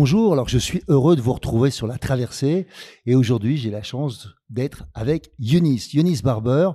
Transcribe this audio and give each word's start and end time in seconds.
Bonjour, 0.00 0.32
alors 0.32 0.48
je 0.48 0.58
suis 0.58 0.80
heureux 0.86 1.16
de 1.16 1.20
vous 1.20 1.32
retrouver 1.32 1.72
sur 1.72 1.88
la 1.88 1.98
traversée 1.98 2.68
et 3.04 3.16
aujourd'hui 3.16 3.56
j'ai 3.56 3.72
la 3.72 3.82
chance 3.82 4.28
d'être 4.48 4.84
avec 4.94 5.32
Eunice, 5.40 5.92
Eunice 5.92 6.22
Barber. 6.22 6.70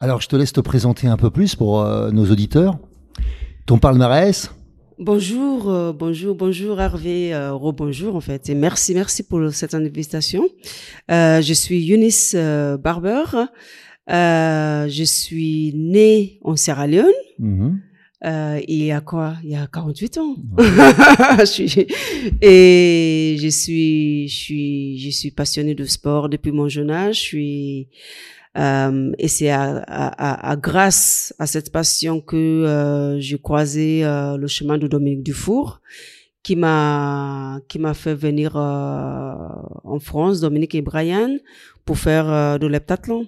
Alors 0.00 0.22
je 0.22 0.28
te 0.28 0.36
laisse 0.36 0.54
te 0.54 0.62
présenter 0.62 1.06
un 1.06 1.18
peu 1.18 1.28
plus 1.30 1.54
pour 1.54 1.82
euh, 1.82 2.10
nos 2.12 2.24
auditeurs. 2.30 2.78
Ton 3.66 3.76
palmarès? 3.78 4.50
Bonjour, 4.98 5.70
euh, 5.70 5.92
bonjour, 5.92 6.34
bonjour 6.34 6.80
Hervé, 6.80 7.34
euh, 7.34 7.52
rebonjour 7.52 8.16
en 8.16 8.22
fait 8.22 8.48
et 8.48 8.54
merci, 8.54 8.94
merci 8.94 9.22
pour 9.22 9.52
cette 9.52 9.74
invitation. 9.74 10.48
je 11.10 11.52
suis 11.52 11.92
Eunice 11.92 12.34
Barber, 12.34 13.24
je 14.08 15.04
suis 15.04 15.74
née 15.76 16.40
en 16.42 16.56
Sierra 16.56 16.86
Leone. 16.86 17.12
Mhm. 17.38 17.80
Euh, 18.24 18.60
il 18.66 18.82
y 18.84 18.92
a 18.92 19.00
quoi? 19.00 19.34
Il 19.44 19.50
y 19.50 19.56
a 19.56 19.66
48 19.66 20.18
ans. 20.18 20.36
je 21.38 21.44
suis, 21.44 21.86
et 22.40 23.36
je 23.38 23.48
suis, 23.48 24.28
je 24.28 24.34
suis, 24.34 24.98
je 24.98 25.10
suis 25.10 25.30
passionnée 25.30 25.74
de 25.74 25.84
sport 25.84 26.28
depuis 26.28 26.50
mon 26.52 26.68
jeune 26.68 26.90
âge. 26.90 27.16
Je 27.16 27.20
suis, 27.20 27.88
euh, 28.56 29.12
et 29.18 29.28
c'est 29.28 29.50
à, 29.50 29.84
à, 29.86 30.50
à, 30.50 30.56
grâce 30.56 31.34
à 31.38 31.46
cette 31.46 31.70
passion 31.70 32.20
que 32.20 32.36
euh, 32.36 33.20
j'ai 33.20 33.38
croisé 33.38 34.04
euh, 34.04 34.38
le 34.38 34.46
chemin 34.46 34.78
de 34.78 34.86
Dominique 34.86 35.22
Dufour, 35.22 35.82
qui 36.42 36.56
m'a, 36.56 37.60
qui 37.68 37.78
m'a 37.78 37.92
fait 37.92 38.14
venir 38.14 38.56
euh, 38.56 39.34
en 39.84 39.98
France, 39.98 40.40
Dominique 40.40 40.74
et 40.74 40.80
Brian, 40.80 41.36
pour 41.84 41.98
faire 41.98 42.58
de 42.58 42.66
l'heptathlon. 42.66 43.26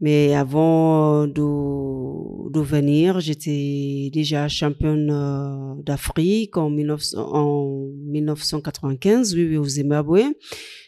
Mais 0.00 0.32
avant 0.34 1.26
de, 1.26 2.50
de 2.50 2.60
venir, 2.60 3.18
j'étais 3.18 4.10
déjà 4.12 4.46
championne 4.46 5.10
euh, 5.10 5.74
d'Afrique 5.82 6.56
en, 6.56 6.70
1995, 6.70 9.34
oui, 9.34 9.56
au 9.56 9.64
Zimbabwe. 9.64 10.36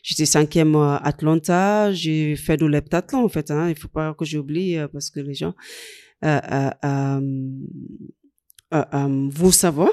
J'étais 0.05 0.27
cinquième 0.27 0.77
à 0.77 0.99
Atlanta. 0.99 1.93
J'ai 1.93 2.37
fait 2.37 2.57
de 2.57 2.67
l'heptathlon, 2.67 3.25
en 3.25 3.29
fait. 3.29 3.51
Hein. 3.51 3.69
Il 3.69 3.77
faut 3.77 3.89
pas 3.89 4.15
que 4.15 4.25
j'oublie 4.25 4.77
euh, 4.77 4.87
parce 4.87 5.11
que 5.11 5.19
les 5.19 5.35
gens 5.35 5.55
euh, 6.25 6.41
euh, 6.53 6.71
euh, 8.73 8.85
euh 8.95 9.29
vous 9.31 9.53
savez. 9.53 9.87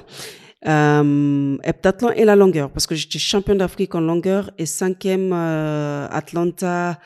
Euh, 0.67 1.57
heptathlon 1.63 2.11
et 2.11 2.25
la 2.25 2.35
longueur, 2.35 2.71
parce 2.71 2.87
que 2.87 2.95
j'étais 2.95 3.19
championne 3.19 3.59
d'Afrique 3.59 3.93
en 3.95 4.01
longueur 4.01 4.51
et 4.57 4.65
cinquième 4.65 5.31
Atlanta 5.31 6.99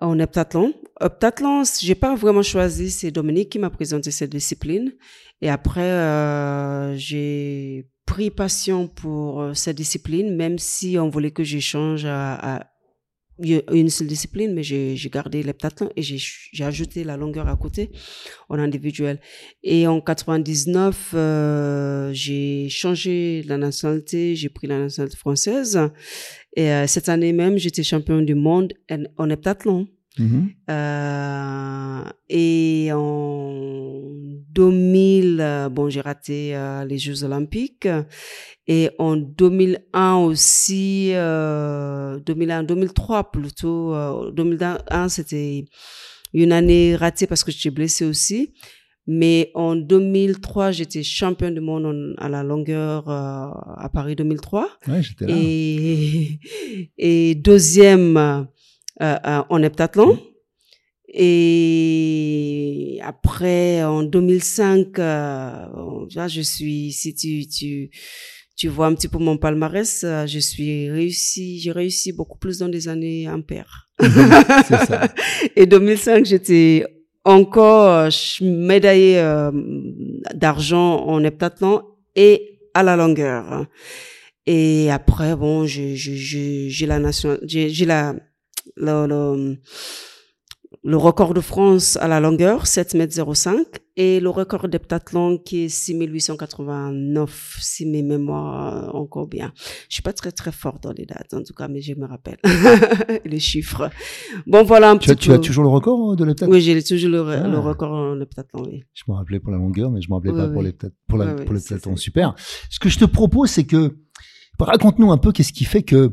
en 0.00 0.18
heptathlon. 0.18 0.72
Heptathlon, 1.00 1.62
j'ai 1.80 1.94
pas 1.94 2.14
vraiment 2.14 2.42
choisi, 2.42 2.90
c'est 2.90 3.10
Dominique 3.10 3.50
qui 3.50 3.58
m'a 3.58 3.70
présenté 3.70 4.10
cette 4.10 4.30
discipline. 4.30 4.92
Et 5.40 5.50
après, 5.50 5.82
euh, 5.82 6.96
j'ai 6.96 7.88
pris 8.06 8.30
passion 8.30 8.88
pour 8.88 9.40
euh, 9.40 9.54
cette 9.54 9.76
discipline, 9.76 10.34
même 10.34 10.58
si 10.58 10.98
on 10.98 11.08
voulait 11.08 11.30
que 11.30 11.44
j'échange 11.44 12.04
à, 12.04 12.34
à 12.34 12.66
une 13.38 13.90
seule 13.90 14.06
discipline, 14.06 14.54
mais 14.54 14.62
j'ai 14.62 15.10
gardé 15.12 15.42
l'heptathlon 15.42 15.90
et 15.96 16.02
j'ai 16.02 16.64
ajouté 16.64 17.04
la 17.04 17.16
longueur 17.16 17.48
à 17.48 17.56
côté 17.56 17.90
en 18.48 18.58
individuel. 18.58 19.20
Et 19.62 19.86
en 19.86 20.00
99, 20.00 21.12
euh, 21.14 22.10
j'ai 22.12 22.68
changé 22.68 23.42
la 23.46 23.56
nationalité, 23.56 24.36
j'ai 24.36 24.48
pris 24.48 24.66
la 24.66 24.78
nationalité 24.78 25.16
française. 25.16 25.80
Et 26.56 26.70
euh, 26.70 26.86
cette 26.86 27.08
année 27.08 27.32
même, 27.32 27.58
j'étais 27.58 27.82
champion 27.82 28.22
du 28.22 28.34
monde 28.34 28.72
en, 29.18 29.30
heptathlon. 29.30 29.88
Mm-hmm. 30.18 30.54
Euh, 30.70 32.02
et 32.28 32.90
en 32.92 34.33
2000, 34.54 35.38
euh, 35.40 35.68
bon, 35.68 35.88
j'ai 35.88 36.00
raté 36.00 36.54
euh, 36.56 36.84
les 36.84 36.98
Jeux 36.98 37.24
Olympiques. 37.24 37.88
Et 38.66 38.90
en 38.98 39.16
2001 39.16 40.16
aussi, 40.16 41.10
euh, 41.14 42.18
2001, 42.20 42.62
2003 42.62 43.30
plutôt. 43.30 43.94
2001, 44.32 44.78
euh, 44.92 45.08
c'était 45.08 45.64
une 46.32 46.52
année 46.52 46.96
ratée 46.96 47.26
parce 47.26 47.44
que 47.44 47.52
j'étais 47.52 47.70
blessée 47.70 48.04
aussi. 48.04 48.54
Mais 49.06 49.50
en 49.54 49.76
2003, 49.76 50.70
j'étais 50.70 51.02
champion 51.02 51.50
du 51.50 51.60
monde 51.60 52.14
à 52.16 52.28
la 52.30 52.42
longueur 52.42 53.08
euh, 53.08 53.48
à 53.76 53.90
Paris 53.92 54.16
2003. 54.16 54.68
Ouais, 54.88 55.02
j'étais 55.02 55.26
là. 55.26 55.34
Et, 55.36 56.40
et 56.98 57.34
deuxième 57.34 58.16
euh, 58.16 58.42
euh, 59.02 59.42
en 59.48 59.62
heptathlon. 59.62 60.18
Et 61.16 62.98
après, 63.02 63.84
en 63.84 64.02
2005, 64.02 64.98
là, 64.98 66.28
je 66.28 66.40
suis, 66.40 66.90
si 66.92 67.14
tu, 67.14 67.46
tu, 67.46 67.90
tu 68.56 68.68
vois 68.68 68.86
un 68.86 68.94
petit 68.94 69.06
peu 69.06 69.18
mon 69.18 69.36
palmarès, 69.36 70.04
je 70.26 70.38
suis 70.40 70.90
réussi, 70.90 71.60
j'ai 71.60 71.70
réussi 71.70 72.12
beaucoup 72.12 72.38
plus 72.38 72.58
dans 72.58 72.68
des 72.68 72.88
années 72.88 73.28
impaires. 73.28 73.88
C'est 74.00 74.86
ça. 74.86 75.08
Et 75.56 75.66
2005, 75.66 76.24
j'étais 76.24 76.84
encore 77.24 77.88
euh, 77.88 78.10
médaillé 78.42 79.18
euh, 79.18 79.50
d'argent 80.34 81.04
en 81.06 81.22
heptathlon 81.24 81.82
et 82.16 82.58
à 82.74 82.82
la 82.82 82.96
longueur. 82.96 83.66
Et 84.46 84.90
après, 84.90 85.34
bon, 85.36 85.64
j'ai 85.64 85.94
j'ai 85.96 86.86
la 86.86 86.98
nation, 86.98 87.38
j'ai 87.44 87.86
la 87.86 88.14
le, 88.76 89.06
le, 89.06 89.56
le 90.84 90.98
record 90.98 91.32
de 91.32 91.40
France 91.40 91.96
à 92.02 92.08
la 92.08 92.20
longueur, 92.20 92.66
7 92.66 92.92
mètres 92.94 93.34
05, 93.34 93.64
et 93.96 94.20
le 94.20 94.28
record 94.28 94.68
d'heptathlon 94.68 95.38
qui 95.38 95.64
est 95.64 95.68
6889, 95.70 97.56
si 97.60 97.86
mes 97.86 98.02
mémoires 98.02 98.94
encore 98.94 99.26
bien. 99.26 99.52
Je 99.88 99.94
suis 99.94 100.02
pas 100.02 100.12
très 100.12 100.30
très 100.30 100.52
fort 100.52 100.80
dans 100.82 100.92
les 100.92 101.06
dates, 101.06 101.32
en 101.32 101.42
tout 101.42 101.54
cas, 101.54 101.68
mais 101.68 101.80
je 101.80 101.94
me 101.94 102.04
rappelle 102.04 102.36
les 103.24 103.40
chiffres. 103.40 103.88
Bon, 104.46 104.62
voilà 104.62 104.90
un 104.90 104.98
tu 104.98 105.08
petit 105.08 105.12
as, 105.12 105.14
peu. 105.14 105.20
Tu 105.20 105.32
as 105.32 105.38
toujours 105.38 105.64
le 105.64 105.70
record 105.70 106.12
euh, 106.12 106.16
de 106.16 106.24
l'heptathlon? 106.24 106.52
Oui, 106.52 106.60
j'ai 106.60 106.82
toujours 106.82 107.10
le, 107.10 107.28
ah. 107.30 107.48
le 107.48 107.58
record 107.58 107.92
en 107.92 108.20
heptathlon, 108.20 108.64
oui. 108.66 108.84
Je 108.92 109.04
me 109.08 109.14
rappelais 109.14 109.40
pour 109.40 109.52
la 109.52 109.58
longueur, 109.58 109.90
mais 109.90 110.02
je 110.02 110.10
me 110.10 110.14
rappelais 110.14 110.32
Oui, 110.32 110.38
pas 110.38 110.46
oui. 110.48 110.52
pour 110.52 110.62
l'heptathlon. 110.62 110.96
Pour, 111.08 111.18
Oui, 111.18 111.54
l'heptathlon. 111.54 111.96
Super. 111.96 112.34
Ce 112.68 112.78
que 112.78 112.90
je 112.90 112.98
te 112.98 113.06
propose, 113.06 113.48
c'est 113.48 113.64
que 113.64 113.96
raconte-nous 114.58 115.10
un 115.10 115.18
peu 115.18 115.32
qu'est-ce 115.32 115.54
qui 115.54 115.64
fait 115.64 115.82
que 115.82 116.12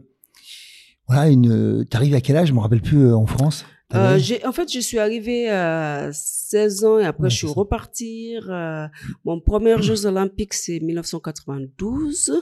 voilà 1.09 1.27
une. 1.27 1.85
T'arrives 1.89 2.15
à 2.15 2.21
quel 2.21 2.37
âge? 2.37 2.47
Je 2.47 2.53
me 2.53 2.59
rappelle 2.59 2.81
plus 2.81 3.07
euh, 3.07 3.15
en 3.17 3.25
France. 3.25 3.65
Euh, 3.93 4.17
j'ai, 4.17 4.45
en 4.45 4.51
fait, 4.51 4.71
je 4.71 4.79
suis 4.79 4.99
arrivée 4.99 5.49
à 5.49 6.11
16 6.13 6.83
ans 6.85 6.99
et 6.99 7.05
après 7.05 7.23
Ouais, 7.23 7.29
je 7.29 7.37
suis 7.37 7.47
repartie. 7.47 8.37
Euh, 8.49 8.87
mon 9.25 9.39
premier 9.39 9.81
Jeux 9.81 10.05
Olympiques, 10.05 10.53
c'est 10.53 10.79
1992. 10.79 12.41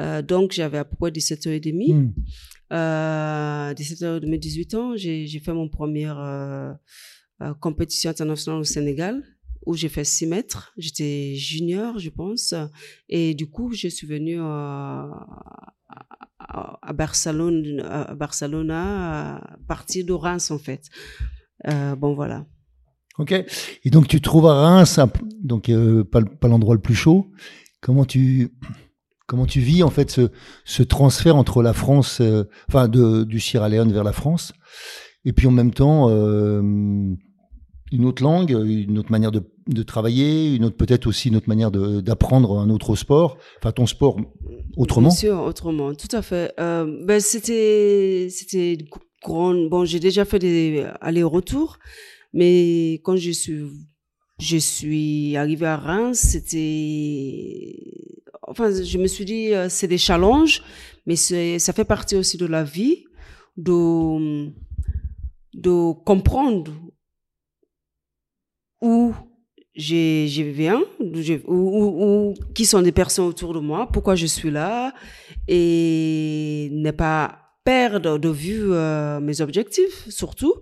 Euh, 0.00 0.22
donc, 0.22 0.52
j'avais 0.52 0.78
à 0.78 0.84
peu 0.84 0.96
près 0.96 1.10
17 1.10 1.46
ans 1.46 1.50
et 1.50 1.60
demi. 1.60 1.92
Hmm. 1.92 2.12
Euh, 2.72 3.74
17 3.74 4.02
ans 4.02 4.16
et 4.16 4.20
demi, 4.20 4.38
18 4.38 4.74
ans. 4.74 4.96
J'ai, 4.96 5.26
j'ai 5.26 5.40
fait 5.40 5.52
mon 5.52 5.68
première 5.68 6.78
compétition 7.60 8.10
internationale 8.10 8.60
au 8.60 8.64
Sénégal 8.64 9.22
où 9.66 9.74
j'ai 9.74 9.88
fait 9.88 10.04
6 10.04 10.26
mètres. 10.26 10.72
J'étais 10.76 11.34
junior, 11.36 11.98
je 11.98 12.10
pense. 12.10 12.54
Et 13.08 13.34
du 13.34 13.48
coup, 13.48 13.72
je 13.72 13.88
suis 13.88 14.06
venue 14.06 14.40
à, 16.52 16.92
Barcelone, 16.92 17.80
à 17.88 18.14
Barcelone, 18.14 18.70
à 18.70 19.56
partir 19.66 20.04
de 20.06 20.12
Reims, 20.12 20.50
en 20.50 20.58
fait. 20.58 20.82
Euh, 21.68 21.94
bon, 21.96 22.14
voilà. 22.14 22.46
Ok. 23.18 23.32
Et 23.84 23.90
donc 23.90 24.08
tu 24.08 24.20
trouves 24.20 24.46
à 24.46 24.54
Reims, 24.54 24.98
donc 25.42 25.68
euh, 25.68 26.02
pas, 26.02 26.20
le- 26.20 26.26
pas 26.34 26.48
l'endroit 26.48 26.74
le 26.74 26.80
plus 26.80 26.94
chaud. 26.94 27.30
Comment 27.80 28.04
tu 28.04 28.52
Comment 29.28 29.46
tu 29.46 29.60
vis 29.60 29.82
en 29.82 29.90
fait 29.90 30.10
ce, 30.10 30.30
ce 30.64 30.82
transfert 30.82 31.36
entre 31.36 31.62
la 31.62 31.72
France, 31.72 32.20
euh, 32.20 32.44
enfin 32.68 32.88
de, 32.88 33.24
du 33.24 33.38
Sierra 33.40 33.68
Leone 33.68 33.92
vers 33.92 34.04
la 34.04 34.12
France, 34.12 34.52
et 35.24 35.32
puis 35.32 35.46
en 35.46 35.50
même 35.52 35.72
temps 35.72 36.08
une 37.92 38.04
autre 38.04 38.22
langue, 38.22 38.50
une 38.50 38.98
autre 38.98 39.10
manière 39.10 39.30
de, 39.30 39.82
travailler, 39.82 40.54
une 40.54 40.64
autre 40.64 40.76
peut-être 40.76 41.06
aussi 41.06 41.28
une 41.28 41.36
autre 41.36 41.48
manière 41.48 41.70
d'apprendre 41.70 42.58
un 42.58 42.70
autre 42.70 42.96
sport, 42.96 43.36
enfin 43.58 43.72
ton 43.72 43.86
sport 43.86 44.16
autrement. 44.76 45.08
Bien 45.08 45.16
sûr, 45.16 45.42
autrement, 45.42 45.94
tout 45.94 46.08
à 46.12 46.22
fait. 46.22 46.52
Euh, 46.58 47.04
ben 47.04 47.20
c'était 47.20 48.28
c'était 48.30 48.78
grand. 49.22 49.54
Bon, 49.68 49.84
j'ai 49.84 50.00
déjà 50.00 50.24
fait 50.24 50.38
des 50.38 50.86
allers-retours, 51.00 51.78
mais 52.32 52.94
quand 53.04 53.16
je 53.16 53.30
suis 53.30 53.62
je 54.40 54.56
suis 54.56 55.36
arrivée 55.36 55.66
à 55.66 55.76
Reims, 55.76 56.18
c'était 56.18 57.76
enfin, 58.52 58.70
je 58.70 58.98
me 58.98 59.06
suis 59.06 59.24
dit, 59.24 59.54
euh, 59.54 59.68
c'est 59.68 59.88
des 59.88 59.98
challenges, 59.98 60.62
mais 61.06 61.16
ça 61.16 61.72
fait 61.72 61.84
partie 61.84 62.16
aussi 62.16 62.36
de 62.36 62.46
la 62.46 62.64
vie, 62.64 63.04
de, 63.56 64.50
de 65.54 65.92
comprendre 66.04 66.72
où 68.82 69.14
je, 69.74 70.26
je 70.28 70.42
viens, 70.42 70.82
où, 71.46 72.34
qui 72.54 72.66
sont 72.66 72.82
des 72.82 72.92
personnes 72.92 73.26
autour 73.26 73.54
de 73.54 73.60
moi, 73.60 73.88
pourquoi 73.90 74.14
je 74.14 74.26
suis 74.26 74.50
là, 74.50 74.92
et 75.48 76.68
ne 76.72 76.90
pas 76.90 77.38
perdre 77.64 78.18
de 78.18 78.28
vue 78.28 78.72
euh, 78.72 79.20
mes 79.20 79.40
objectifs, 79.40 80.08
surtout. 80.08 80.54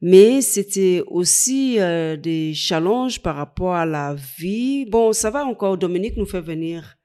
Mais 0.00 0.40
c'était 0.40 1.02
aussi 1.06 1.76
euh, 1.78 2.16
des 2.16 2.54
challenges 2.54 3.20
par 3.20 3.36
rapport 3.36 3.74
à 3.74 3.86
la 3.86 4.16
vie. 4.38 4.86
Bon, 4.86 5.12
ça 5.12 5.30
va 5.30 5.44
encore, 5.44 5.78
Dominique 5.78 6.16
nous 6.16 6.26
fait 6.26 6.40
venir 6.40 6.96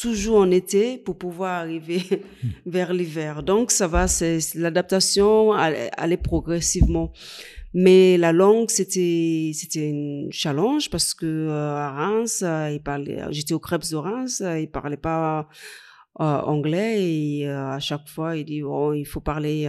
toujours 0.00 0.38
en 0.38 0.50
été 0.50 0.98
pour 0.98 1.18
pouvoir 1.18 1.60
arriver 1.60 2.02
vers 2.66 2.92
l'hiver. 2.92 3.42
Donc 3.42 3.70
ça 3.70 3.86
va, 3.86 4.08
c'est 4.08 4.38
l'adaptation 4.54 5.52
aller 5.52 6.16
progressivement. 6.16 7.12
Mais 7.74 8.18
la 8.18 8.32
langue, 8.32 8.68
c'était 8.68 9.52
c'était 9.54 9.90
un 9.94 10.30
challenge 10.30 10.90
parce 10.90 11.14
que 11.14 11.26
euh, 11.26 11.76
à 11.76 11.90
Reims, 11.90 12.42
euh, 12.44 12.78
j'étais 13.30 13.54
au 13.54 13.58
Crêpes 13.58 13.90
de 13.90 13.96
Reims, 13.96 14.42
euh, 14.42 14.60
il 14.60 14.70
parlait 14.70 14.96
pas 14.96 15.48
anglais 16.16 17.02
et 17.02 17.48
à 17.48 17.78
chaque 17.80 18.06
fois 18.06 18.36
il 18.36 18.44
dit 18.44 18.62
oh, 18.62 18.92
il 18.92 19.06
faut 19.06 19.20
parler 19.20 19.66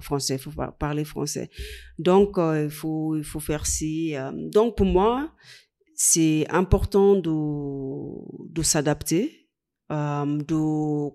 français, 0.00 0.34
il 0.34 0.40
faut 0.40 0.50
parler 0.78 1.04
français. 1.04 1.50
Donc 1.98 2.36
il 2.38 2.70
faut 2.70 3.16
il 3.16 3.22
faut 3.22 3.40
faire 3.40 3.64
ci. 3.64 4.14
donc 4.34 4.76
pour 4.76 4.86
moi, 4.86 5.32
c'est 5.94 6.46
important 6.50 7.14
de 7.14 7.30
de 8.52 8.62
s'adapter 8.62 9.48
de 9.90 11.10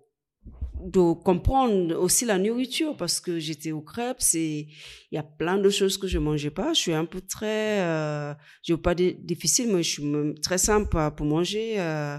de 0.81 1.13
comprendre 1.13 1.95
aussi 1.95 2.25
la 2.25 2.37
nourriture 2.37 2.95
parce 2.97 3.19
que 3.19 3.39
j'étais 3.39 3.71
au 3.71 3.81
crêpes 3.81 4.21
et 4.33 4.67
il 5.11 5.15
y 5.15 5.17
a 5.17 5.23
plein 5.23 5.57
de 5.57 5.69
choses 5.69 5.97
que 5.97 6.07
je 6.07 6.19
mangeais 6.19 6.49
pas. 6.49 6.73
Je 6.73 6.79
suis 6.79 6.93
un 6.93 7.05
peu 7.05 7.21
très, 7.21 7.81
euh, 7.81 8.33
je 8.63 8.73
veux 8.73 8.81
pas 8.81 8.95
difficile, 8.95 9.73
mais 9.73 9.83
je 9.83 9.89
suis 9.89 10.41
très 10.41 10.57
simple 10.57 10.97
pour 11.15 11.25
manger. 11.25 11.79
Euh, 11.79 12.17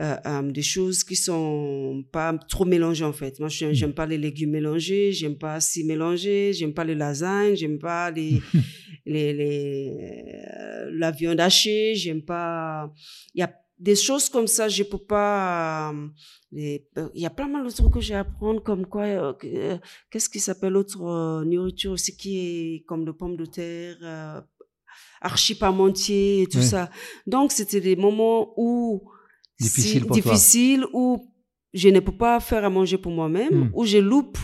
euh, 0.00 0.16
euh, 0.24 0.42
des 0.52 0.62
choses 0.62 1.02
qui 1.02 1.16
sont 1.16 2.04
pas 2.12 2.32
trop 2.48 2.64
mélangées 2.64 3.04
en 3.04 3.12
fait. 3.12 3.40
Moi, 3.40 3.48
mm. 3.48 3.72
j'aime 3.72 3.92
pas 3.92 4.06
les 4.06 4.18
légumes 4.18 4.52
mélangés, 4.52 5.10
j'aime 5.10 5.36
pas 5.36 5.58
si 5.58 5.82
mélangés, 5.84 6.52
j'aime 6.52 6.72
pas 6.72 6.84
les 6.84 6.94
lasagnes, 6.94 7.56
j'aime 7.56 7.78
pas 7.78 8.12
les, 8.12 8.40
les, 9.04 9.32
les 9.32 9.92
euh, 10.60 10.90
la 10.92 11.10
viande 11.10 11.40
hachée, 11.40 11.96
j'aime 11.96 12.22
pas. 12.22 12.92
Il 13.34 13.40
y 13.40 13.42
a 13.42 13.52
des 13.80 13.96
choses 13.96 14.28
comme 14.28 14.46
ça, 14.46 14.68
je 14.68 14.82
peux 14.82 14.98
pas. 14.98 15.92
Euh, 15.92 16.78
euh, 16.98 17.08
il 17.14 17.22
y 17.22 17.26
a 17.26 17.30
plein 17.30 17.48
mal 17.48 17.64
de 17.64 17.70
trucs 17.70 17.92
que 17.92 18.00
j'ai 18.00 18.14
à 18.14 18.20
apprendre, 18.20 18.62
comme 18.62 18.84
quoi, 18.86 19.04
euh, 19.04 19.78
qu'est-ce 20.10 20.28
qui 20.28 20.38
s'appelle 20.38 20.76
autre 20.76 21.44
nourriture 21.44 21.92
aussi 21.92 22.16
qui 22.16 22.38
est 22.38 22.84
comme 22.86 23.06
le 23.06 23.14
pomme 23.14 23.36
de 23.36 23.46
terre, 23.46 24.44
archipamentier 25.22 26.42
et 26.42 26.46
tout 26.46 26.62
ça. 26.62 26.90
Donc 27.26 27.52
c'était 27.52 27.80
des 27.80 27.96
moments 27.96 28.52
où 28.56 29.10
difficile, 29.58 30.06
difficile 30.10 30.84
où 30.92 31.32
je 31.72 31.88
ne 31.88 32.00
peux 32.00 32.16
pas 32.16 32.38
faire 32.40 32.64
à 32.64 32.70
manger 32.70 32.98
pour 32.98 33.12
moi-même, 33.12 33.64
hmm. 33.64 33.70
où 33.74 33.84
je 33.86 33.98
loupe 33.98 34.38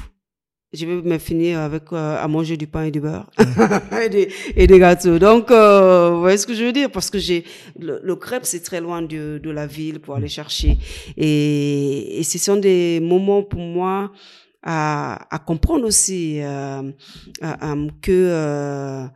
je 0.76 0.86
vais 0.86 1.02
me 1.02 1.18
finir 1.18 1.60
avec 1.60 1.84
euh, 1.92 2.22
à 2.22 2.28
manger 2.28 2.56
du 2.56 2.66
pain 2.66 2.84
et 2.84 2.90
du 2.90 3.00
beurre 3.00 3.30
et, 4.02 4.08
des, 4.08 4.28
et, 4.54 4.66
des, 4.66 4.78
gâteaux. 4.78 5.18
Donc, 5.18 5.50
euh, 5.50 6.10
vous 6.10 6.20
voyez 6.20 6.36
ce 6.36 6.46
que 6.46 6.54
je 6.54 6.64
veux 6.64 6.72
dire? 6.72 6.90
Parce 6.90 7.10
que 7.10 7.18
j'ai 7.18 7.44
le, 7.78 8.14
crêpe, 8.16 8.44
c'est 8.44 8.60
très 8.60 8.80
loin 8.80 9.02
de, 9.02 9.40
de, 9.42 9.50
la 9.50 9.66
ville 9.66 10.00
pour 10.00 10.16
aller 10.16 10.28
chercher. 10.28 10.78
Et, 11.16 12.20
et 12.20 12.22
ce 12.22 12.38
sont 12.38 12.56
des 12.56 13.00
moments 13.00 13.42
pour 13.42 13.60
moi 13.60 14.12
à, 14.62 15.34
à 15.34 15.38
comprendre 15.38 15.86
aussi 15.86 16.40
euh, 16.42 16.82
que 18.02 18.10
euh, 18.10 19.06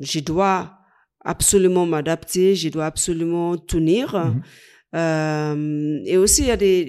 je 0.00 0.20
dois 0.20 0.78
absolument 1.24 1.84
m'adapter, 1.84 2.54
je 2.54 2.68
dois 2.68 2.86
absolument 2.86 3.56
tenir. 3.56 4.32
Mm-hmm. 4.94 6.04
Et 6.06 6.16
aussi, 6.16 6.42
il 6.42 6.48
y 6.48 6.50
a 6.52 6.56
des, 6.56 6.86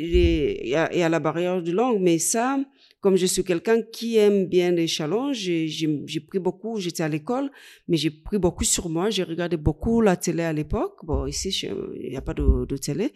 il 0.63 0.69
y 0.69 0.75
a, 0.75 0.93
il 0.93 0.99
y 0.99 1.03
a 1.03 1.09
la 1.09 1.19
barrière 1.19 1.61
de 1.61 1.71
langue, 1.71 1.97
mais 1.99 2.19
ça, 2.19 2.57
comme 3.01 3.15
je 3.15 3.25
suis 3.25 3.43
quelqu'un 3.43 3.81
qui 3.81 4.17
aime 4.17 4.47
bien 4.47 4.71
les 4.71 4.87
challenges, 4.87 5.37
j'ai 5.37 6.19
pris 6.19 6.39
beaucoup, 6.39 6.79
j'étais 6.79 7.03
à 7.03 7.07
l'école, 7.07 7.49
mais 7.87 7.95
j'ai 7.95 8.11
pris 8.11 8.37
beaucoup 8.37 8.65
sur 8.65 8.89
moi. 8.89 9.09
J'ai 9.09 9.23
regardé 9.23 9.55
beaucoup 9.55 10.01
la 10.01 10.17
télé 10.17 10.43
à 10.43 10.51
l'époque. 10.51 10.97
Bon, 11.03 11.25
ici, 11.25 11.49
il 11.95 12.09
n'y 12.09 12.17
a 12.17 12.21
pas 12.21 12.33
de, 12.33 12.77
télé. 12.77 13.13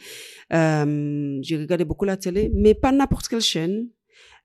Euh, 0.54 1.40
j'ai 1.42 1.58
regardé 1.58 1.84
beaucoup 1.84 2.06
la 2.06 2.16
télé, 2.16 2.50
mais 2.56 2.74
pas 2.74 2.92
n'importe 2.92 3.28
quelle 3.28 3.42
chaîne. 3.42 3.90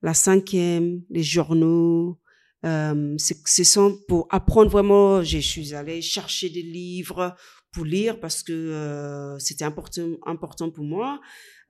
La 0.03 0.15
cinquième, 0.15 1.03
les 1.11 1.23
journaux. 1.23 2.19
Euh, 2.67 3.15
ce 3.19 3.65
sont 3.65 3.97
pour 4.09 4.27
apprendre 4.31 4.71
vraiment. 4.71 5.23
Je 5.23 5.39
suis 5.39 5.75
allée 5.75 6.03
chercher 6.03 6.51
des 6.51 6.63
livres 6.63 7.37
pour 7.73 7.85
lire 7.85 8.19
parce 8.19 8.43
que 8.43 8.53
euh, 8.53 9.39
c'était 9.39 9.65
important, 9.65 10.09
important 10.27 10.71
pour 10.71 10.85
moi. 10.85 11.21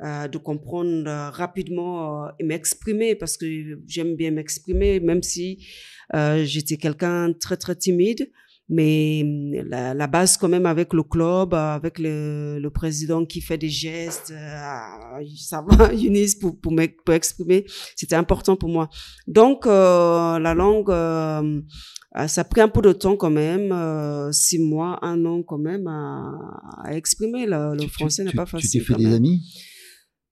Euh, 0.05 0.29
de 0.29 0.39
comprendre 0.39 1.09
euh, 1.09 1.29
rapidement 1.31 2.27
euh, 2.27 2.29
et 2.39 2.45
m'exprimer 2.45 3.17
parce 3.17 3.37
que 3.37 3.81
j'aime 3.89 4.15
bien 4.15 4.31
m'exprimer, 4.31 5.01
même 5.01 5.25
si 5.25 5.67
j'étais 6.45 6.77
quelqu'un 6.77 7.33
très 7.33 7.57
très 7.57 7.75
timide. 7.75 8.31
Mais 8.69 9.25
la, 9.67 9.95
la, 9.95 10.07
base 10.07 10.37
quand 10.37 10.49
même 10.49 10.67
avec 10.67 10.93
le 10.93 11.03
club, 11.03 11.53
avec 11.53 11.99
le, 11.99 12.61
le 12.61 12.71
président 12.71 13.25
qui 13.25 13.41
fait 13.41 13.59
des 13.59 13.71
gestes, 13.71 14.29
ça 15.37 15.65
va, 15.67 15.93
Eunice, 15.95 16.37
pour, 16.37 16.61
pour 16.61 16.71
m'exprimer, 16.71 17.65
c'était 17.97 18.15
important 18.15 18.55
pour 18.57 18.69
moi. 18.69 18.89
Donc 19.27 19.67
la 19.67 20.55
langue, 20.55 20.91
ça 20.91 22.41
a 22.43 22.45
pris 22.45 22.61
un 22.61 22.69
peu 22.69 22.83
de 22.83 22.93
temps 22.93 23.17
quand 23.17 23.31
même, 23.31 23.75
six 24.33 24.61
mois, 24.61 24.99
un 25.03 25.25
an 25.25 25.43
quand 25.43 25.59
même 25.59 25.89
à, 25.89 26.61
à 26.85 26.95
exprimer. 26.95 27.47
Le, 27.47 27.75
le 27.75 27.89
français 27.89 28.23
n'est 28.23 28.33
pas 28.33 28.47
facile. 28.47 28.71
Tu 28.71 28.79
t'es 28.79 28.85
fait 28.85 28.95
des 29.03 29.13
amis? 29.13 29.43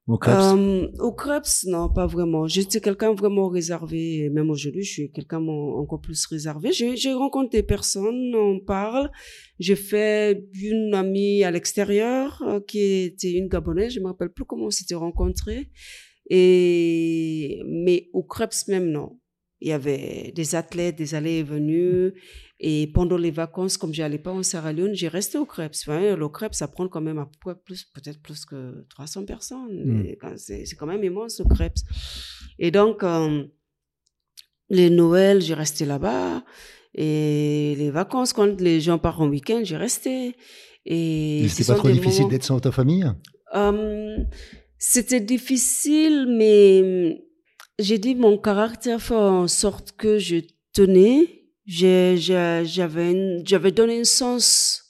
Au 0.07 0.19
Krebs 0.19 0.57
euh, 0.57 0.89
Au 1.01 1.13
Krebs, 1.13 1.65
non, 1.67 1.89
pas 1.89 2.07
vraiment. 2.07 2.47
J'étais 2.47 2.81
quelqu'un 2.81 3.13
vraiment 3.13 3.49
réservé. 3.49 4.31
Même 4.31 4.51
aujourd'hui, 4.51 4.85
je 4.85 4.93
suis 4.93 5.11
quelqu'un 5.11 5.45
encore 5.47 6.01
plus 6.01 6.27
réservé. 6.27 6.71
J'ai 6.73 7.13
rencontré 7.13 7.59
des 7.59 7.67
personnes, 7.67 8.33
on 8.35 8.61
parle. 8.61 9.11
J'ai 9.59 9.75
fait 9.75 10.45
une 10.55 10.95
amie 10.95 11.43
à 11.43 11.51
l'extérieur 11.51 12.41
euh, 12.47 12.61
qui 12.61 13.05
était 13.05 13.33
une 13.33 13.49
Gabonaise. 13.49 13.95
Je 13.95 14.01
me 14.01 14.07
rappelle 14.07 14.31
plus 14.31 14.45
comment 14.45 14.67
on 14.67 14.71
s'était 14.71 14.95
rencontrés. 14.95 15.71
Et 16.31 17.61
mais 17.67 18.09
au 18.13 18.23
Krebs 18.23 18.69
même, 18.69 18.91
non. 18.91 19.19
Il 19.61 19.69
y 19.69 19.73
avait 19.73 20.33
des 20.37 20.55
athlètes, 20.55 20.97
des 20.97 21.15
allées 21.15 21.39
et 21.39 21.43
venues. 21.43 22.13
Et 22.59 22.87
pendant 22.95 23.19
les 23.19 23.31
vacances, 23.31 23.77
comme 23.77 23.93
j'allais 23.93 24.19
pas 24.19 24.33
en 24.33 24.43
Sierra 24.43 24.73
Leone, 24.73 24.95
j'ai 24.95 25.09
resté 25.09 25.37
au 25.37 25.45
Crêpes. 25.45 25.75
Enfin, 25.83 26.17
le 26.17 26.29
Crêpes, 26.29 26.55
ça 26.55 26.69
prend 26.69 26.89
quand 26.89 27.03
même 27.03 27.19
à 27.19 27.29
peu 27.45 27.55
plus, 27.55 27.85
peut-être 27.85 28.21
plus 28.21 28.47
que 28.47 28.87
300 28.89 29.27
personnes. 29.27 29.85
Mm. 29.85 30.37
C'est 30.37 30.77
quand 30.79 30.87
même 30.87 31.05
immense, 31.05 31.39
le 31.39 31.55
Crêpes. 31.55 31.79
Et 32.59 32.71
donc, 32.71 33.03
euh, 33.03 33.45
les 34.71 34.89
Noëls, 34.89 35.43
j'ai 35.43 35.55
resté 35.55 35.85
là-bas. 35.85 36.45
Et 36.95 37.75
les 37.77 37.91
vacances, 37.91 38.33
quand 38.33 38.59
les 38.59 38.81
gens 38.81 38.99
partent 38.99 39.21
en 39.21 39.29
week-end, 39.29 39.61
j'ai 39.63 39.77
resté. 39.77 40.35
Et 40.87 41.47
c'était 41.49 41.73
pas 41.73 41.79
trop 41.79 41.91
difficile 41.91 42.29
d'être 42.29 42.45
sans 42.45 42.59
ta 42.59 42.73
famille? 42.73 43.05
Euh, 43.55 44.17
C'était 44.79 45.21
difficile, 45.21 46.27
mais 46.29 47.23
j'ai 47.79 47.99
dit 47.99 48.15
mon 48.15 48.39
caractère 48.39 49.03
fait 49.03 49.15
en 49.15 49.49
sorte 49.49 49.93
que 49.93 50.19
je 50.19 50.37
tenais 50.73 51.46
j'avais 51.67 52.63
donné 53.73 54.01
un 54.01 54.05
sens 54.05 54.85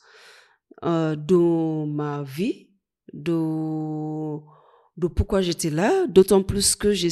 euh, 0.85 1.17
de 1.17 1.87
ma 1.87 2.23
vie, 2.23 2.69
de 3.13 4.39
pourquoi 5.15 5.41
j'étais 5.41 5.71
là, 5.71 6.07
d'autant 6.07 6.43
plus 6.43 6.77
que 6.77 6.93
je, 6.93 7.09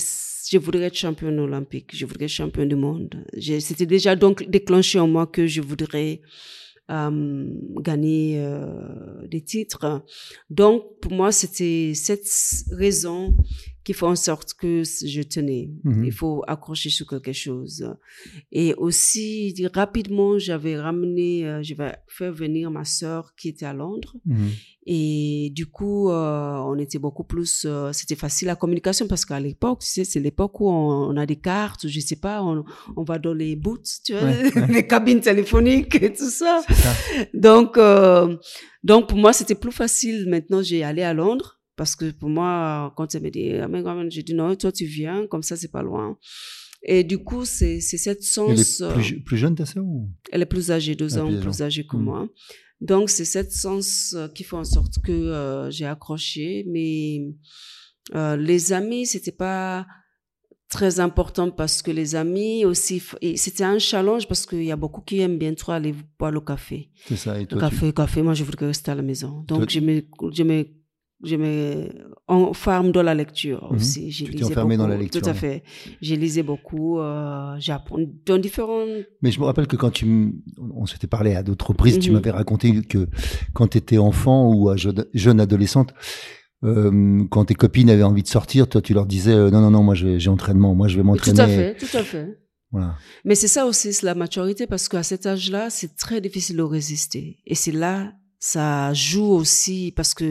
je 0.51 0.59
voudrais 0.59 0.85
être 0.85 0.97
championne 0.97 1.39
olympique, 1.39 1.95
je 1.95 2.07
voudrais 2.07 2.27
être 2.27 2.31
championne 2.31 2.69
du 2.69 2.77
monde. 2.77 3.25
C'était 3.61 3.87
déjà 3.87 4.17
donc 4.17 4.49
déclenché 4.49 4.99
en 4.99 5.09
moi 5.09 5.27
que 5.27 5.47
je 5.47 5.61
voudrais 5.61 6.21
euh, 6.91 7.47
gagner 7.81 8.39
euh, 8.39 9.27
des 9.27 9.41
titres. 9.41 10.05
Donc, 10.51 11.01
pour 11.01 11.13
moi, 11.13 11.33
c'était 11.33 11.93
cette 11.95 12.27
raison 12.73 13.35
qui 13.85 13.93
fait 13.93 14.07
en 14.07 14.17
sorte 14.17 14.55
que 14.55 14.83
je 14.85 15.23
tenais. 15.23 15.71
Mhm. 15.85 16.05
Il 16.05 16.13
faut 16.13 16.43
accrocher 16.47 16.91
sur 16.91 17.07
quelque 17.07 17.33
chose. 17.33 17.87
Et 18.51 18.75
aussi, 18.75 19.55
rapidement, 19.75 20.39
j'avais 20.39 20.79
ramené, 20.79 21.47
euh, 21.47 21.63
je 21.63 21.75
vais 21.75 21.95
faire 22.09 22.33
venir 22.33 22.71
ma 22.71 22.85
sœur 22.85 23.35
qui 23.37 23.49
était 23.51 23.67
à 23.67 23.75
Londres. 23.75 24.17
Mhm. 24.25 24.51
Et 24.87 25.51
du 25.55 25.67
coup, 25.67 26.11
euh, 26.11 26.57
on 26.57 26.79
était 26.79 26.99
beaucoup 26.99 27.25
plus, 27.25 27.65
euh, 27.67 27.91
c'était 27.93 28.17
facile 28.17 28.49
la 28.49 28.57
communication 28.57 29.07
parce 29.07 29.25
qu'à 29.25 29.41
l'époque, 29.41 29.81
tu 29.81 29.87
sais, 29.89 30.05
c'est 30.05 30.21
l'époque 30.21 30.61
où 30.61 30.69
on, 30.69 31.11
on 31.11 31.17
a 31.17 31.25
des 31.27 31.37
cartes, 31.37 31.87
je 31.89 32.01
sais 32.01 32.17
pas, 32.17 32.43
on, 32.43 32.65
on 32.97 33.03
va 33.03 33.19
dans 33.19 33.33
les 33.35 33.57
booths, 33.57 34.01
tu 34.05 34.13
vois, 34.13 34.23
Ouais, 34.25 34.53
ouais. 34.57 34.67
les 34.69 34.87
cabines 34.87 35.21
téléphoniques 35.21 35.95
et 36.03 36.13
tout 36.13 36.29
ça. 36.31 36.63
Ça. 36.69 36.93
Donc, 37.33 37.77
euh, 37.79 38.37
donc 38.83 39.09
pour 39.09 39.19
moi, 39.19 39.33
c'était 39.33 39.55
plus 39.55 39.73
facile. 39.73 40.27
Maintenant, 40.29 40.63
j'ai 40.63 40.85
allé 40.85 41.03
à 41.03 41.15
Londres 41.15 41.61
parce 41.77 41.97
que 41.97 42.11
pour 42.11 42.29
moi, 42.29 42.93
quand 42.97 43.15
elle 43.15 43.23
me 43.23 43.31
dit, 43.31 43.53
ah, 43.55 43.69
mais 43.69 43.83
j'ai 44.11 44.23
dit 44.23 44.35
non, 44.35 44.55
toi 44.57 44.73
tu 44.73 44.85
viens, 44.85 45.27
comme 45.27 45.43
ça 45.43 45.57
c'est 45.57 45.71
pas 45.71 45.83
loin. 45.83 46.17
Et 46.87 47.03
du 47.03 47.19
coup, 47.19 47.45
c'est 47.47 47.81
c'est 47.81 47.97
cette 47.97 48.19
Elle 48.19 48.25
sens. 48.25 48.81
est 48.81 48.83
euh, 48.85 48.93
plus, 48.95 49.21
plus 49.23 49.37
jeune 49.39 49.55
ta 49.55 49.65
sœur 49.67 49.85
ou? 49.85 50.11
elle 50.33 50.43
est 50.43 50.47
plus 50.47 50.71
âgée, 50.71 50.95
deux 50.95 51.17
Ah, 51.19 51.25
ans 51.25 51.41
plus 51.41 51.63
âgée. 51.63 51.87
que 51.87 51.97
Mm. 51.97 52.03
moi. 52.05 52.29
Donc, 52.81 53.09
c'est 53.09 53.25
cette 53.25 53.53
sens 53.53 54.15
euh, 54.15 54.29
qui 54.29 54.45
fait 54.45 54.57
en 54.57 54.65
sorte 54.65 54.99
que 55.03 55.13
euh, 55.13 55.71
j'ai 55.71 55.87
accroché. 55.87 56.65
Mais 56.69 57.23
euh, 58.15 58.37
les 58.37 58.73
amis, 58.75 59.07
c'était 59.07 59.33
pas 59.33 59.87
très 60.69 61.01
important 61.01 61.51
parce 61.51 61.81
que 61.81 61.91
les 61.91 62.15
amis 62.17 62.65
aussi, 62.67 63.01
c'était 63.37 63.65
un 63.65 63.79
challenge 63.79 64.27
parce 64.29 64.45
qu'il 64.45 64.65
y 64.65 64.73
a 64.73 64.77
beaucoup 64.77 65.01
qui 65.01 65.21
aiment 65.21 65.39
bien 65.39 65.55
trop 65.55 65.73
aller 65.73 65.95
boire 66.19 66.33
le 66.33 66.41
café. 66.41 66.91
C'est 67.07 67.17
ça. 67.17 67.39
Et 67.39 67.43
Le 67.43 67.47
toi, 67.47 67.61
café, 67.61 67.93
café, 67.95 68.21
moi, 68.23 68.35
je 68.35 68.45
voudrais 68.45 68.67
rester 68.67 68.91
à 68.91 68.95
la 68.95 69.03
maison. 69.03 69.45
Toi, 69.45 69.59
Donc, 69.61 69.71
je 69.71 69.81
me, 69.81 70.03
je 70.33 70.43
me, 70.43 70.67
je 71.25 71.37
me 71.37 71.89
enferme 72.29 72.93
dans 72.93 73.03
la 73.03 73.15
lecture 73.15 73.69
Mhm. 73.71 73.77
aussi. 73.77 74.11
J'ai 74.11 74.25
Tu 74.27 74.31
t'es 74.33 74.39
lisé 74.39 74.51
enfermé 74.53 74.77
dans 74.77 74.87
la 74.87 74.97
lecture, 74.97 75.21
Tout 75.23 75.29
à 75.29 75.35
fait. 75.35 75.63
J'ai 76.01 76.17
lisé 76.17 76.43
beaucoup. 76.43 76.99
Euh, 76.99 77.55
J'apprends 77.59 77.99
dans 78.27 78.39
différents 78.39 78.85
tu... 78.87 79.07
Mais 79.23 79.31
je 79.31 79.41
me 79.41 79.45
rappelle 79.45 79.67
que 79.67 79.77
quand 79.77 79.91
tu, 79.91 80.05
m- 80.07 80.33
on 80.75 80.87
s'était 80.87 81.07
parlé 81.07 81.35
à 81.35 81.43
d'autres 81.43 81.69
reprises, 81.69 81.99
tu 81.99 82.11
Mhm. 82.11 82.15
m'avais 82.17 82.31
raconté 82.31 82.83
que 82.83 83.09
quand 83.53 83.69
tu 83.69 83.79
étais 83.79 83.99
enfant 83.99 84.53
ou 84.55 84.69
à 84.71 84.77
jeune, 84.77 85.05
jeune 85.15 85.41
adolescente, 85.41 85.93
euh, 86.65 87.25
quand 87.31 87.45
tes 87.47 87.55
copines 87.55 87.91
avaient 87.91 88.03
envie 88.03 88.23
de 88.23 88.29
sortir, 88.29 88.69
toi, 88.69 88.81
tu 88.81 88.95
leur 88.95 89.07
disais 89.07 89.33
euh, 89.35 89.51
non, 89.51 89.61
non, 89.61 89.71
non, 89.71 89.83
moi, 89.83 89.95
j'ai 89.95 90.29
entraînement, 90.31 90.75
moi, 90.75 90.89
je 90.89 90.97
vais 90.97 91.03
Tout 91.03 91.07
m'entraîner. 91.09 91.41
à 91.41 91.49
fait, 91.49 91.75
tout 91.77 91.97
à 91.97 92.03
fait. 92.03 92.39
Voilà. 92.73 92.97
Mais 93.25 93.35
c'est 93.37 93.49
ça 93.49 93.67
aussi, 93.67 93.93
c'est 93.93 94.05
la 94.07 94.15
maturité, 94.15 94.67
parce 94.67 94.89
qu'à 94.89 95.03
cet 95.03 95.27
âge-là, 95.27 95.71
c'est 95.71 95.95
très 95.97 96.21
difficile 96.21 96.57
de 96.57 96.63
résister. 96.63 97.39
Et 97.47 97.55
c'est 97.55 97.71
là, 97.71 98.13
ça 98.47 98.93
joue 98.93 99.33
aussi, 99.33 99.91
parce 99.97 100.13
que 100.13 100.25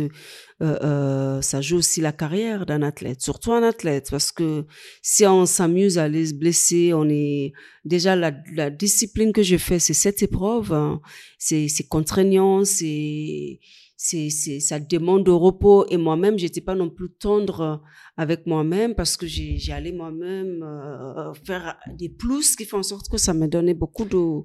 euh, 0.61 0.77
euh, 0.83 1.41
ça 1.41 1.61
joue 1.61 1.77
aussi 1.77 1.99
la 1.99 2.11
carrière 2.11 2.67
d'un 2.67 2.83
athlète, 2.83 3.21
surtout 3.23 3.53
un 3.53 3.63
athlète, 3.63 4.09
parce 4.11 4.31
que 4.31 4.65
si 5.01 5.25
on 5.25 5.47
s'amuse 5.47 5.97
à 5.97 6.03
aller 6.03 6.27
se 6.27 6.35
blesser, 6.35 6.93
on 6.93 7.09
est 7.09 7.53
déjà 7.85 8.15
la, 8.15 8.31
la 8.53 8.69
discipline 8.69 9.33
que 9.33 9.41
je 9.41 9.57
fais, 9.57 9.79
c'est 9.79 9.95
cette 9.95 10.21
épreuve, 10.21 10.73
hein. 10.73 11.01
c'est 11.39 11.87
contraignant, 11.89 12.63
c'est 12.65 13.59
c'est 13.97 14.29
ça 14.59 14.79
demande 14.79 15.25
de 15.25 15.31
repos 15.31 15.87
et 15.89 15.97
moi-même 15.97 16.37
j'étais 16.37 16.61
pas 16.69 16.75
non 16.75 16.89
plus 16.89 17.09
tendre 17.09 17.81
avec 18.17 18.45
moi-même 18.45 18.93
parce 18.95 19.15
que 19.17 19.25
allé 19.71 19.91
moi-même 19.91 20.61
euh, 20.61 21.33
faire 21.45 21.77
des 21.97 22.09
plus 22.09 22.55
qui 22.57 22.65
font 22.65 22.79
en 22.79 22.83
sorte 22.83 23.09
que 23.09 23.17
ça 23.17 23.33
me 23.33 23.47
donnait 23.47 23.73
beaucoup 23.73 24.05
de 24.05 24.43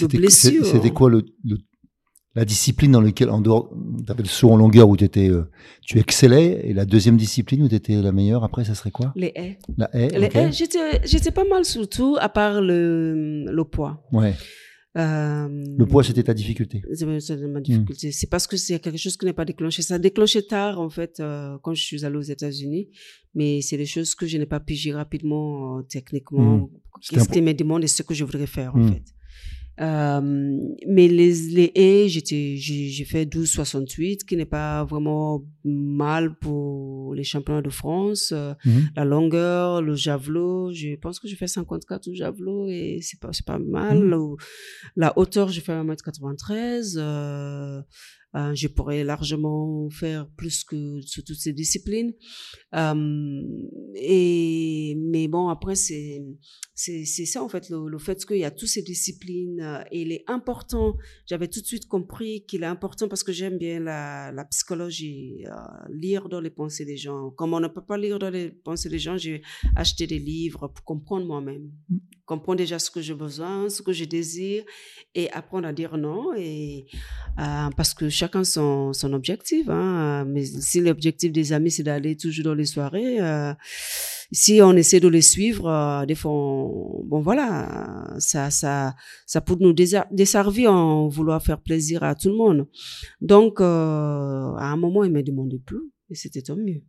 de 0.00 0.06
blessures. 0.16 0.64
c'était 0.66 0.90
quoi 0.90 1.10
le, 1.10 1.22
le- 1.44 1.58
la 2.38 2.44
discipline 2.44 2.92
dans 2.92 3.00
laquelle, 3.08 3.30
en 3.30 3.40
dehors, 3.40 3.64
tu 4.06 4.10
avais 4.12 4.22
le 4.22 4.28
saut 4.28 4.50
en 4.54 4.56
longueur 4.56 4.88
où 4.88 4.96
t'étais, 4.96 5.28
euh, 5.28 5.44
tu 5.88 5.98
excellais, 6.04 6.48
et 6.68 6.72
la 6.80 6.84
deuxième 6.94 7.16
discipline 7.16 7.60
où 7.64 7.68
tu 7.68 7.74
étais 7.74 7.96
la 8.08 8.12
meilleure, 8.18 8.42
après, 8.48 8.64
ça 8.64 8.74
serait 8.78 8.90
quoi? 8.98 9.12
Les 9.16 9.32
haies. 9.40 9.58
La 9.76 9.88
haie 9.96 10.08
Les 10.22 10.26
ok. 10.28 10.36
haies, 10.36 10.52
j'étais 11.12 11.30
pas 11.40 11.44
mal 11.54 11.64
surtout 11.64 12.12
à 12.26 12.28
part 12.38 12.56
le 12.70 12.78
le 13.58 13.64
poids. 13.74 13.94
Ouais. 14.18 14.34
Euh, 14.96 15.48
Le 15.82 15.86
poids, 15.86 16.02
c'était 16.02 16.24
ta 16.30 16.34
difficulté. 16.34 16.76
C'est 16.94 17.06
ma- 17.06 17.20
c'est 17.20 17.36
Hmm. 17.36 17.60
difficulté. 17.60 18.10
C'est 18.18 18.30
parce 18.34 18.46
que 18.50 18.56
c'est 18.56 18.78
quelque 18.84 18.98
chose 19.04 19.16
qui 19.18 19.26
n'est 19.26 19.38
pas 19.42 19.44
déclenché. 19.52 19.82
Ça 19.82 19.94
a 19.94 19.98
déclenché 19.98 20.40
tard, 20.54 20.74
en 20.80 20.90
fait, 20.98 21.14
euh, 21.20 21.56
quand 21.62 21.74
je 21.74 21.82
suis 21.88 22.04
allée 22.04 22.16
aux 22.16 22.30
États-Unis. 22.36 22.84
Mais 23.38 23.60
c'est 23.66 23.76
des 23.76 23.86
choses 23.94 24.14
que 24.18 24.26
je 24.26 24.36
n'ai 24.38 24.46
pas 24.46 24.60
pigé 24.60 24.92
rapidement, 24.92 25.78
euh, 25.78 25.82
techniquement. 25.96 26.56
Hmm. 26.56 26.68
Qu'est-ce 27.10 27.28
qui 27.28 27.42
me 27.42 27.52
demande 27.62 27.84
et 27.84 27.86
ce 27.98 28.02
que 28.02 28.14
je 28.14 28.24
voudrais 28.24 28.46
faire, 28.58 28.74
en 28.74 28.80
Hmm. 28.80 28.92
fait. 28.94 29.02
Euh, 29.80 30.20
mais 30.88 31.06
les, 31.08 31.32
les 31.52 31.72
haies, 31.74 32.08
j'étais, 32.08 32.56
j'ai 32.56 33.04
fait 33.04 33.24
12,68, 33.24 34.24
qui 34.24 34.36
n'est 34.36 34.44
pas 34.44 34.84
vraiment 34.84 35.44
mal 35.64 36.36
pour 36.38 37.14
les 37.14 37.24
championnats 37.24 37.62
de 37.62 37.70
France. 37.70 38.32
Euh, 38.34 38.54
Mhm. 38.64 38.88
la 38.96 39.04
longueur, 39.04 39.82
le 39.82 39.94
javelot, 39.94 40.72
je 40.72 40.96
pense 40.96 41.20
que 41.20 41.28
je 41.28 41.36
fais 41.36 41.46
54 41.46 42.08
au 42.08 42.14
javelot 42.14 42.68
et 42.68 42.98
c'est 43.02 43.20
pas, 43.20 43.28
c'est 43.32 43.46
pas 43.46 43.58
mal. 43.58 43.98
Mhm. 44.04 44.36
La 44.96 45.16
hauteur, 45.18 45.48
je 45.48 45.60
fais 45.60 45.72
1m93. 45.72 46.96
Euh, 46.98 47.80
euh, 48.34 48.54
je 48.54 48.68
pourrais 48.68 49.04
largement 49.04 49.88
faire 49.90 50.28
plus 50.36 50.62
que 50.62 51.00
sur 51.00 51.24
toutes 51.24 51.38
ces 51.38 51.52
disciplines. 51.52 52.12
Euh, 52.74 53.42
et, 53.94 54.96
mais 54.98 55.28
bon, 55.28 55.48
après, 55.48 55.74
c'est, 55.74 56.22
ça, 56.74 57.42
en 57.42 57.48
fait, 57.48 57.70
le, 57.70 57.98
fait 57.98 58.24
qu'il 58.26 58.38
y 58.38 58.44
a 58.44 58.50
toutes 58.50 58.68
ces 58.68 58.82
disciplines 58.82 59.60
euh, 59.60 59.82
et 59.90 60.02
il 60.02 60.12
est 60.12 60.24
important. 60.26 60.96
J'avais 61.26 61.48
tout 61.48 61.60
de 61.60 61.66
suite 61.66 61.88
compris 61.88 62.44
qu'il 62.46 62.62
est 62.62 62.66
important 62.66 63.08
parce 63.08 63.24
que 63.24 63.32
j'aime 63.32 63.56
bien 63.56 63.80
la, 63.80 64.44
psychologie, 64.50 65.44
lire 65.90 66.28
dans 66.28 66.40
les 66.40 66.50
pensées 66.50 66.84
des 66.84 66.96
gens. 66.96 67.30
Comme 67.30 67.54
on 67.54 67.60
ne 67.60 67.68
peut 67.68 67.84
pas 67.84 67.96
lire 67.96 68.18
dans 68.18 68.30
les 68.30 68.50
pensées 68.50 68.90
des 68.90 68.98
gens, 68.98 69.16
j'ai 69.16 69.42
acheté 69.74 70.06
des 70.06 70.18
livres 70.18 70.68
pour 70.68 70.84
comprendre 70.84 71.26
moi-même. 71.26 71.70
Comprendre 72.28 72.58
déjà 72.58 72.78
ce 72.78 72.90
que 72.90 73.00
j'ai 73.00 73.14
besoin, 73.14 73.70
ce 73.70 73.80
que 73.80 73.92
je 73.98 74.04
désire 74.04 74.62
et 75.14 75.30
apprendre 75.32 75.66
à 75.66 75.72
dire 75.72 75.96
non. 75.96 76.34
Et, 76.36 76.86
euh, 77.40 77.68
parce 77.76 77.94
que 77.94 78.10
chacun 78.10 78.44
son, 78.44 78.92
son 78.92 79.14
objectif. 79.14 79.66
Hein. 79.70 80.26
Mais 80.28 80.44
si 80.44 80.80
l'objectif 80.80 81.32
des 81.32 81.54
amis, 81.54 81.70
c'est 81.70 81.82
d'aller 81.84 82.16
toujours 82.16 82.44
dans 82.44 82.54
les 82.54 82.66
soirées, 82.66 83.18
euh, 83.20 83.54
si 84.30 84.60
on 84.62 84.74
essaie 84.76 85.00
de 85.00 85.08
les 85.08 85.22
suivre, 85.22 85.66
euh, 85.68 86.04
des 86.04 86.14
fois, 86.14 86.30
on- 86.32 87.02
bon 87.06 87.20
voilà, 87.20 88.14
ça, 88.18 88.50
ça, 88.50 88.94
ça 89.24 89.40
peut 89.40 89.56
nous 89.58 89.72
desservir 89.72 90.70
en 90.70 91.08
vouloir 91.08 91.42
faire 91.42 91.60
plaisir 91.62 92.02
à 92.02 92.14
tout 92.14 92.28
le 92.28 92.36
monde. 92.36 92.68
Donc, 93.22 93.60
à 93.62 93.64
un 94.74 94.76
moment, 94.76 95.02
il 95.04 95.12
m'a 95.12 95.22
demandé 95.22 95.58
plus, 95.64 95.80
et 96.10 96.14
c'était 96.14 96.42
tant 96.42 96.56
mieux. 96.56 96.82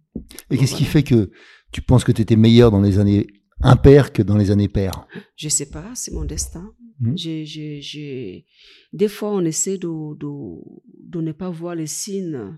Et 0.52 0.58
qu'est-ce 0.58 0.76
qui 0.76 0.84
fait 0.84 1.04
que 1.04 1.32
tu 1.72 1.82
penses 1.82 2.04
que 2.04 2.12
tu 2.12 2.22
étais 2.22 2.36
meilleur 2.36 2.72
dans 2.72 2.82
les 2.82 3.00
années 3.00 3.28
impaires 3.62 4.12
que 4.14 4.22
dans 4.22 4.38
les 4.38 4.52
années 4.52 4.70
paires 4.70 5.08
Je 5.36 5.50
sais 5.50 5.70
pas, 5.70 5.92
c'est 5.96 6.12
mon 6.14 6.26
destin. 6.26 6.74
J'ai, 7.16 7.46
j'ai, 7.46 7.82
j'ai... 7.82 8.46
Des 8.92 9.08
fois, 9.08 9.32
on 9.34 9.46
essaie 9.46 9.78
de, 9.78 9.88
de, 9.88 10.28
de 11.14 11.22
ne 11.22 11.32
pas 11.32 11.50
voir 11.50 11.74
les 11.76 11.88
signes 11.88 12.58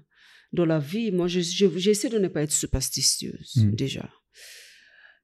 dans 0.51 0.65
la 0.65 0.79
vie. 0.79 1.12
Moi, 1.12 1.27
je, 1.27 1.41
je- 1.41 1.77
j'essaie 1.77 2.10
de 2.10 2.17
ne 2.17 2.27
pas 2.27 2.41
être 2.43 2.51
superstitieuse, 2.51 3.53
Mhm. 3.58 3.75
déjà. 3.75 4.10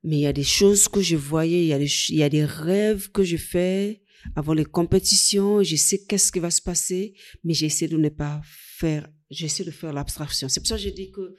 Mais 0.03 0.17
il 0.17 0.21
y 0.21 0.27
a 0.27 0.33
des 0.33 0.43
choses 0.43 0.87
que 0.87 1.01
je 1.01 1.15
voyais, 1.15 1.63
il 1.63 1.67
y 1.67 1.73
a 1.73 1.79
des, 1.79 1.91
il 2.09 2.15
y 2.17 2.23
a 2.23 2.29
des 2.29 2.45
rêves 2.45 3.09
que 3.11 3.23
je 3.23 3.37
fais 3.37 4.03
avant 4.35 4.53
les 4.53 4.65
compétitions. 4.65 5.63
Je 5.63 5.75
sais 5.75 6.03
qu'est-ce 6.07 6.31
qui 6.31 6.39
va 6.39 6.51
se 6.51 6.61
passer, 6.61 7.15
mais 7.43 7.53
j'essaie 7.55 7.87
de 7.87 7.97
ne 7.97 8.09
pas 8.09 8.39
faire, 8.45 9.09
j'essaie 9.31 9.63
de 9.63 9.71
faire 9.71 9.93
l'abstraction. 9.93 10.47
C'est 10.47 10.59
pour 10.59 10.67
ça 10.67 10.75
que 10.75 10.81
je 10.83 10.89
dis 10.89 11.09
que 11.11 11.35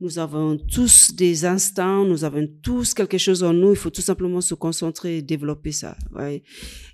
nous 0.00 0.18
avons 0.18 0.56
tous 0.56 1.12
des 1.14 1.44
instants, 1.44 2.04
nous 2.04 2.22
avons 2.22 2.46
tous 2.62 2.94
quelque 2.94 3.18
chose 3.18 3.42
en 3.42 3.52
nous. 3.52 3.70
Il 3.70 3.76
faut 3.76 3.90
tout 3.90 4.02
simplement 4.02 4.40
se 4.40 4.54
concentrer 4.54 5.18
et 5.18 5.22
développer 5.22 5.72
ça. 5.72 5.96
Ouais. 6.14 6.44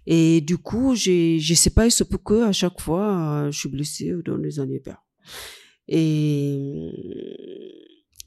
Et 0.06 0.40
du 0.40 0.56
coup, 0.56 0.94
j'ai, 0.94 1.38
je 1.38 1.54
sais 1.54 1.70
pas, 1.70 1.87
il 1.87 1.90
se 1.90 2.04
peut 2.04 2.18
que 2.18 2.42
à 2.42 2.52
chaque 2.52 2.80
fois, 2.80 3.44
euh, 3.44 3.50
je 3.50 3.58
suis 3.58 3.68
blessée 3.68 4.12
dans 4.25 4.38
les 4.38 4.58
années. 4.58 4.82
Et, 5.87 6.90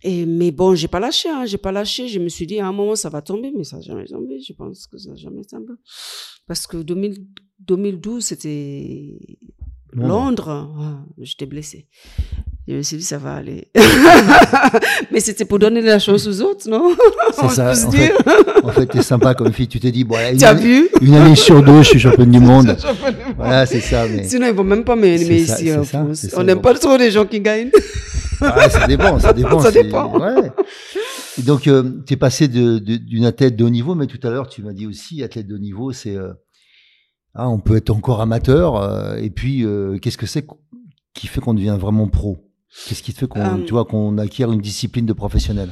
et 0.03 0.25
mais 0.27 0.51
bon, 0.51 0.75
j'ai 0.75 0.88
pas 0.88 1.00
lâché, 1.00 1.27
hein, 1.29 1.46
j'ai 1.46 1.57
pas 1.57 1.72
lâché. 1.72 2.07
Je 2.07 2.19
me 2.19 2.29
suis 2.29 2.46
dit 2.46 2.60
à 2.60 2.67
un 2.67 2.72
moment 2.72 2.96
ça 2.96 3.10
va 3.10 3.24
tomber, 3.24 3.51
mais 3.55 3.63
ça 3.63 3.77
n'a 3.77 3.81
jamais 3.81 4.05
tombé. 4.05 4.39
Je 4.39 4.53
pense 4.53 4.86
que 4.86 5.00
ça 5.00 5.10
n'a 5.10 5.15
jamais 5.15 5.43
tombé 5.43 5.74
parce 6.46 6.67
que 6.67 6.77
2000 6.77 7.25
2012 7.60 8.24
c'était 8.24 9.17
Londres. 9.91 10.07
Londres. 10.07 10.75
Ah, 10.79 11.05
j'étais 11.17 11.48
blessée. 11.48 11.88
Je 12.68 12.74
me 12.76 12.82
suis 12.82 12.98
dit 12.98 13.04
ça 13.04 13.18
va 13.18 13.36
aller. 13.36 13.70
mais 15.12 15.20
c'était 15.22 15.46
pour 15.46 15.58
donner 15.60 15.82
la 15.82 16.00
chance 16.00 16.28
aux 16.28 16.42
autres, 16.42 16.70
non? 16.70 16.92
C'est 17.34 17.50
ça, 17.50 17.74
se 17.74 17.86
en 17.86 17.90
dire. 17.90 18.12
En 18.64 18.70
fait, 18.70 18.86
t'es 18.88 19.02
sympa 19.02 19.34
comme 19.36 19.54
fille. 19.54 19.68
Tu 19.70 19.80
t'es 19.80 19.92
dit, 19.92 20.04
bon, 20.04 20.18
une, 20.34 20.44
année, 20.44 20.62
vu? 20.62 20.90
une 21.02 21.14
année 21.16 21.36
sur 21.36 21.64
deux, 21.64 21.82
je 21.84 21.90
suis 21.90 22.00
championne 22.08 22.30
du 22.32 22.40
monde. 22.42 22.76
Voilà, 23.38 23.66
c'est 23.66 23.80
ça. 23.80 24.06
Mais 24.08 24.24
Sinon, 24.26 24.48
ils 24.48 24.54
vont 24.54 24.66
même 24.66 24.84
pas 24.84 24.96
m'aimer 24.96 25.36
ici 25.38 25.72
en 25.74 25.84
ça, 25.84 26.04
France. 26.04 26.28
On 26.36 26.44
n'aime 26.44 26.56
bon. 26.58 26.62
pas 26.62 26.74
trop 26.74 26.98
les 26.98 27.10
gens 27.12 27.26
qui 27.26 27.40
gagnent. 27.40 27.72
Ouais, 28.42 28.70
ça 28.70 28.86
dépend, 28.86 29.18
ça 29.20 29.32
dépend. 29.34 29.60
Ça 29.62 29.72
dépend. 29.72 30.20
Ouais. 30.20 30.52
Et 31.40 31.44
donc, 31.44 31.62
tu 31.62 32.14
es 32.14 32.18
passé 32.18 32.48
de- 32.50 32.80
de- 32.80 32.98
d'une 32.98 33.26
athlète 33.26 33.56
de 33.56 33.64
haut 33.64 33.70
niveau, 33.70 33.96
mais 33.96 34.08
tout 34.08 34.20
à 34.28 34.30
l'heure, 34.30 34.50
tu 34.50 34.62
m'as 34.62 34.74
dit 34.74 34.88
aussi, 34.88 35.24
athlète 35.24 35.48
de 35.48 35.56
haut 35.56 35.60
niveau, 35.60 35.92
c'est 35.94 36.16
euh, 36.18 36.34
ah, 37.34 37.48
on 37.48 37.60
peut 37.60 37.78
être 37.78 37.92
encore 37.92 38.20
amateur. 38.22 38.76
euh, 38.76 39.16
et 39.16 39.30
puis, 39.30 39.64
euh, 39.64 39.98
qu'est-ce 40.00 40.18
que 40.18 40.26
c'est 40.26 40.42
qu- 40.46 40.56
qui 41.14 41.28
fait 41.28 41.40
qu'on 41.40 41.54
devient 41.54 41.78
vraiment 41.80 42.08
pro? 42.08 42.44
Qu'est-ce 42.88 43.02
qui 43.04 43.12
fait 43.12 43.28
qu'on, 43.28 43.40
Euh, 43.42 43.84
qu'on 43.86 44.18
acquiert 44.18 44.52
une 44.52 44.62
discipline 44.62 45.06
de 45.06 45.14
professionnel? 45.14 45.70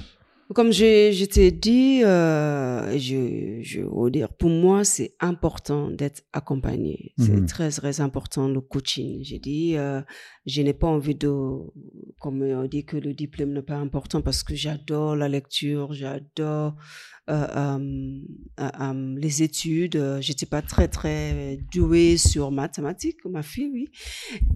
Comme 0.53 0.71
je, 0.71 1.09
je 1.11 1.25
t'ai 1.25 1.51
dit, 1.51 2.03
euh, 2.03 2.97
je, 2.99 3.61
je 3.63 3.81
veux 3.81 4.11
dire, 4.11 4.31
pour 4.31 4.51
moi, 4.51 4.83
c'est 4.83 5.15
important 5.19 5.89
d'être 5.89 6.21
accompagné. 6.33 7.13
C'est 7.17 7.31
Mhm. 7.31 7.47
très, 7.47 7.69
très 7.71 7.99
important, 7.99 8.47
le 8.47 8.61
coaching. 8.61 9.23
J'ai 9.23 9.39
dit, 9.39 9.75
euh, 9.75 10.01
je 10.45 10.61
n'ai 10.61 10.73
pas 10.75 10.85
envie 10.87 11.15
de, 11.15 11.31
comme 12.19 12.43
on 12.43 12.65
dit 12.67 12.85
que 12.85 12.95
le 12.97 13.13
diplôme 13.15 13.53
n'est 13.53 13.63
pas 13.63 13.77
important 13.77 14.21
parce 14.21 14.43
que 14.43 14.53
j'adore 14.53 15.15
la 15.15 15.27
lecture, 15.29 15.93
j'adore 15.93 16.75
euh, 17.27 17.47
euh, 17.57 18.19
euh, 18.59 19.15
les 19.17 19.41
études. 19.41 20.19
J'étais 20.19 20.45
pas 20.45 20.61
très, 20.61 20.87
très 20.87 21.57
douée 21.73 22.17
sur 22.17 22.51
mathématiques, 22.51 23.25
ma 23.25 23.41
fille, 23.41 23.69
oui. 23.73 23.89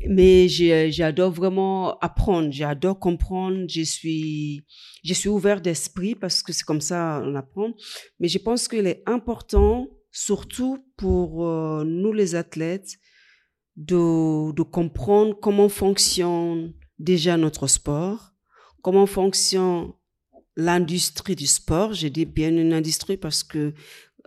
Mais 0.07 0.47
j'adore 0.47 1.31
vraiment 1.31 1.97
apprendre, 1.99 2.51
j'adore 2.51 2.99
comprendre, 2.99 3.65
je 3.67 3.81
suis, 3.81 4.61
je 5.03 5.13
suis 5.13 5.29
ouvert 5.29 5.61
d'esprit 5.61 6.13
parce 6.13 6.43
que 6.43 6.53
c'est 6.53 6.63
comme 6.63 6.81
ça 6.81 7.21
on 7.23 7.33
apprend. 7.35 7.73
Mais 8.19 8.27
je 8.27 8.38
pense 8.38 8.67
qu'il 8.67 8.85
est 8.85 9.01
important, 9.07 9.88
surtout 10.11 10.85
pour 10.95 11.45
nous 11.85 12.13
les 12.13 12.35
athlètes, 12.35 12.97
de, 13.77 14.51
de 14.51 14.61
comprendre 14.61 15.39
comment 15.39 15.69
fonctionne 15.69 16.73
déjà 16.99 17.38
notre 17.38 17.65
sport, 17.67 18.33
comment 18.81 19.05
fonctionne 19.05 19.93
l'industrie 20.59 21.35
du 21.35 21.47
sport. 21.47 21.93
Je 21.93 22.07
dis 22.07 22.25
bien 22.25 22.49
une 22.49 22.73
industrie 22.73 23.17
parce 23.17 23.43
que 23.43 23.73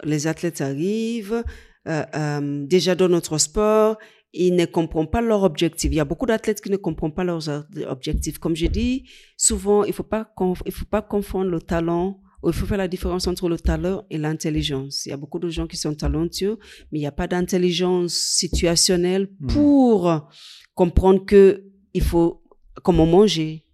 les 0.05 0.27
athlètes 0.27 0.61
arrivent 0.61 1.43
euh, 1.89 2.05
euh, 2.15 2.67
déjà 2.67 2.95
dans 2.95 3.09
notre 3.09 3.39
sport, 3.39 3.97
ils 4.33 4.55
ne 4.55 4.65
comprennent 4.65 5.11
pas 5.11 5.21
leur 5.21 5.43
objectif. 5.43 5.91
Il 5.93 5.97
y 5.97 6.01
a 6.01 6.05
beaucoup 6.05 6.27
d'athlètes 6.27 6.61
qui 6.63 6.71
ne 6.71 6.77
comprennent 6.77 7.13
pas 7.13 7.25
leurs 7.25 7.49
objectifs. 7.89 8.39
Comme 8.39 8.57
je 8.57 8.67
dis, 8.67 9.05
souvent, 9.37 9.85
il 9.85 9.93
faut 9.93 10.05
pas 10.05 10.33
il 10.65 10.73
faut 10.73 10.87
pas 10.87 11.03
confondre 11.03 11.51
le 11.51 11.61
talent. 11.61 12.21
Il 12.45 12.53
faut 12.53 12.67
faire 12.67 12.79
la 12.79 12.89
différence 12.89 13.27
entre 13.29 13.49
le 13.49 13.59
talent 13.59 14.05
et 14.11 14.19
l'intelligence. 14.19 15.07
Il 15.07 15.11
y 15.11 15.13
a 15.13 15.17
beaucoup 15.17 15.39
de 15.39 15.49
gens 15.49 15.67
qui 15.69 15.77
sont 15.77 15.95
talentueux, 15.95 16.59
mais 16.91 16.99
il 16.99 17.03
n'y 17.03 17.07
a 17.07 17.13
pas 17.13 17.29
d'intelligence 17.29 18.15
situationnelle 18.15 19.29
Mhm. 19.39 19.49
pour 19.55 20.29
comprendre 20.75 21.25
que 21.25 21.65
il 21.95 22.03
faut 22.03 22.43
comment 22.83 23.07
manger, 23.07 23.65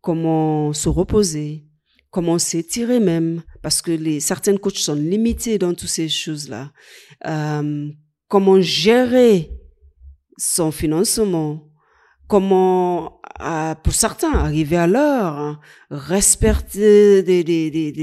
comment 0.00 0.72
se 0.72 0.88
reposer, 0.88 1.66
comment 2.14 2.38
s'étirer 2.38 3.00
même, 3.00 3.42
parce 3.60 3.82
que 3.82 3.90
les 3.90 4.20
certaines 4.20 4.60
coachs 4.60 4.76
sont 4.76 4.94
limités 4.94 5.58
dans 5.58 5.74
toutes 5.74 5.88
ces 5.88 6.08
choses-là. 6.08 6.70
Euh, 7.26 7.88
comment 8.28 8.60
gérer 8.60 9.50
son 10.38 10.70
financement, 10.70 11.64
comment, 12.28 13.20
euh, 13.40 13.74
pour 13.82 13.94
certains, 13.94 14.32
arriver 14.32 14.76
à 14.76 14.86
l'heure, 14.86 15.36
hein, 15.36 15.58
respecter 15.90 17.24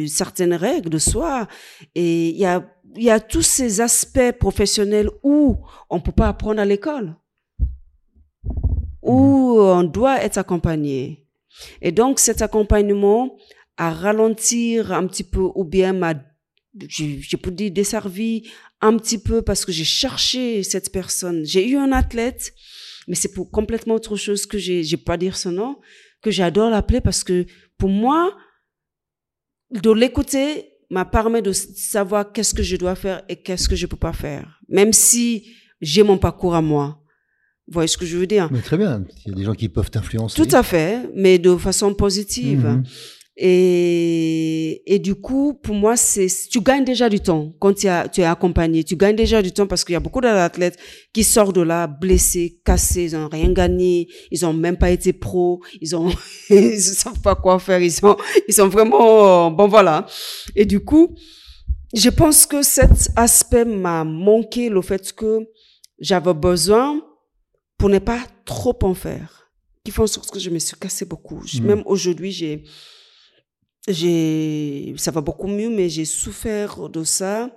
certaines 0.09 0.55
règles 0.55 0.89
de 0.89 0.97
soi. 0.97 1.47
Et 1.95 2.31
il 2.31 2.37
y 2.37 3.09
a, 3.09 3.19
tous 3.21 3.43
ces 3.43 3.79
aspects 3.79 4.33
professionnels 4.37 5.09
où 5.23 5.57
on 5.89 6.01
peut 6.01 6.11
pas 6.11 6.27
apprendre 6.27 6.59
à 6.59 6.65
l'école, 6.65 7.15
où 9.01 9.57
on 9.57 9.83
doit 9.83 10.21
être 10.21 10.37
accompagné. 10.37 11.25
Et 11.81 11.93
donc, 11.93 12.19
cet 12.19 12.41
accompagnement 12.41 13.37
à 13.81 13.89
ralentir 13.89 14.91
un 14.91 15.07
petit 15.07 15.23
peu 15.23 15.49
ou 15.55 15.63
bien 15.63 15.91
m'a, 15.91 16.13
je, 16.87 17.03
je 17.19 17.35
peux 17.35 17.49
dire, 17.49 17.71
desservi 17.71 18.47
un 18.79 18.95
petit 18.95 19.17
peu 19.17 19.41
parce 19.41 19.65
que 19.65 19.71
j'ai 19.71 19.83
cherché 20.01 20.61
cette 20.61 20.91
personne. 20.91 21.43
J'ai 21.45 21.67
eu 21.67 21.77
un 21.77 21.91
athlète, 21.91 22.53
mais 23.07 23.15
c'est 23.15 23.33
pour 23.33 23.49
complètement 23.49 23.95
autre 23.95 24.15
chose 24.17 24.45
que 24.45 24.59
j'ai, 24.59 24.83
j'ai 24.83 24.97
pas 24.97 25.17
dire 25.17 25.35
son 25.35 25.53
nom, 25.53 25.79
que 26.21 26.29
j'adore 26.29 26.69
l'appeler 26.69 27.01
parce 27.01 27.23
que 27.23 27.47
pour 27.79 27.89
moi, 27.89 28.37
de 29.71 29.89
l'écouter 29.89 30.65
m'a 30.91 31.03
permis 31.03 31.41
de 31.41 31.51
savoir 31.51 32.31
qu'est-ce 32.31 32.53
que 32.53 32.61
je 32.61 32.75
dois 32.75 32.93
faire 32.93 33.23
et 33.29 33.37
qu'est-ce 33.37 33.67
que 33.67 33.75
je 33.75 33.87
peux 33.87 33.97
pas 33.97 34.13
faire. 34.13 34.59
Même 34.69 34.93
si 34.93 35.55
j'ai 35.81 36.03
mon 36.03 36.19
parcours 36.19 36.53
à 36.53 36.61
moi. 36.61 36.99
Vous 37.65 37.73
voyez 37.73 37.87
ce 37.87 37.97
que 37.97 38.05
je 38.05 38.15
veux 38.15 38.27
dire? 38.27 38.47
Mais 38.51 38.61
très 38.61 38.77
bien. 38.77 39.03
Il 39.25 39.29
y 39.29 39.33
a 39.33 39.37
des 39.37 39.43
gens 39.43 39.55
qui 39.55 39.69
peuvent 39.69 39.89
t'influencer. 39.89 40.35
Tout 40.39 40.55
à 40.55 40.61
fait, 40.61 41.09
mais 41.15 41.39
de 41.39 41.55
façon 41.57 41.95
positive. 41.95 42.65
Mhm. 42.65 42.83
Et, 43.43 44.83
et 44.85 44.99
du 44.99 45.15
coup, 45.15 45.55
pour 45.55 45.73
moi, 45.73 45.97
c'est, 45.97 46.27
tu 46.51 46.61
gagnes 46.61 46.85
déjà 46.85 47.09
du 47.09 47.19
temps 47.19 47.51
quand 47.59 47.73
tu, 47.73 47.87
as, 47.87 48.07
tu 48.07 48.21
es 48.21 48.23
accompagné. 48.23 48.83
Tu 48.83 48.95
gagnes 48.95 49.15
déjà 49.15 49.41
du 49.41 49.51
temps 49.51 49.65
parce 49.65 49.83
qu'il 49.83 49.93
y 49.93 49.95
a 49.95 49.99
beaucoup 49.99 50.21
d'athlètes 50.21 50.77
qui 51.11 51.23
sortent 51.23 51.55
de 51.55 51.61
là 51.61 51.87
blessés, 51.87 52.61
cassés, 52.63 53.05
ils 53.05 53.15
ont 53.15 53.27
rien 53.27 53.51
gagné, 53.51 54.07
ils 54.29 54.45
ont 54.45 54.53
même 54.53 54.77
pas 54.77 54.91
été 54.91 55.11
pros, 55.11 55.59
ils 55.81 55.95
ont, 55.95 56.11
ils 56.51 56.79
savent 56.79 57.19
pas 57.19 57.33
quoi 57.33 57.57
faire, 57.57 57.81
ils 57.81 57.91
sont, 57.91 58.15
ils 58.47 58.53
sont 58.53 58.67
vraiment, 58.67 59.49
bon 59.49 59.67
voilà. 59.67 60.05
Et 60.55 60.65
du 60.65 60.79
coup, 60.79 61.15
je 61.95 62.09
pense 62.09 62.45
que 62.45 62.61
cet 62.61 63.09
aspect 63.15 63.65
m'a 63.65 64.03
manqué, 64.03 64.69
le 64.69 64.83
fait 64.83 65.11
que 65.13 65.39
j'avais 65.99 66.35
besoin 66.35 67.01
pour 67.79 67.89
ne 67.89 67.97
pas 67.97 68.19
trop 68.45 68.77
en 68.83 68.93
faire, 68.93 69.49
qui 69.83 69.91
font 69.91 70.03
en 70.03 70.07
sorte 70.07 70.29
que 70.29 70.39
je 70.39 70.51
me 70.51 70.59
suis 70.59 70.77
cassé 70.77 71.05
beaucoup. 71.05 71.41
Mhm. 71.55 71.65
Même 71.65 71.83
aujourd'hui, 71.87 72.31
j'ai, 72.31 72.65
j'ai, 73.87 74.93
ça 74.97 75.11
va 75.11 75.21
beaucoup 75.21 75.47
mieux, 75.47 75.69
mais 75.69 75.89
j'ai 75.89 76.05
souffert 76.05 76.89
de 76.89 77.03
ça 77.03 77.49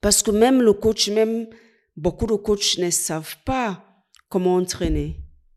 parce 0.00 0.22
que 0.22 0.30
même 0.30 0.62
le 0.62 0.72
coach, 0.72 1.08
même 1.08 1.48
beaucoup 1.96 2.26
de 2.26 2.34
coachs 2.34 2.78
ne 2.78 2.90
savent 2.90 3.36
pas 3.44 3.84
comment 4.28 4.56
entraîner 4.56 5.16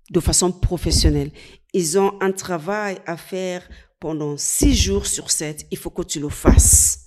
de 0.09 0.19
façon 0.19 0.51
professionnelle. 0.51 1.31
Ils 1.73 1.97
ont 1.97 2.21
un 2.21 2.31
travail 2.31 2.97
à 3.05 3.15
faire 3.15 3.67
pendant 3.99 4.35
six 4.37 4.75
jours 4.75 5.05
sur 5.05 5.31
sept. 5.31 5.65
Il 5.71 5.77
faut 5.77 5.89
que 5.89 6.01
tu 6.01 6.19
le 6.19 6.29
fasses. 6.29 7.05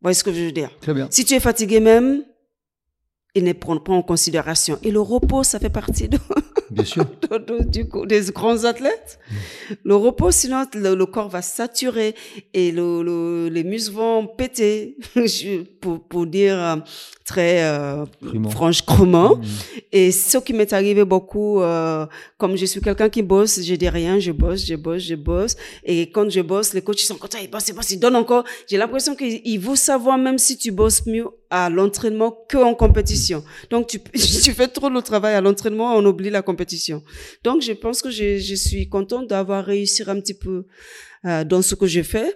Vous 0.00 0.06
voyez 0.06 0.14
ce 0.14 0.24
que 0.24 0.32
je 0.32 0.40
veux 0.40 0.52
dire? 0.52 0.70
Très 0.80 0.94
bien. 0.94 1.06
Si 1.10 1.24
tu 1.24 1.34
es 1.34 1.40
fatigué 1.40 1.80
même, 1.80 2.24
ils 3.34 3.44
ne 3.44 3.52
prennent 3.52 3.82
pas 3.82 3.92
en 3.92 4.02
considération. 4.02 4.78
Et 4.82 4.90
le 4.90 5.00
repos, 5.00 5.44
ça 5.44 5.58
fait 5.58 5.70
partie 5.70 6.08
de, 6.08 6.18
Bien 6.74 6.84
sûr. 6.84 7.04
du 7.66 7.88
coup, 7.88 8.04
des 8.06 8.22
grands 8.32 8.64
athlètes. 8.64 9.18
Le 9.84 9.96
repos, 9.96 10.30
sinon, 10.30 10.64
le, 10.74 10.94
le 10.94 11.06
corps 11.06 11.28
va 11.28 11.42
saturer 11.42 12.14
et 12.52 12.70
le, 12.72 13.02
le- 13.02 13.48
les 13.48 13.64
muscles 13.64 13.94
vont 13.94 14.26
péter, 14.26 14.96
pour, 15.80 16.00
pour 16.08 16.26
dire 16.26 16.58
euh, 16.58 16.76
très 17.24 17.62
euh, 17.64 18.04
franchement. 18.50 19.36
Mhm. 19.36 19.42
Et 19.92 20.10
ce 20.12 20.38
qui 20.38 20.52
m'est 20.52 20.72
arrivé 20.72 21.04
beaucoup, 21.04 21.60
euh, 21.60 22.06
comme 22.38 22.56
je 22.56 22.66
suis 22.66 22.80
quelqu'un 22.80 23.08
qui 23.08 23.22
bosse, 23.22 23.60
je 23.62 23.74
dis 23.74 23.88
rien, 23.88 24.18
je 24.18 24.32
bosse, 24.32 24.64
je 24.66 24.74
bosse, 24.74 25.02
je 25.02 25.14
bosse. 25.14 25.56
Et 25.84 26.10
quand 26.10 26.28
je 26.30 26.40
bosse, 26.40 26.74
les 26.74 26.82
coachs 26.82 27.00
ils 27.02 27.06
sont 27.06 27.16
contents, 27.16 27.38
ils 27.42 27.50
bossent, 27.50 27.68
ils 27.68 27.74
bossent, 27.74 27.90
ils 27.90 28.00
donnent 28.00 28.16
encore. 28.16 28.44
J'ai 28.68 28.76
l'impression 28.76 29.14
qu'ils 29.14 29.40
ils 29.44 29.58
vont 29.58 29.76
savoir 29.76 30.18
même 30.18 30.38
si 30.38 30.56
tu 30.58 30.70
bosses 30.72 31.06
mieux 31.06 31.26
à 31.60 31.70
l'entraînement 31.76 32.30
qu'en 32.50 32.74
compétition. 32.84 33.40
Donc 33.70 33.82
tu, 33.90 33.98
tu 34.44 34.52
fais 34.58 34.68
trop 34.76 34.88
le 34.98 35.02
travail 35.10 35.34
à 35.34 35.40
l'entraînement, 35.40 35.88
on 35.96 36.04
oublie 36.04 36.30
la 36.38 36.42
compétition. 36.50 36.98
Donc 37.44 37.62
je 37.68 37.72
pense 37.82 37.98
que 38.02 38.10
je, 38.18 38.38
je 38.38 38.54
suis 38.66 38.88
contente 38.88 39.28
d'avoir 39.32 39.64
réussi 39.64 40.02
un 40.14 40.18
petit 40.20 40.34
peu 40.44 40.56
euh, 41.24 41.44
dans 41.44 41.62
ce 41.62 41.74
que 41.80 41.86
j'ai 41.86 42.02
fait. 42.14 42.30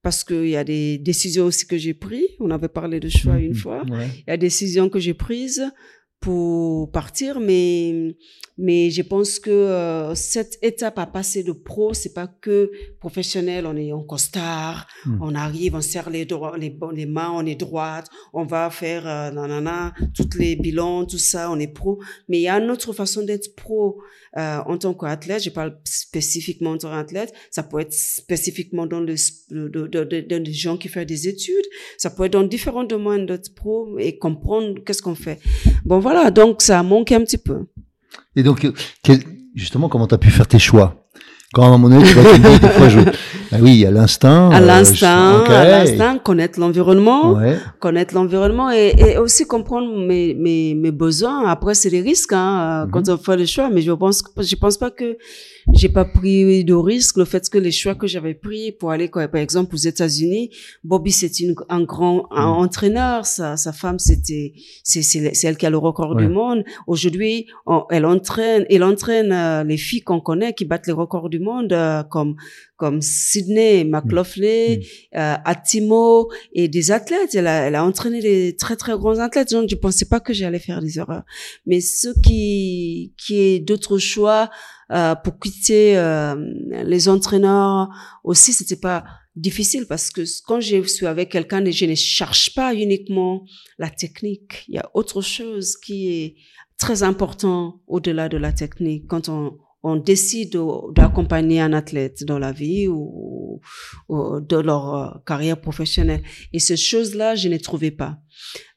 Parce 0.00 0.22
qu'il 0.22 0.48
y 0.48 0.56
a 0.56 0.62
des 0.62 0.96
décisions 1.10 1.46
aussi 1.46 1.66
que 1.66 1.76
j'ai 1.76 1.92
prises. 1.92 2.28
On 2.38 2.50
avait 2.52 2.68
parlé 2.80 3.00
de 3.00 3.08
choix 3.08 3.36
une 3.38 3.48
Mhm. 3.48 3.54
fois 3.64 3.80
Ouais. 3.90 4.06
il 4.26 4.30
y 4.30 4.32
a 4.32 4.36
des 4.36 4.46
décisions 4.46 4.88
que 4.88 5.00
j'ai 5.00 5.12
prises 5.26 5.62
pour 6.20 6.90
partir, 6.90 7.40
mais 7.40 8.16
mais 8.60 8.90
je 8.90 9.02
pense 9.02 9.38
que 9.38 9.50
euh, 9.50 10.14
cette 10.16 10.58
étape 10.62 10.98
à 10.98 11.06
passer 11.06 11.44
de 11.44 11.52
pro, 11.52 11.94
c'est 11.94 12.12
pas 12.12 12.26
que 12.26 12.72
professionnel. 12.98 13.66
On 13.66 13.76
est 13.76 13.92
en 13.92 14.02
costard, 14.02 14.86
Mm. 15.06 15.18
on 15.22 15.34
arrive, 15.34 15.74
on 15.76 15.80
serre 15.80 16.10
les, 16.10 16.26
les, 16.58 16.76
les 16.92 17.06
mains, 17.06 17.30
on 17.32 17.46
est 17.46 17.54
droite, 17.54 18.08
on 18.32 18.44
va 18.44 18.68
faire 18.70 19.06
euh, 19.06 19.30
nanana, 19.30 19.94
toutes 20.14 20.34
les 20.34 20.56
bilans, 20.56 21.04
tout 21.06 21.18
ça, 21.18 21.50
on 21.50 21.58
est 21.58 21.68
pro. 21.72 22.00
Mais 22.28 22.38
il 22.38 22.42
y 22.42 22.48
a 22.48 22.58
une 22.58 22.70
autre 22.70 22.92
façon 22.92 23.22
d'être 23.22 23.54
pro 23.54 24.00
euh, 24.36 24.58
en 24.66 24.76
tant 24.76 24.94
qu'athlète. 24.94 25.42
Je 25.44 25.50
parle 25.50 25.78
spécifiquement 25.84 26.70
en 26.72 26.78
tant 26.78 26.90
qu'athlète. 26.90 27.32
Ça 27.50 27.62
peut 27.62 27.80
être 27.80 27.92
spécifiquement 27.94 28.86
dans 28.86 29.00
le 29.00 29.14
dans 29.50 30.42
des 30.42 30.52
gens 30.52 30.76
qui 30.76 30.88
font 30.88 31.04
des 31.04 31.28
études. 31.28 31.66
Ça 31.96 32.10
peut 32.10 32.24
être 32.24 32.32
dans 32.32 32.42
différents 32.42 32.84
domaines 32.84 33.26
d'être 33.26 33.54
pro 33.54 33.98
et 33.98 34.18
comprendre 34.18 34.82
qu'est-ce 34.84 35.02
qu'on 35.02 35.14
fait. 35.14 35.38
Bon 35.84 36.00
voilà, 36.10 36.30
donc 36.30 36.62
ça 36.62 36.78
a 36.78 36.82
manqué 36.82 37.14
un 37.14 37.20
petit 37.20 37.38
peu. 37.38 37.58
Et 38.36 38.42
donc, 38.42 38.64
euh, 38.64 38.72
quel- 39.02 39.22
justement, 39.54 39.88
comment 39.88 40.06
tu 40.06 40.14
as 40.14 40.18
pu 40.18 40.30
faire 40.30 40.46
tes 40.46 40.58
choix? 40.58 40.94
Quand 41.54 41.62
à 41.62 41.66
un 41.68 41.70
moment 41.78 41.88
donné, 41.88 42.04
tu 42.06 42.14
vas 42.14 42.24
te 42.30 42.36
dire, 42.36 42.60
des 42.60 42.68
fois, 42.68 42.88
je... 42.88 43.00
Ah 43.50 43.56
oui, 43.62 43.70
il 43.70 43.76
y 43.78 43.86
a 43.86 43.90
l'instinct. 43.90 44.50
À 44.50 44.60
euh, 44.60 44.66
l'instinct, 44.66 45.44
à 45.44 45.64
l'instinct, 45.64 46.18
connaître 46.18 46.60
l'environnement. 46.60 47.32
Ouais. 47.32 47.56
connaître 47.80 48.14
l'environnement 48.14 48.70
et, 48.70 48.92
et 48.98 49.16
aussi 49.16 49.46
comprendre 49.46 49.88
mes, 50.06 50.34
mes, 50.34 50.74
mes 50.74 50.90
besoins. 50.92 51.46
Après, 51.48 51.74
c'est 51.74 51.88
des 51.88 52.02
risques 52.02 52.34
hein, 52.34 52.50
euh, 52.60 52.84
Mhm. 52.84 52.90
quand 52.92 53.08
on 53.08 53.16
fait 53.16 53.36
le 53.38 53.46
choix, 53.46 53.70
mais 53.70 53.80
je 53.80 53.92
pense, 53.92 54.22
je 54.38 54.56
pense 54.56 54.76
pas 54.76 54.90
que 54.90 55.16
j'ai 55.72 55.88
pas 55.88 56.04
pris 56.04 56.64
de 56.64 56.74
risque. 56.74 57.16
Le 57.16 57.24
fait 57.24 57.48
que 57.48 57.58
les 57.58 57.70
choix 57.70 57.94
que 57.94 58.06
j'avais 58.06 58.34
pris 58.34 58.72
pour 58.72 58.90
aller, 58.90 59.08
par 59.08 59.36
exemple, 59.36 59.74
aux 59.74 59.78
États-Unis, 59.78 60.50
Bobby 60.84 61.12
c'était 61.12 61.54
un 61.68 61.82
grand 61.82 62.26
un 62.30 62.46
mm. 62.46 62.58
entraîneur. 62.58 63.26
Sa, 63.26 63.56
sa 63.56 63.72
femme 63.72 63.98
c'était 63.98 64.52
c'est 64.82 65.02
c'est 65.02 65.44
elle 65.44 65.56
qui 65.56 65.66
a 65.66 65.70
le 65.70 65.78
record 65.78 66.16
du 66.16 66.28
monde. 66.28 66.64
Aujourd'hui, 66.86 67.46
elle 67.90 68.06
entraîne, 68.06 68.64
elle 68.70 68.84
entraîne 68.84 69.32
euh, 69.32 69.64
les 69.64 69.76
filles 69.76 70.02
qu'on 70.02 70.20
connaît 70.20 70.52
qui 70.54 70.64
battent 70.64 70.86
les 70.86 70.92
records 70.92 71.28
du 71.28 71.40
monde 71.40 71.72
euh, 71.72 72.02
comme 72.02 72.36
comme 72.76 73.02
Sydney 73.02 73.84
McLaughlin, 73.84 74.76
mm. 74.76 75.18
euh, 75.18 75.34
Atimo 75.44 76.30
et 76.52 76.68
des 76.68 76.90
athlètes. 76.90 77.34
Elle 77.34 77.48
a, 77.48 77.66
elle 77.66 77.74
a 77.74 77.84
entraîné 77.84 78.20
des 78.20 78.56
très 78.56 78.76
très 78.76 78.96
grands 78.96 79.18
athlètes. 79.18 79.50
Donc 79.50 79.68
je 79.68 79.74
pensais 79.76 80.06
pas 80.06 80.20
que 80.20 80.32
j'allais 80.32 80.60
faire 80.60 80.80
des 80.80 80.98
erreurs. 80.98 81.24
Mais 81.66 81.80
ce 81.80 82.08
qui 82.20 83.12
qui 83.16 83.40
est 83.40 83.58
d'autres 83.58 83.98
choix 83.98 84.48
euh, 84.90 85.14
pour 85.14 85.38
quitter 85.38 85.96
euh, 85.98 86.34
les 86.84 87.08
entraîneurs 87.08 87.88
aussi, 88.24 88.52
c'était 88.52 88.76
pas 88.76 89.04
difficile 89.36 89.86
parce 89.88 90.10
que 90.10 90.22
quand 90.46 90.60
je 90.60 90.82
suis 90.82 91.06
avec 91.06 91.30
quelqu'un, 91.30 91.64
je 91.70 91.84
ne 91.84 91.94
cherche 91.94 92.54
pas 92.54 92.74
uniquement 92.74 93.44
la 93.78 93.90
technique. 93.90 94.64
Il 94.68 94.74
y 94.74 94.78
a 94.78 94.90
autre 94.94 95.20
chose 95.22 95.76
qui 95.76 96.08
est 96.08 96.36
très 96.78 97.02
important 97.02 97.80
au-delà 97.86 98.28
de 98.28 98.36
la 98.36 98.52
technique. 98.52 99.06
Quand 99.08 99.28
on, 99.28 99.58
on 99.82 99.96
décide 99.96 100.58
d'accompagner 100.94 101.60
un 101.60 101.72
athlète 101.72 102.24
dans 102.24 102.38
la 102.38 102.52
vie 102.52 102.88
ou, 102.88 103.60
ou 104.08 104.40
dans 104.40 104.62
leur 104.62 104.94
euh, 104.94 105.08
carrière 105.24 105.60
professionnelle. 105.60 106.22
Et 106.52 106.58
ces 106.58 106.76
choses-là, 106.76 107.34
je 107.34 107.48
ne 107.48 107.58
trouvais 107.58 107.90
pas. 107.92 108.18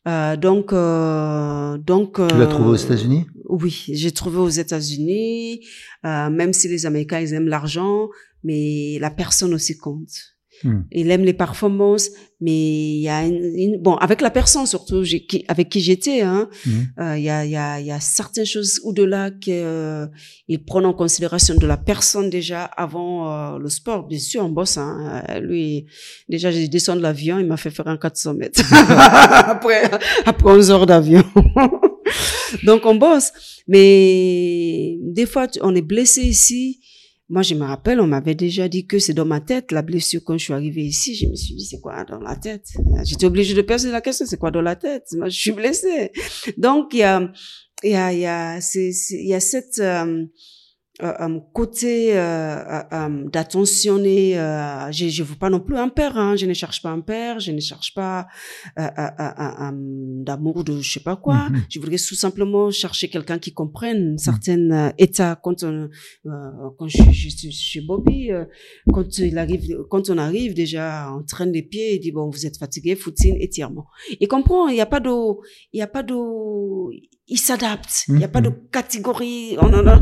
Euh, 0.07 0.35
donc, 0.35 0.73
euh, 0.73 1.77
donc. 1.77 2.15
Tu 2.27 2.37
l'as 2.37 2.47
trouvé 2.47 2.69
aux 2.69 2.75
États-Unis? 2.75 3.25
Oui, 3.51 3.83
j'ai 3.89 4.11
trouvé 4.11 4.37
aux 4.37 4.49
États-Unis. 4.49 5.61
Euh, 6.05 6.29
même 6.29 6.53
si 6.53 6.67
les 6.67 6.85
Américains 6.85 7.19
ils 7.19 7.33
aiment 7.33 7.49
l'argent, 7.49 8.09
mais 8.43 8.97
la 8.99 9.11
personne 9.11 9.53
aussi 9.53 9.77
compte. 9.77 10.31
Hmm. 10.63 10.81
Il 10.91 11.09
aime 11.09 11.23
les 11.23 11.33
performances, 11.33 12.09
mais 12.39 12.51
il 12.51 13.01
y 13.01 13.09
a 13.09 13.25
une, 13.25 13.77
bon 13.81 13.95
avec 13.95 14.21
la 14.21 14.29
personne 14.29 14.67
surtout 14.67 15.03
avec 15.47 15.69
qui 15.69 15.79
j'étais, 15.79 16.21
hein, 16.21 16.49
hmm. 16.65 16.69
euh, 16.99 17.17
il 17.17 17.23
y 17.23 17.29
a 17.29 17.45
il 17.45 17.51
y 17.51 17.57
a 17.57 17.79
il 17.79 17.87
y 17.87 17.91
a 17.91 17.99
certaines 17.99 18.45
choses 18.45 18.79
au-delà 18.83 19.31
qu'il 19.31 19.53
euh, 19.55 20.07
prend 20.67 20.83
en 20.83 20.93
considération 20.93 21.55
de 21.55 21.65
la 21.65 21.77
personne 21.77 22.29
déjà 22.29 22.65
avant 22.65 23.55
euh, 23.55 23.57
le 23.57 23.69
sport. 23.69 24.05
Bien 24.07 24.19
sûr, 24.19 24.45
on 24.45 24.49
bosse. 24.49 24.77
Hein, 24.77 25.23
euh, 25.29 25.39
lui, 25.39 25.87
déjà 26.29 26.51
j'ai 26.51 26.67
descendu 26.67 26.99
de 26.99 27.03
l'avion, 27.03 27.39
il 27.39 27.47
m'a 27.47 27.57
fait 27.57 27.71
faire 27.71 27.87
un 27.87 27.97
400 27.97 28.35
mètres 28.35 28.61
après 28.71 29.89
après 30.25 30.51
11 30.51 30.71
heures 30.71 30.85
d'avion. 30.85 31.23
Donc 32.63 32.85
on 32.85 32.95
bosse, 32.95 33.31
mais 33.67 34.97
des 35.01 35.25
fois 35.25 35.47
on 35.61 35.75
est 35.75 35.81
blessé 35.81 36.21
ici 36.21 36.79
moi, 37.31 37.43
je 37.43 37.55
me 37.55 37.63
rappelle, 37.63 38.01
on 38.01 38.07
m'avait 38.07 38.35
déjà 38.35 38.67
dit 38.67 38.85
que 38.85 38.99
c'est 38.99 39.13
dans 39.13 39.23
ma 39.23 39.39
tête, 39.39 39.71
la 39.71 39.81
blessure. 39.81 40.19
Quand 40.21 40.37
je 40.37 40.43
suis 40.43 40.53
arrivée 40.53 40.81
ici, 40.81 41.15
je 41.15 41.27
me 41.27 41.35
suis 41.35 41.55
dit, 41.55 41.65
c'est 41.65 41.79
quoi 41.79 42.03
dans 42.03 42.19
la 42.19 42.35
tête? 42.35 42.67
J'étais 43.05 43.25
obligée 43.25 43.53
de 43.53 43.61
poser 43.61 43.89
la 43.89 44.01
question, 44.01 44.25
c'est 44.25 44.35
quoi 44.35 44.51
dans 44.51 44.61
la 44.61 44.75
tête? 44.75 45.05
Moi, 45.13 45.29
je 45.29 45.39
suis 45.39 45.53
blessée. 45.53 46.11
Donc, 46.57 46.93
il 46.93 46.97
y 46.97 47.03
a, 47.03 47.31
il 47.83 47.91
y 47.91 47.95
a, 47.95 48.11
il 48.11 48.19
y 48.19 48.25
a, 48.25 48.59
c'est, 48.59 48.91
il 49.11 49.27
y 49.27 49.33
a 49.33 49.39
cette, 49.39 49.79
euh, 49.79 50.25
euh, 51.03 51.13
euh, 51.19 51.39
côté 51.53 52.11
euh, 52.13 52.83
d'attentionner 53.31 54.33
je 54.91 55.07
je 55.09 55.23
veux 55.23 55.35
pas 55.35 55.49
non 55.49 55.59
plus 55.59 55.77
un 55.77 55.89
père 55.89 56.15
hein, 56.15 56.35
je 56.35 56.45
ne 56.45 56.53
cherche 56.53 56.81
pas 56.83 56.91
un 56.91 57.01
père 57.01 57.39
je 57.39 57.51
ne 57.51 57.59
cherche 57.59 57.95
pas 57.95 58.27
d'amour 58.77 60.63
de 60.63 60.79
je 60.79 60.93
sais 60.93 60.99
pas 60.99 61.15
quoi. 61.15 61.35
Mm-hmm. 61.35 61.65
je 61.69 61.79
voudrais 61.79 61.97
tout 61.97 62.15
simplement 62.15 62.69
chercher 62.69 63.09
quelqu'un 63.09 63.39
qui 63.39 63.51
comprenne 63.51 64.13
mm. 64.13 64.17
certains 64.19 64.93
états. 64.97 65.35
Quand 65.35 65.63
on 65.63 65.89
quand 66.77 66.87
je, 66.87 67.03
je, 67.11 67.29
suis 67.29 67.51
chez 67.51 67.81
Bobby 67.81 68.29
quand 68.93 69.17
il 69.17 69.37
arrive 69.37 69.77
quand 69.89 70.09
on 70.09 70.17
arrive 70.17 70.53
déjà 70.53 71.11
on 71.17 71.23
traîne 71.23 71.51
les 71.51 71.63
pieds 71.63 71.95
et 71.95 71.99
dit 71.99 72.11
bon 72.11 72.29
vous 72.29 72.45
êtes 72.45 72.57
fatigué 72.57 72.95
footing 72.95 73.37
étirement. 73.39 73.87
Il 74.19 74.27
comprend 74.27 74.67
il 74.67 74.77
y 74.77 74.81
a 74.81 74.85
pas 74.85 74.99
de 74.99 75.09
il 75.73 75.79
y 75.79 75.81
a 75.81 75.87
pas 75.87 76.03
de 76.03 76.15
il 77.27 77.39
s'adapte. 77.39 78.05
Il 78.09 78.19
y 78.19 78.23
a 78.23 78.27
pas 78.27 78.41
de 78.41 78.51
catégorie 78.71 79.57
on 79.59 79.73
en 79.73 79.87
a 79.87 80.01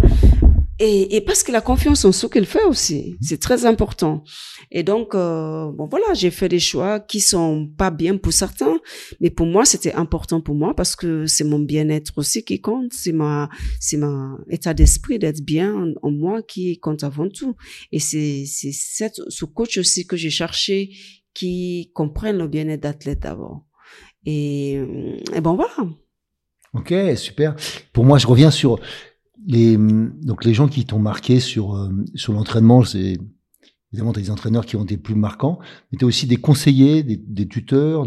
et, 0.82 1.22
parce 1.22 1.44
qu'il 1.44 1.56
a 1.56 1.62
confiance 1.62 2.06
en 2.06 2.12
ce 2.13 2.26
qu'il 2.28 2.46
fait 2.46 2.63
aussi, 2.63 3.18
c'est 3.22 3.39
très 3.39 3.65
important. 3.65 4.24
Et 4.72 4.84
donc, 4.84 5.13
euh, 5.13 5.72
bon 5.72 5.88
voilà, 5.88 6.13
j'ai 6.13 6.32
fait 6.32 6.48
des 6.48 6.60
choix 6.60 7.00
qui 7.02 7.20
sont 7.20 7.70
pas 7.78 7.92
bien 7.92 8.15
pour 8.15 8.32
certains, 8.32 8.80
mais 9.20 9.30
pour 9.30 9.46
moi 9.46 9.65
c'était 9.65 9.94
important 9.94 10.39
pour 10.39 10.56
moi 10.56 10.74
parce 10.74 10.96
que 10.96 11.26
c'est 11.26 11.44
mon 11.44 11.60
bien-être 11.60 12.13
aussi 12.18 12.44
qui 12.46 12.62
compte, 12.62 12.94
c'est 12.94 13.12
ma, 13.12 13.50
c'est 13.80 13.98
mon 13.98 14.38
état 14.50 14.74
d'esprit 14.74 15.20
d'être 15.20 15.42
bien 15.42 15.94
en, 16.02 16.12
moi 16.12 16.42
qui 16.42 16.80
compte 16.80 17.04
avant 17.04 17.28
tout. 17.28 17.56
Et 17.92 18.00
c'est 18.00 18.46
c'est 18.46 19.12
ce 19.28 19.46
coach 19.46 19.78
aussi 19.78 20.08
que 20.08 20.15
j'ai 20.15 20.30
cherché 20.30 20.92
qui 21.34 21.92
comprenne 21.94 22.38
le 22.38 22.48
bien-être 22.48 22.82
d'athlète 22.82 23.20
d'abord. 23.20 23.65
Et 24.26 24.80
bon 25.42 25.56
voilà. 25.56 25.89
Ok, 26.74 26.94
super. 27.15 27.56
Pour 27.94 28.06
moi, 28.06 28.20
je 28.20 28.28
reviens 28.28 28.52
sur 28.52 28.80
les, 29.47 29.78
donc 29.78 30.45
les 30.45 30.54
gens 30.54 30.67
qui 30.67 30.86
t'ont 30.86 30.99
marqué 30.99 31.39
sur, 31.39 31.75
euh, 31.75 31.89
sur 32.15 32.34
l'entraînement, 32.34 32.84
c'est 32.84 33.17
évidemment 33.91 34.12
as 34.12 34.19
des 34.19 34.32
entraîneurs 34.32 34.65
qui 34.65 34.75
ont 34.75 34.84
été 34.84 34.97
plus 34.97 35.15
marquants, 35.15 35.60
mais 35.91 35.97
tu 35.97 36.06
as 36.06 36.08
aussi 36.08 36.28
des 36.28 36.38
conseillers, 36.38 37.04
des, 37.04 37.47
tuteurs. 37.47 38.06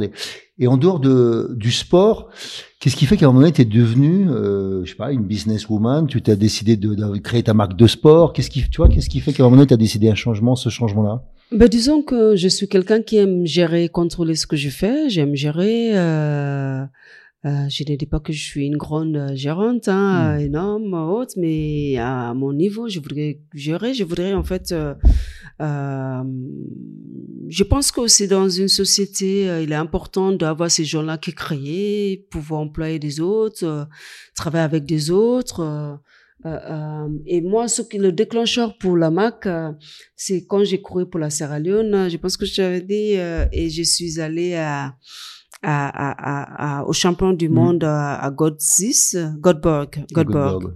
Et 0.58 0.68
en 0.68 0.76
dehors 0.76 1.00
de, 1.00 1.54
du 1.56 1.72
sport, 1.72 2.28
qu'est-ce 2.78 2.94
qui 2.94 3.06
fait 3.06 3.16
qu'à 3.16 3.26
un 3.26 3.28
moment 3.30 3.40
donné, 3.40 3.52
tu 3.52 3.62
es 3.62 3.64
devenu, 3.64 4.28
euh, 4.28 4.84
je 4.84 4.90
sais 4.90 4.96
pas, 4.96 5.12
une 5.12 5.24
businesswoman, 5.24 6.06
tu 6.06 6.22
t'as 6.22 6.36
décidé 6.36 6.76
de, 6.76 6.94
de, 6.94 7.18
créer 7.18 7.42
ta 7.42 7.54
marque 7.54 7.76
de 7.76 7.86
sport 7.88 8.32
Qu'est-ce 8.32 8.50
qui, 8.50 8.62
tu 8.70 8.76
vois, 8.76 8.88
qu'est-ce 8.88 9.08
qui 9.08 9.20
fait 9.20 9.32
qu'à 9.32 9.42
un 9.42 9.46
moment 9.46 9.56
donné, 9.56 9.66
tu 9.66 9.74
as 9.74 9.78
décidé 9.78 10.08
un 10.08 10.14
changement, 10.14 10.54
ce 10.54 10.68
changement-là? 10.68 11.24
Ben, 11.50 11.68
disons 11.68 12.02
que 12.02 12.36
je 12.36 12.48
suis 12.48 12.68
quelqu'un 12.68 13.02
qui 13.02 13.16
aime 13.16 13.44
gérer, 13.44 13.88
contrôler 13.88 14.36
ce 14.36 14.46
que 14.46 14.56
je 14.56 14.70
fais. 14.70 15.10
J'aime 15.10 15.34
gérer. 15.34 15.98
Euh, 15.98 16.84
euh, 17.44 17.68
je 17.68 17.82
ne 17.88 17.96
dis 17.96 18.06
pas 18.06 18.20
que 18.20 18.32
je 18.32 18.40
suis 18.40 18.66
une 18.66 18.76
grande 18.76 19.16
euh, 19.16 19.34
gérante, 19.34 19.88
hein, 19.88 20.36
hmm. 20.36 20.40
énorme, 20.42 20.94
haute, 20.94 21.32
mais 21.36 21.96
à 21.98 22.34
mon 22.34 22.52
niveau, 22.52 22.88
je 22.88 23.00
voudrais 23.00 23.40
gérer, 23.52 23.94
je 23.94 24.04
voudrais 24.04 24.32
en 24.32 24.44
fait, 24.44 24.70
euh, 24.70 24.94
euh 25.60 26.22
je 27.48 27.64
pense 27.64 27.90
que 27.90 28.06
c'est 28.06 28.28
dans 28.28 28.48
une 28.48 28.68
société, 28.68 29.50
euh, 29.50 29.60
il 29.60 29.72
est 29.72 29.74
important 29.74 30.30
d'avoir 30.30 30.70
ces 30.70 30.84
gens-là 30.84 31.18
qui 31.18 31.34
créent, 31.34 32.24
pouvoir 32.30 32.60
employer 32.60 33.00
des 33.00 33.18
autres, 33.20 33.88
travailler 34.36 34.64
avec 34.64 34.84
des 34.86 35.10
autres. 35.10 35.98
et 37.26 37.40
moi, 37.42 37.68
ce 37.68 37.82
qui 37.82 37.98
le 37.98 38.12
déclencheur 38.12 38.78
pour 38.78 38.96
la 38.96 39.10
MAC, 39.10 39.48
c'est 40.16 40.46
quand 40.46 40.64
j'ai 40.64 40.80
couru 40.80 41.08
pour 41.08 41.20
la 41.20 41.30
Sierra 41.30 41.58
Leone. 41.58 42.08
Je 42.08 42.16
pense 42.16 42.36
que 42.36 42.46
je 42.46 42.56
t'avais 42.56 42.80
dit, 42.80 43.14
et 43.52 43.68
je 43.68 43.82
suis 43.82 44.20
allée 44.20 44.54
à 44.54 44.94
à, 45.62 45.88
à, 45.88 46.80
à, 46.80 46.84
au 46.84 46.92
champion 46.92 47.32
du 47.32 47.48
mm. 47.48 47.52
monde 47.52 47.84
à, 47.84 48.16
à 48.16 48.30
Godsis, 48.30 49.16
Godborg, 49.38 50.04
Godborg, 50.12 50.74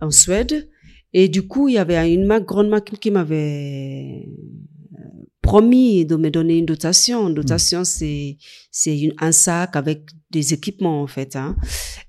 en 0.00 0.10
Suède. 0.10 0.68
Et 1.12 1.28
du 1.28 1.46
coup, 1.46 1.68
il 1.68 1.74
y 1.74 1.78
avait 1.78 2.12
une 2.12 2.24
marque, 2.24 2.44
grande 2.44 2.68
marque 2.68 2.96
qui 2.98 3.10
m'avait 3.10 4.28
euh, 4.28 4.98
promis 5.42 6.04
de 6.04 6.16
me 6.16 6.30
donner 6.30 6.58
une 6.58 6.66
dotation. 6.66 7.28
Une 7.28 7.34
dotation, 7.34 7.80
mm. 7.80 7.84
c'est 7.84 8.36
c'est 8.70 9.12
un 9.18 9.32
sac 9.32 9.74
avec 9.74 10.08
des 10.30 10.54
équipements 10.54 11.02
en 11.02 11.06
fait. 11.06 11.34
Hein. 11.34 11.56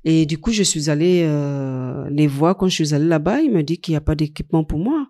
Et 0.04 0.26
du 0.26 0.38
coup, 0.38 0.52
je 0.52 0.63
suis 0.63 0.89
allée 0.89 1.24
euh, 1.24 2.08
les 2.12 2.28
voir 2.28 2.58
quand 2.58 2.67
je 2.67 2.84
suis 2.84 2.93
allée 2.93 3.08
là-bas. 3.08 3.41
Il 3.41 3.52
me 3.52 3.63
dit 3.63 3.80
qu'il 3.80 3.93
n'y 3.93 3.97
a 3.97 4.02
pas 4.02 4.15
d'équipement 4.15 4.63
pour 4.63 4.80
moi. 4.80 5.08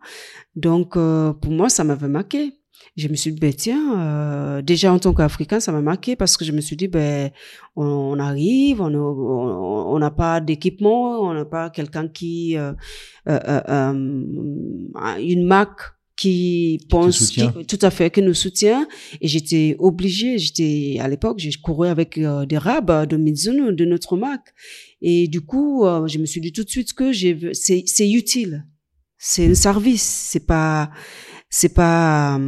Donc, 0.55 0.95
euh, 0.95 1.33
pour 1.33 1.51
moi, 1.51 1.67
ça 1.69 1.83
m'avait 1.83 2.07
marqué 2.07 2.61
je 2.97 3.07
me 3.07 3.15
suis 3.15 3.31
dit, 3.31 3.39
ben, 3.39 3.53
tiens, 3.53 3.99
euh, 3.99 4.62
déjà 4.62 4.91
en 4.91 4.99
tant 4.99 5.13
qu'Africain, 5.13 5.60
ça 5.60 5.71
m'a 5.71 5.81
marqué 5.81 6.15
parce 6.15 6.36
que 6.36 6.43
je 6.43 6.51
me 6.51 6.62
suis 6.62 6.75
dit, 6.75 6.88
ben, 6.88 7.31
on, 7.75 8.19
arrive, 8.19 8.81
on 8.81 9.99
n'a 9.99 10.12
pas 10.12 10.41
d'équipement, 10.41 11.21
on 11.21 11.34
n'a 11.34 11.45
pas 11.45 11.69
quelqu'un 11.69 12.07
qui, 12.07 12.57
euh, 12.57 12.73
euh, 13.27 13.93
une 13.93 15.45
marque 15.45 15.81
qui 16.17 16.79
pense, 16.89 17.34
tout 17.67 17.79
à 17.81 17.89
fait, 17.89 18.12
qui 18.12 18.21
nous 18.21 18.34
soutient. 18.34 18.88
Et 19.21 19.27
j'étais 19.27 19.75
obligée, 19.79 20.38
j'étais, 20.38 20.97
à 20.99 21.07
l'époque, 21.07 21.39
j'ai 21.39 21.51
couru 21.53 21.88
avec 21.88 22.19
des 22.19 22.57
rabs 22.57 23.07
de 23.07 23.17
Mizuno, 23.17 23.71
de 23.71 23.86
notre 23.86 24.17
marque. 24.17 24.53
Et 25.01 25.27
du 25.27 25.41
coup, 25.41 25.84
je 26.05 26.19
me 26.19 26.25
suis 26.25 26.41
dit 26.41 26.51
tout 26.51 26.63
de 26.63 26.69
suite 26.69 26.93
que 26.93 27.12
c'est 27.53 28.12
utile. 28.12 28.67
C'est 29.17 29.49
un 29.49 29.55
service. 29.55 30.03
C'est 30.03 30.45
pas, 30.45 30.91
c'est 31.51 31.75
pas, 31.75 32.39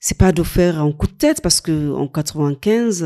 c'est 0.00 0.16
pas 0.16 0.32
de 0.32 0.42
faire 0.42 0.80
un 0.80 0.92
coup 0.92 1.06
de 1.06 1.12
tête 1.12 1.42
parce 1.42 1.60
que 1.60 1.92
en 1.92 2.08
95, 2.08 3.04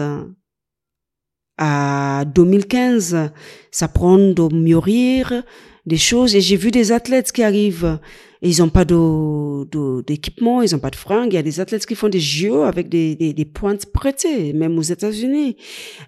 à 1.58 2.24
2015, 2.32 3.30
ça 3.72 3.88
prend 3.88 4.18
de 4.18 4.54
mûrir 4.54 5.42
des 5.86 5.96
choses. 5.96 6.36
Et 6.36 6.40
j'ai 6.40 6.56
vu 6.56 6.70
des 6.70 6.92
athlètes 6.92 7.32
qui 7.32 7.42
arrivent 7.42 7.98
et 8.42 8.50
ils 8.50 8.58
n'ont 8.60 8.68
pas 8.68 8.84
d'équipement, 8.84 10.60
ils 10.60 10.72
n'ont 10.72 10.78
pas 10.78 10.90
de 10.90 10.96
fringues. 10.96 11.32
Il 11.32 11.36
y 11.36 11.38
a 11.38 11.42
des 11.42 11.60
athlètes 11.60 11.86
qui 11.86 11.94
font 11.94 12.10
des 12.10 12.20
JO 12.20 12.62
avec 12.62 12.90
des, 12.90 13.14
des, 13.14 13.44
pointes 13.46 13.86
prêtées, 13.86 14.52
même 14.52 14.78
aux 14.78 14.82
États-Unis. 14.82 15.56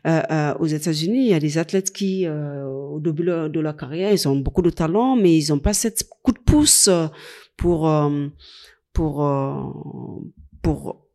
Euh, 0.07 0.20
euh, 0.31 0.55
aux 0.59 0.66
États-Unis, 0.66 1.24
il 1.26 1.31
y 1.31 1.35
a 1.35 1.40
des 1.40 1.57
athlètes 1.57 1.92
qui, 1.92 2.26
euh, 2.26 2.66
au 2.66 3.00
début 3.00 3.24
de 3.24 3.61
leur 3.61 3.76
carrière, 3.76 4.12
ils 4.12 4.29
ont 4.29 4.37
beaucoup 4.37 4.62
de 4.62 4.68
talent, 4.70 5.16
mais 5.16 5.35
ils 5.35 5.48
n'ont 5.50 5.59
pas 5.59 5.72
cette 5.72 6.05
coup 6.22 6.33
de 6.33 6.38
pouce 6.38 6.90
pour 7.57 7.88
pour 8.96 9.26
euh, 9.26 9.52
pour 10.62 11.06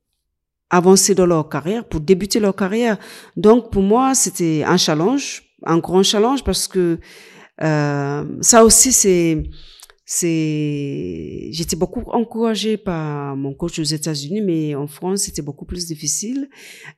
avancer 0.70 1.16
dans 1.16 1.26
leur 1.26 1.50
carrière, 1.50 1.84
pour 1.84 2.00
débuter 2.00 2.40
leur 2.40 2.56
carrière. 2.56 2.98
Donc 3.36 3.72
pour 3.72 3.82
moi, 3.82 4.14
c'était 4.14 4.64
un 4.64 4.78
challenge, 4.78 5.44
un 5.66 5.80
grand 5.80 6.04
challenge 6.04 6.44
parce 6.44 6.68
que 6.68 7.00
euh, 7.64 8.24
ça 8.42 8.64
aussi 8.64 8.92
c'est 8.92 9.44
c'est 10.04 11.50
j'étais 11.52 11.76
beaucoup 11.76 12.02
encouragée 12.08 12.76
par 12.76 13.36
mon 13.36 13.54
coach 13.54 13.78
aux 13.80 13.84
États-Unis 13.84 14.42
mais 14.42 14.74
en 14.74 14.88
France 14.88 15.22
c'était 15.22 15.44
beaucoup 15.44 15.66
plus 15.66 15.86
difficile 15.86 16.50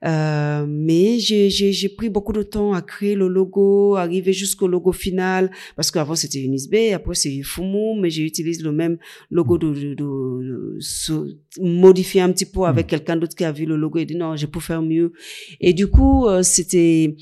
euh, 0.06 0.66
mais 0.68 1.20
j'ai 1.20 1.50
j'ai 1.50 1.90
pris 1.90 2.10
beaucoup 2.10 2.32
de 2.32 2.44
temps 2.44 2.74
à 2.74 2.82
créer 2.82 3.16
le 3.16 3.28
logo 3.28 3.96
arriver 3.98 4.32
jusqu'au 4.32 4.68
logo 4.68 4.94
final 4.94 5.52
parce 5.76 5.92
qu'avant 5.92 6.16
c'était 6.16 6.40
Unisbe 6.40 6.76
après 6.96 7.16
c'est 7.16 7.42
Fumu 7.44 8.00
mais 8.00 8.10
j'ai 8.10 8.24
utilisé 8.24 8.64
le 8.64 8.72
même 8.72 8.98
logo 9.30 9.58
de, 9.58 9.74
de, 9.74 9.94
de, 9.96 10.80
de 10.80 11.38
modifier 11.62 12.22
un 12.22 12.32
petit 12.32 12.46
peu 12.46 12.64
avec 12.64 12.86
mm. 12.86 12.90
quelqu'un 12.90 13.16
d'autre 13.18 13.36
qui 13.36 13.44
a 13.44 13.52
vu 13.52 13.66
le 13.66 13.76
logo 13.76 14.00
et 14.00 14.06
dit 14.06 14.16
non 14.16 14.38
j'ai 14.38 14.48
pu 14.48 14.62
faire 14.62 14.82
mieux 14.82 15.12
et 15.60 15.74
du 15.74 15.88
coup 15.88 16.28
euh, 16.28 16.42
c'était 16.42 17.16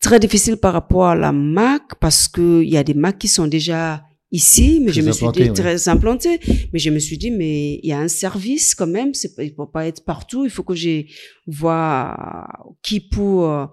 très 0.00 0.18
difficile 0.18 0.56
par 0.56 0.72
rapport 0.72 1.06
à 1.08 1.14
la 1.14 1.30
Mac 1.30 1.82
parce 2.00 2.26
que 2.26 2.62
il 2.62 2.70
y 2.70 2.78
a 2.78 2.82
des 2.82 2.94
Macs 2.94 3.18
qui 3.18 3.28
sont 3.28 3.46
déjà 3.46 4.02
ici, 4.32 4.80
mais 4.80 4.92
je 4.92 5.02
me 5.02 5.12
suis 5.12 5.26
dit 5.32 5.52
très 5.52 5.88
implanté. 5.88 6.40
Mais 6.72 6.78
je 6.78 6.90
me 6.90 6.98
suis 6.98 7.18
dit, 7.18 7.30
mais 7.30 7.80
il 7.82 7.88
y 7.88 7.92
a 7.92 7.98
un 7.98 8.08
service 8.08 8.74
quand 8.74 8.86
même, 8.86 9.14
c'est 9.14 9.32
il 9.38 9.54
peut 9.54 9.66
pas 9.66 9.86
être 9.86 10.04
partout. 10.04 10.44
Il 10.44 10.50
faut 10.50 10.62
que 10.62 10.74
je 10.74 11.02
vois 11.46 12.46
qui 12.82 13.00
pour 13.00 13.44
euh, 13.44 13.66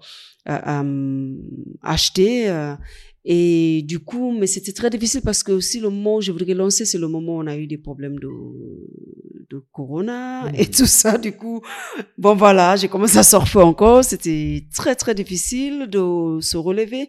euh, 0.48 1.34
acheter. 1.82 2.48
Euh, 2.50 2.74
et 3.24 3.82
du 3.82 3.98
coup, 3.98 4.32
mais 4.32 4.46
c'était 4.46 4.72
très 4.72 4.88
difficile 4.88 5.20
parce 5.22 5.42
que 5.42 5.52
aussi 5.52 5.80
le 5.80 5.90
moment 5.90 6.16
où 6.16 6.20
je 6.20 6.32
voudrais 6.32 6.54
lancer, 6.54 6.84
c'est 6.84 6.98
le 6.98 7.08
moment 7.08 7.36
où 7.36 7.42
on 7.42 7.46
a 7.46 7.56
eu 7.56 7.66
des 7.66 7.76
problèmes 7.76 8.18
de, 8.18 8.28
de 9.50 9.62
corona 9.72 10.50
et 10.54 10.66
tout 10.66 10.86
ça. 10.86 11.18
Du 11.18 11.32
coup, 11.32 11.60
bon 12.16 12.34
voilà, 12.34 12.76
j'ai 12.76 12.88
commencé 12.88 13.18
à 13.18 13.22
surfer 13.22 13.58
encore. 13.58 14.02
C'était 14.02 14.64
très 14.74 14.94
très 14.94 15.14
difficile 15.14 15.88
de 15.88 16.40
se 16.40 16.56
relever 16.56 17.08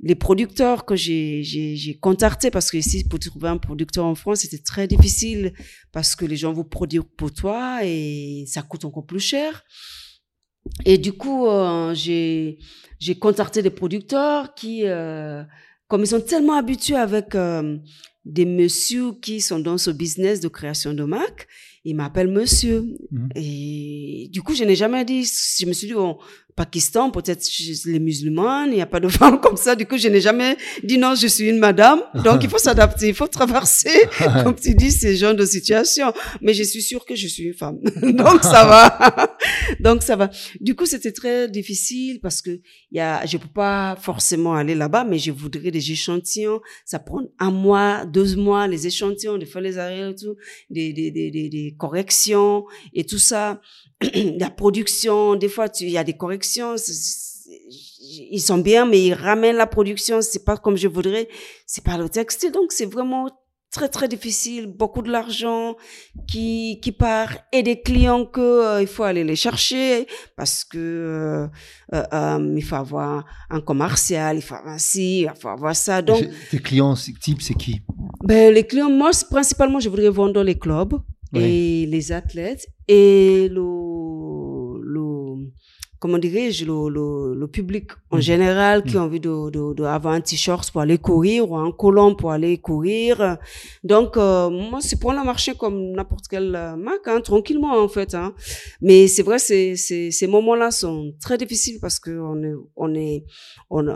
les 0.00 0.14
producteurs 0.14 0.84
que 0.84 0.96
j'ai 0.96 1.98
contactés 2.00 2.50
parce 2.50 2.70
que 2.70 2.76
ici 2.76 3.04
pour 3.04 3.18
trouver 3.18 3.48
un 3.48 3.58
producteur 3.58 4.04
en 4.04 4.14
France 4.14 4.40
c'était 4.40 4.62
très 4.62 4.86
difficile 4.86 5.52
parce 5.92 6.16
que 6.16 6.24
les 6.24 6.36
gens 6.36 6.52
vous 6.52 6.64
produisent 6.64 7.02
pour 7.16 7.32
toi 7.32 7.80
et 7.84 8.44
ça 8.46 8.62
coûte 8.62 8.84
encore 8.84 9.06
plus 9.06 9.20
cher 9.20 9.64
et 10.84 10.98
du 10.98 11.12
coup 11.12 11.46
euh, 11.46 11.94
j'ai 11.94 12.58
contacté 13.20 13.62
des 13.62 13.70
producteurs 13.70 14.54
qui 14.54 14.82
euh, 14.84 15.42
comme 15.88 16.02
ils 16.02 16.08
sont 16.08 16.20
tellement 16.20 16.54
habitués 16.54 16.96
avec 16.96 17.34
euh, 17.34 17.78
des 18.24 18.46
messieurs 18.46 19.12
qui 19.22 19.40
sont 19.40 19.60
dans 19.60 19.78
ce 19.78 19.90
business 19.90 20.40
de 20.40 20.48
création 20.48 20.92
de 20.92 21.04
marque 21.04 21.46
il 21.84 21.96
m'appelle 21.96 22.28
monsieur. 22.28 22.96
Mhm. 23.10 23.28
Et 23.36 24.28
du 24.32 24.42
coup, 24.42 24.54
je 24.54 24.64
n'ai 24.64 24.74
jamais 24.74 25.04
dit, 25.04 25.24
je 25.24 25.66
me 25.66 25.72
suis 25.72 25.86
dit, 25.86 25.92
bon, 25.92 26.18
Pakistan, 26.56 27.10
peut-être 27.10 27.44
les 27.86 27.98
musulmans, 27.98 28.64
il 28.64 28.74
n'y 28.74 28.80
a 28.80 28.86
pas 28.86 29.00
de 29.00 29.08
femmes 29.18 29.40
comme 29.40 29.56
ça. 29.56 29.74
Du 29.74 29.86
coup, 29.86 29.96
je 29.96 30.08
n'ai 30.08 30.20
jamais 30.20 30.56
dit 30.84 30.98
non, 30.98 31.14
je 31.16 31.26
suis 31.26 31.48
une 31.48 31.58
madame. 31.58 32.00
Donc, 32.24 32.44
il 32.44 32.48
faut 32.48 32.58
s'adapter, 32.58 33.08
il 33.08 33.14
faut 33.14 33.26
traverser, 33.26 34.08
comme 34.44 34.54
tu 34.54 34.74
dis, 34.74 34.92
ces 34.92 35.16
genres 35.16 35.34
de 35.34 35.44
situations. 35.44 36.12
Mais 36.40 36.54
je 36.54 36.62
suis 36.62 36.82
sûre 36.82 37.04
que 37.04 37.16
je 37.16 37.26
suis 37.26 37.44
une 37.44 37.54
femme. 37.54 37.78
Donc, 38.02 38.44
ça 38.44 38.64
va. 38.64 39.36
Donc, 39.80 40.02
ça 40.04 40.14
va. 40.14 40.30
Du 40.60 40.76
coup, 40.76 40.86
c'était 40.86 41.12
très 41.12 41.48
difficile 41.48 42.20
parce 42.20 42.40
que 42.40 42.50
il 42.50 42.98
y 42.98 43.00
a, 43.00 43.26
je 43.26 43.36
peux 43.36 43.48
pas 43.48 43.96
forcément 44.00 44.54
aller 44.54 44.76
là-bas, 44.76 45.04
mais 45.04 45.18
je 45.18 45.32
voudrais 45.32 45.72
des 45.72 45.90
échantillons. 45.90 46.60
Ça 46.84 47.00
prend 47.00 47.22
un 47.40 47.50
mois, 47.50 48.04
deux 48.06 48.36
mois, 48.36 48.68
les 48.68 48.86
échantillons, 48.86 49.38
des 49.38 49.46
fois 49.46 49.60
les 49.60 49.78
arrières 49.78 50.10
et 50.10 50.14
tout, 50.14 50.36
des, 50.70 50.92
des, 50.92 51.10
des, 51.10 51.32
des, 51.32 51.48
des 51.48 51.74
corrections 51.76 52.64
et 52.92 53.04
tout 53.04 53.18
ça. 53.18 53.60
la 54.38 54.50
production, 54.50 55.36
des 55.36 55.48
fois, 55.48 55.66
il 55.80 55.90
y 55.90 55.98
a 55.98 56.04
des 56.04 56.14
corrections. 56.14 56.76
Ils 58.30 58.40
sont 58.40 58.58
bien, 58.58 58.86
mais 58.86 59.02
ils 59.06 59.14
ramènent 59.14 59.56
la 59.56 59.66
production. 59.66 60.20
C'est 60.22 60.44
pas 60.44 60.56
comme 60.56 60.76
je 60.76 60.88
voudrais. 60.88 61.28
C'est 61.66 61.84
pas 61.84 61.96
le 61.96 62.08
textile. 62.08 62.52
Donc, 62.52 62.72
c'est 62.72 62.86
vraiment 62.86 63.28
très 63.74 63.88
très 63.88 64.06
difficile, 64.06 64.66
beaucoup 64.66 65.02
de 65.02 65.10
l'argent 65.10 65.74
qui 66.30 66.78
qui 66.80 66.92
part 66.92 67.32
et 67.52 67.62
des 67.64 67.82
clients 67.82 68.24
que 68.24 68.40
euh, 68.40 68.80
il 68.80 68.86
faut 68.86 69.02
aller 69.02 69.24
les 69.24 69.34
chercher 69.34 70.06
parce 70.36 70.62
que 70.64 70.78
euh, 70.78 71.46
euh, 71.92 72.54
il 72.56 72.62
faut 72.62 72.76
avoir 72.76 73.24
un 73.50 73.60
commercial, 73.60 74.36
il 74.36 74.42
faut 74.42 74.54
avoir 74.54 74.78
ci, 74.78 75.22
il 75.22 75.32
faut 75.40 75.48
avoir 75.48 75.74
ça. 75.74 76.00
Donc 76.02 76.22
tes 76.52 76.60
clients 76.60 76.94
type 76.94 77.42
c'est 77.42 77.54
qui? 77.54 77.82
Ben 78.22 78.54
les 78.54 78.64
clients 78.64 78.90
moi 78.90 79.10
principalement 79.28 79.80
je 79.80 79.88
voudrais 79.88 80.14
vendre 80.20 80.40
les 80.44 80.58
clubs 80.64 80.94
et 81.34 81.86
les 81.86 82.12
athlètes 82.12 82.66
et 82.88 83.48
le 83.50 83.84
comment 86.04 86.18
dirais-je, 86.18 86.66
le, 86.66 86.90
le, 86.90 87.34
le, 87.34 87.46
public 87.48 87.92
en 88.10 88.18
mm. 88.18 88.20
général 88.20 88.82
qui 88.82 88.96
mm. 88.96 88.98
a 88.98 89.02
envie 89.04 89.20
de, 89.20 89.48
de, 89.48 89.72
de 89.72 89.84
avoir 89.84 90.12
un 90.12 90.20
t-shirt 90.20 90.70
pour 90.70 90.82
aller 90.82 90.98
courir 90.98 91.50
ou 91.50 91.56
un 91.56 91.72
collant 91.72 92.14
pour 92.14 92.30
aller 92.30 92.58
courir. 92.58 93.38
Donc, 93.84 94.18
euh, 94.18 94.50
moi, 94.50 94.80
c'est 94.82 95.00
pour 95.00 95.14
le 95.14 95.24
marché 95.24 95.54
comme 95.54 95.92
n'importe 95.92 96.28
quelle 96.28 96.50
marque, 96.76 97.08
hein, 97.08 97.22
tranquillement, 97.22 97.82
en 97.82 97.88
fait. 97.88 98.14
Hein. 98.14 98.34
Mais 98.82 99.08
c'est 99.08 99.22
vrai, 99.22 99.38
c'est, 99.38 99.76
ces 99.76 100.26
moments-là 100.26 100.70
sont 100.70 101.14
très 101.22 101.38
difficiles 101.38 101.78
parce 101.80 101.98
que 101.98 102.10
on 102.10 102.42
est, 102.42 102.54
on 102.76 102.94
est, 102.94 103.24
on 103.70 103.86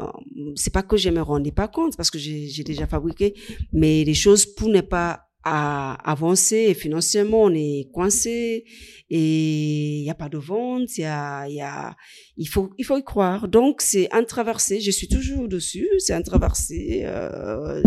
c'est 0.57 0.73
pas 0.73 0.83
que 0.83 0.97
je 0.97 1.11
me 1.11 1.21
rendais 1.21 1.53
pas 1.53 1.69
compte 1.69 1.95
parce 1.95 2.11
que 2.11 2.19
j'ai, 2.19 2.47
j'ai 2.47 2.65
déjà 2.65 2.87
fabriqué, 2.87 3.35
mais 3.71 4.03
les 4.05 4.15
choses 4.15 4.47
pour 4.47 4.71
ne 4.71 4.81
pas 4.81 5.28
à 5.51 6.11
avancer 6.11 6.67
et 6.69 6.75
financièrement 6.75 7.45
on 7.45 7.55
est 7.55 7.89
coincé 7.93 8.65
et 9.11 10.01
il 10.01 10.03
n'y 10.03 10.11
a 10.11 10.15
pas 10.15 10.29
de 10.29 10.37
vente, 10.37 10.99
il 10.99 11.03
y 11.03 11.05
a, 11.05 11.49
y 11.49 11.63
a, 11.63 11.97
il 12.37 12.47
faut, 12.47 12.71
il 12.77 12.85
faut 12.85 12.99
y 12.99 13.03
croire. 13.03 13.49
Donc 13.49 13.81
c'est 13.81 14.09
un 14.13 14.23
traversé, 14.23 14.81
je 14.81 14.91
suis 14.91 15.09
toujours 15.09 15.49
dessus, 15.49 15.89
c'est 15.99 16.13
un 16.13 16.21
traversé 16.21 17.03
euh, 17.05 17.83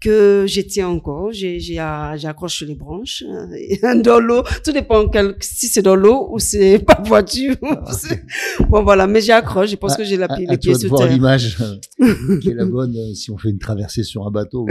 que 0.00 0.44
je 0.48 0.60
tiens 0.62 0.88
encore, 0.88 1.30
j'accroche 1.32 2.62
les 2.62 2.74
branches 2.74 3.22
euh, 3.28 3.94
dans 4.02 4.18
l'eau, 4.18 4.42
tout 4.64 4.72
dépend 4.72 5.08
quel, 5.08 5.36
si 5.40 5.68
c'est 5.68 5.82
dans 5.82 5.94
l'eau 5.94 6.28
ou 6.32 6.40
c'est 6.40 6.78
pas 6.86 7.00
voiture. 7.04 7.54
Ah, 7.62 7.92
bon 8.68 8.82
voilà, 8.82 9.06
mais 9.06 9.20
j'accroche, 9.20 9.70
je 9.70 9.76
pense 9.76 9.96
que 9.96 10.02
j'ai 10.02 10.16
la, 10.16 10.26
à, 10.26 10.36
les 10.36 10.58
pieds 10.58 10.74
sur 10.74 10.88
voir 10.88 11.08
l'image 11.08 11.56
euh, 11.60 12.38
qui 12.40 12.50
est 12.50 12.54
la 12.54 12.66
bonne 12.66 13.14
si 13.14 13.30
on 13.30 13.38
fait 13.38 13.50
une 13.50 13.60
traversée 13.60 14.02
sur 14.02 14.26
un 14.26 14.32
bateau. 14.32 14.66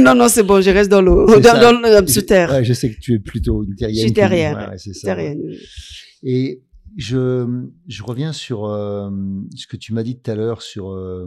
non 0.00 0.14
non 0.14 0.28
c'est 0.28 0.44
bon, 0.44 0.60
je 0.60 0.70
reste 0.70 0.90
dans 0.90 1.02
l'eau, 1.02 1.26
dans, 1.40 1.60
dans, 1.60 1.79
sous 2.06 2.22
terre. 2.22 2.50
Ouais, 2.50 2.64
je 2.64 2.72
sais 2.72 2.92
que 2.92 3.00
tu 3.00 3.14
es 3.14 3.18
plutôt 3.18 3.64
une 3.64 3.74
terrienne. 3.74 3.96
Je 3.96 4.00
suis 4.02 4.12
terrienne. 4.12 4.56
Ouais, 4.56 4.78
c'est 4.78 4.94
ça. 4.94 5.08
Terrienne. 5.08 5.40
Et 6.22 6.62
je, 6.96 7.66
je 7.86 8.02
reviens 8.02 8.32
sur 8.32 8.66
euh, 8.66 9.10
ce 9.56 9.66
que 9.66 9.76
tu 9.76 9.92
m'as 9.92 10.02
dit 10.02 10.18
tout 10.18 10.30
à 10.30 10.34
l'heure 10.34 10.62
sur, 10.62 10.90
euh, 10.90 11.26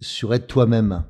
sur 0.00 0.34
être 0.34 0.46
toi-même. 0.46 1.04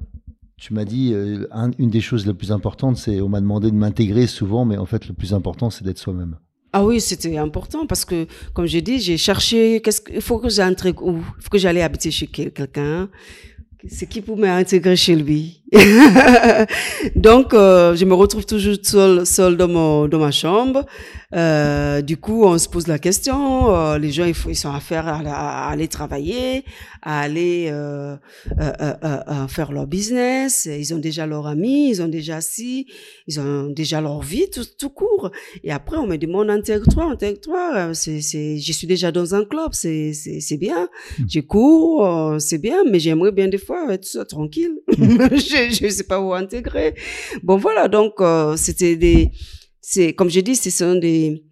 Tu 0.57 0.73
m'as 0.73 0.85
dit, 0.85 1.13
euh, 1.13 1.47
une 1.79 1.91
des 1.91 2.01
choses 2.01 2.27
les 2.27 2.35
plus 2.35 2.53
importantes, 2.53 2.97
c'est, 2.97 3.21
on 3.21 3.29
m'a 3.29 3.41
demandé 3.41 3.71
de 3.71 3.77
m'intégrer 3.77 4.27
souvent, 4.27 4.65
mais 4.65 4.77
en 4.77 4.87
fait, 4.87 5.09
le 5.09 5.15
plus 5.15 5.35
important, 5.35 5.69
c'est 5.69 5.85
d'être 5.85 5.99
soi-même. 5.99 6.39
Ah 6.73 6.85
oui, 6.85 7.01
c'était 7.01 7.37
important 7.39 7.87
parce 7.87 8.05
que, 8.05 8.27
comme 8.53 8.67
j'ai 8.67 8.83
dit, 8.83 8.99
j'ai 8.99 9.17
cherché, 9.17 9.81
qu'est-ce 9.81 10.01
qu'il 10.01 10.21
faut 10.21 10.39
que 10.39 10.49
j'entre 10.49 10.89
où? 11.03 11.19
Il 11.19 11.43
faut 11.43 11.49
que 11.51 11.59
j'aille 11.59 11.81
habiter 11.81 12.11
chez 12.11 12.27
quelqu'un. 12.27 13.09
C'est 13.89 14.07
qui 14.07 14.23
pour 14.23 14.39
m'intégrer 14.39 14.97
chez 14.97 15.15
lui? 15.15 15.61
Donc, 17.17 17.53
euh, 17.53 17.95
je 17.97 18.05
me 18.05 18.15
retrouve 18.15 18.47
toujours 18.47 18.77
seule, 18.83 19.27
seule 19.27 19.57
dans, 19.57 19.69
mon, 19.69 20.09
dans 20.09 20.19
ma 20.21 20.31
chambre. 20.31 20.87
Euh, 21.35 22.01
du 22.01 22.17
coup, 22.17 22.45
on 22.45 22.57
se 22.59 22.69
pose 22.69 22.87
la 22.87 22.99
question. 22.99 23.75
Euh, 23.75 23.99
les 23.99 24.11
gens, 24.11 24.25
ils, 24.25 24.37
ils 24.49 24.57
sont 24.57 24.73
affaires 24.73 25.09
à, 25.09 25.19
à, 25.19 25.71
aller 25.71 25.89
travailler, 25.89 26.65
à 27.03 27.21
aller 27.21 27.73
faire 29.49 29.73
leur 29.73 29.87
business. 29.87 30.67
Ils 30.67 30.95
ont 30.95 30.99
déjà 30.99 31.27
leurs 31.27 31.47
amis, 31.47 31.91
ils 31.91 32.03
ont 32.03 32.09
déjà 32.09 32.41
si, 32.41 32.87
ils 33.27 33.41
ont 33.41 33.65
déjà 33.65 34.01
leur 34.01 34.23
vie 34.23 34.49
tout, 34.51 34.65
tout 34.79 34.91
court. 34.91 35.31
Et 35.63 35.73
après, 35.73 35.97
on 35.97 36.07
me 36.07 36.17
demande 36.17 36.51
intègre-toi, 36.51 37.05
intègre-toi. 37.11 37.93
C'est, 37.95 38.21
c'est, 38.21 38.59
je 38.59 38.73
suis 38.73 38.87
déjà 38.87 39.11
dans 39.11 39.35
un 39.35 39.45
club, 39.45 39.71
c'est, 39.73 40.13
c'est, 40.13 40.41
c'est 40.41 40.57
bien. 40.57 40.89
Hmm. 41.19 41.25
Je 41.29 41.41
cours, 41.41 42.37
c'est 42.39 42.59
bien, 42.59 42.85
mais 42.91 43.01
j'aimerais 43.01 43.33
bien 43.33 43.49
des 43.49 43.59
fois 43.59 43.74
être 43.91 44.25
tranquille. 44.25 44.79
je 44.89 45.85
ne 45.85 45.91
sais 45.91 46.05
pas 46.05 46.21
où 46.21 46.33
intégrer. 46.33 46.95
Bon, 47.43 47.57
voilà, 47.57 47.89
donc, 47.89 48.15
euh, 48.21 48.57
c'était 48.57 48.97
des, 48.97 49.31
c'est, 49.81 50.15
comme 50.15 50.31
je 50.31 50.41
dis, 50.41 50.57
ce 50.57 50.71
sont 50.71 50.95
des, 50.95 51.45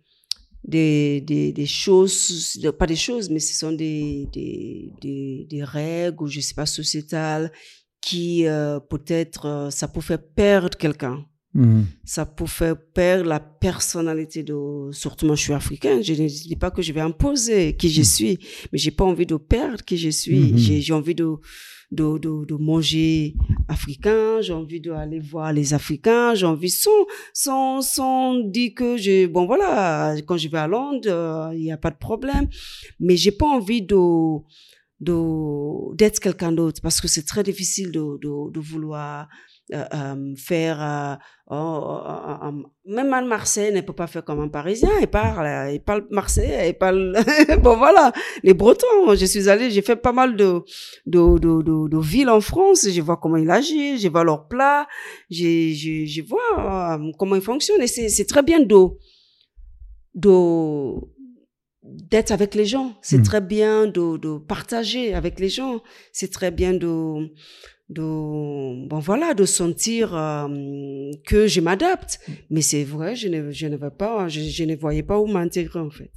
des, 0.64 1.20
des, 1.20 1.52
des 1.52 1.66
choses, 1.66 2.58
pas 2.78 2.86
des 2.86 2.96
choses, 2.96 3.28
mais 3.30 3.40
ce 3.40 3.54
sont 3.54 3.72
des, 3.72 4.28
des, 4.32 4.92
des, 5.00 5.46
des 5.48 5.64
règles, 5.64 6.22
ou 6.22 6.26
je 6.26 6.40
sais 6.40 6.54
pas, 6.54 6.66
sociétales, 6.66 7.52
qui 8.00 8.46
euh, 8.46 8.80
peut-être, 8.80 9.46
euh, 9.46 9.70
ça 9.70 9.88
peut 9.88 10.00
faire 10.00 10.22
perdre 10.22 10.76
quelqu'un. 10.76 11.24
Mhm. 11.54 11.84
Ça 12.04 12.24
peut 12.24 12.46
faire 12.46 12.76
perdre 12.94 13.28
la 13.28 13.38
personnalité 13.38 14.42
de, 14.42 14.90
surtout 14.92 15.26
moi 15.26 15.36
je 15.36 15.42
suis 15.42 15.52
africain, 15.52 16.00
je 16.00 16.14
ne 16.14 16.26
dis 16.26 16.56
pas 16.56 16.70
que 16.70 16.80
je 16.80 16.92
vais 16.94 17.02
imposer 17.02 17.76
qui 17.76 17.90
je 17.90 18.00
suis, 18.00 18.38
mais 18.72 18.78
j'ai 18.78 18.90
pas 18.90 19.04
envie 19.04 19.26
de 19.26 19.36
perdre 19.36 19.84
qui 19.84 19.98
je 19.98 20.08
suis. 20.08 20.56
J'ai 20.56 20.80
j'ai 20.80 20.94
envie 20.94 21.14
de, 21.14 21.28
de, 21.92 22.18
de, 22.18 22.44
de 22.46 22.54
manger 22.54 23.34
africain, 23.68 24.40
j'ai 24.40 24.54
envie 24.54 24.80
d'aller 24.80 25.20
voir 25.20 25.52
les 25.52 25.74
Africains, 25.74 26.34
j'ai 26.34 26.46
envie 26.46 26.70
sans, 26.70 26.90
sans, 27.34 27.82
sans 27.82 28.38
dire 28.40 28.72
que 28.74 28.96
je, 28.96 29.26
bon 29.26 29.46
voilà, 29.46 30.14
quand 30.26 30.38
je 30.38 30.48
vais 30.48 30.58
à 30.58 30.66
Londres, 30.66 31.08
euh, 31.08 31.50
il 31.54 31.60
n'y 31.62 31.72
a 31.72 31.76
pas 31.76 31.90
de 31.90 31.98
problème, 31.98 32.48
mais 32.98 33.16
j'ai 33.16 33.30
pas 33.30 33.46
envie 33.46 33.82
de, 33.82 33.94
de, 35.00 35.94
d'être 35.94 36.18
quelqu'un 36.18 36.52
d'autre 36.52 36.80
parce 36.82 37.00
que 37.00 37.08
c'est 37.08 37.26
très 37.26 37.42
difficile 37.42 37.92
de, 37.92 38.18
de, 38.22 38.50
de 38.50 38.60
vouloir 38.60 39.28
euh, 39.72 39.84
euh, 39.94 40.34
faire 40.36 40.78
euh, 40.82 41.14
oh, 41.50 41.54
oh, 41.54 42.34
oh, 42.44 42.52
même 42.86 43.12
un 43.14 43.22
Marseille 43.24 43.72
ne 43.72 43.80
peut 43.80 43.92
pas 43.94 44.06
faire 44.06 44.24
comme 44.24 44.40
un 44.40 44.48
Parisien. 44.48 44.90
Il 45.00 45.06
parle 45.06 45.72
il 45.72 45.80
parle 45.80 46.06
Marseille 46.10 46.68
il 46.68 46.74
parle 46.74 47.16
bon 47.62 47.76
voilà. 47.76 48.12
Les 48.42 48.54
Bretons 48.54 49.14
je 49.14 49.24
suis 49.26 49.48
allée 49.48 49.70
j'ai 49.70 49.82
fait 49.82 49.96
pas 49.96 50.12
mal 50.12 50.36
de 50.36 50.60
de, 51.06 51.38
de, 51.38 51.62
de, 51.62 51.88
de 51.88 51.98
villes 52.00 52.28
en 52.30 52.40
France. 52.40 52.86
Je 52.90 53.00
vois 53.00 53.16
comment 53.16 53.36
ils 53.36 53.50
agissent 53.50 54.02
je 54.02 54.08
vois 54.08 54.24
leurs 54.24 54.46
plats 54.48 54.86
je, 55.30 55.72
je, 55.74 56.04
je 56.06 56.22
vois 56.22 57.00
comment 57.18 57.36
ils 57.36 57.42
fonctionnent 57.42 57.82
et 57.82 57.86
c'est 57.86 58.08
c'est 58.08 58.26
très 58.26 58.42
bien 58.42 58.60
de 58.60 58.86
de 60.14 61.00
d'être 61.84 62.30
avec 62.30 62.54
les 62.54 62.64
gens. 62.64 62.94
C'est 63.02 63.18
Mhm. 63.18 63.24
très 63.24 63.40
bien 63.40 63.86
de, 63.86 64.16
de 64.16 64.38
partager 64.38 65.14
avec 65.14 65.40
les 65.40 65.48
gens. 65.48 65.82
C'est 66.12 66.30
très 66.30 66.50
bien 66.50 66.72
de 66.74 67.28
de 67.92 68.86
bon 68.88 68.98
voilà 68.98 69.34
de 69.34 69.44
sentir 69.44 70.14
euh, 70.14 71.10
que 71.26 71.46
je 71.46 71.60
m'adapte. 71.60 72.18
Mais 72.50 72.62
c'est 72.62 72.84
vrai 72.84 73.14
je 73.16 73.28
ne 73.28 73.50
je 73.50 73.66
ne 73.72 73.76
vais 73.76 73.90
pas 74.02 74.28
je, 74.28 74.40
je 74.40 74.64
ne 74.64 74.74
voyais 74.76 75.02
pas 75.10 75.18
où 75.20 75.26
m'intégrer 75.26 75.80
en 75.80 75.90
fait. 75.90 76.12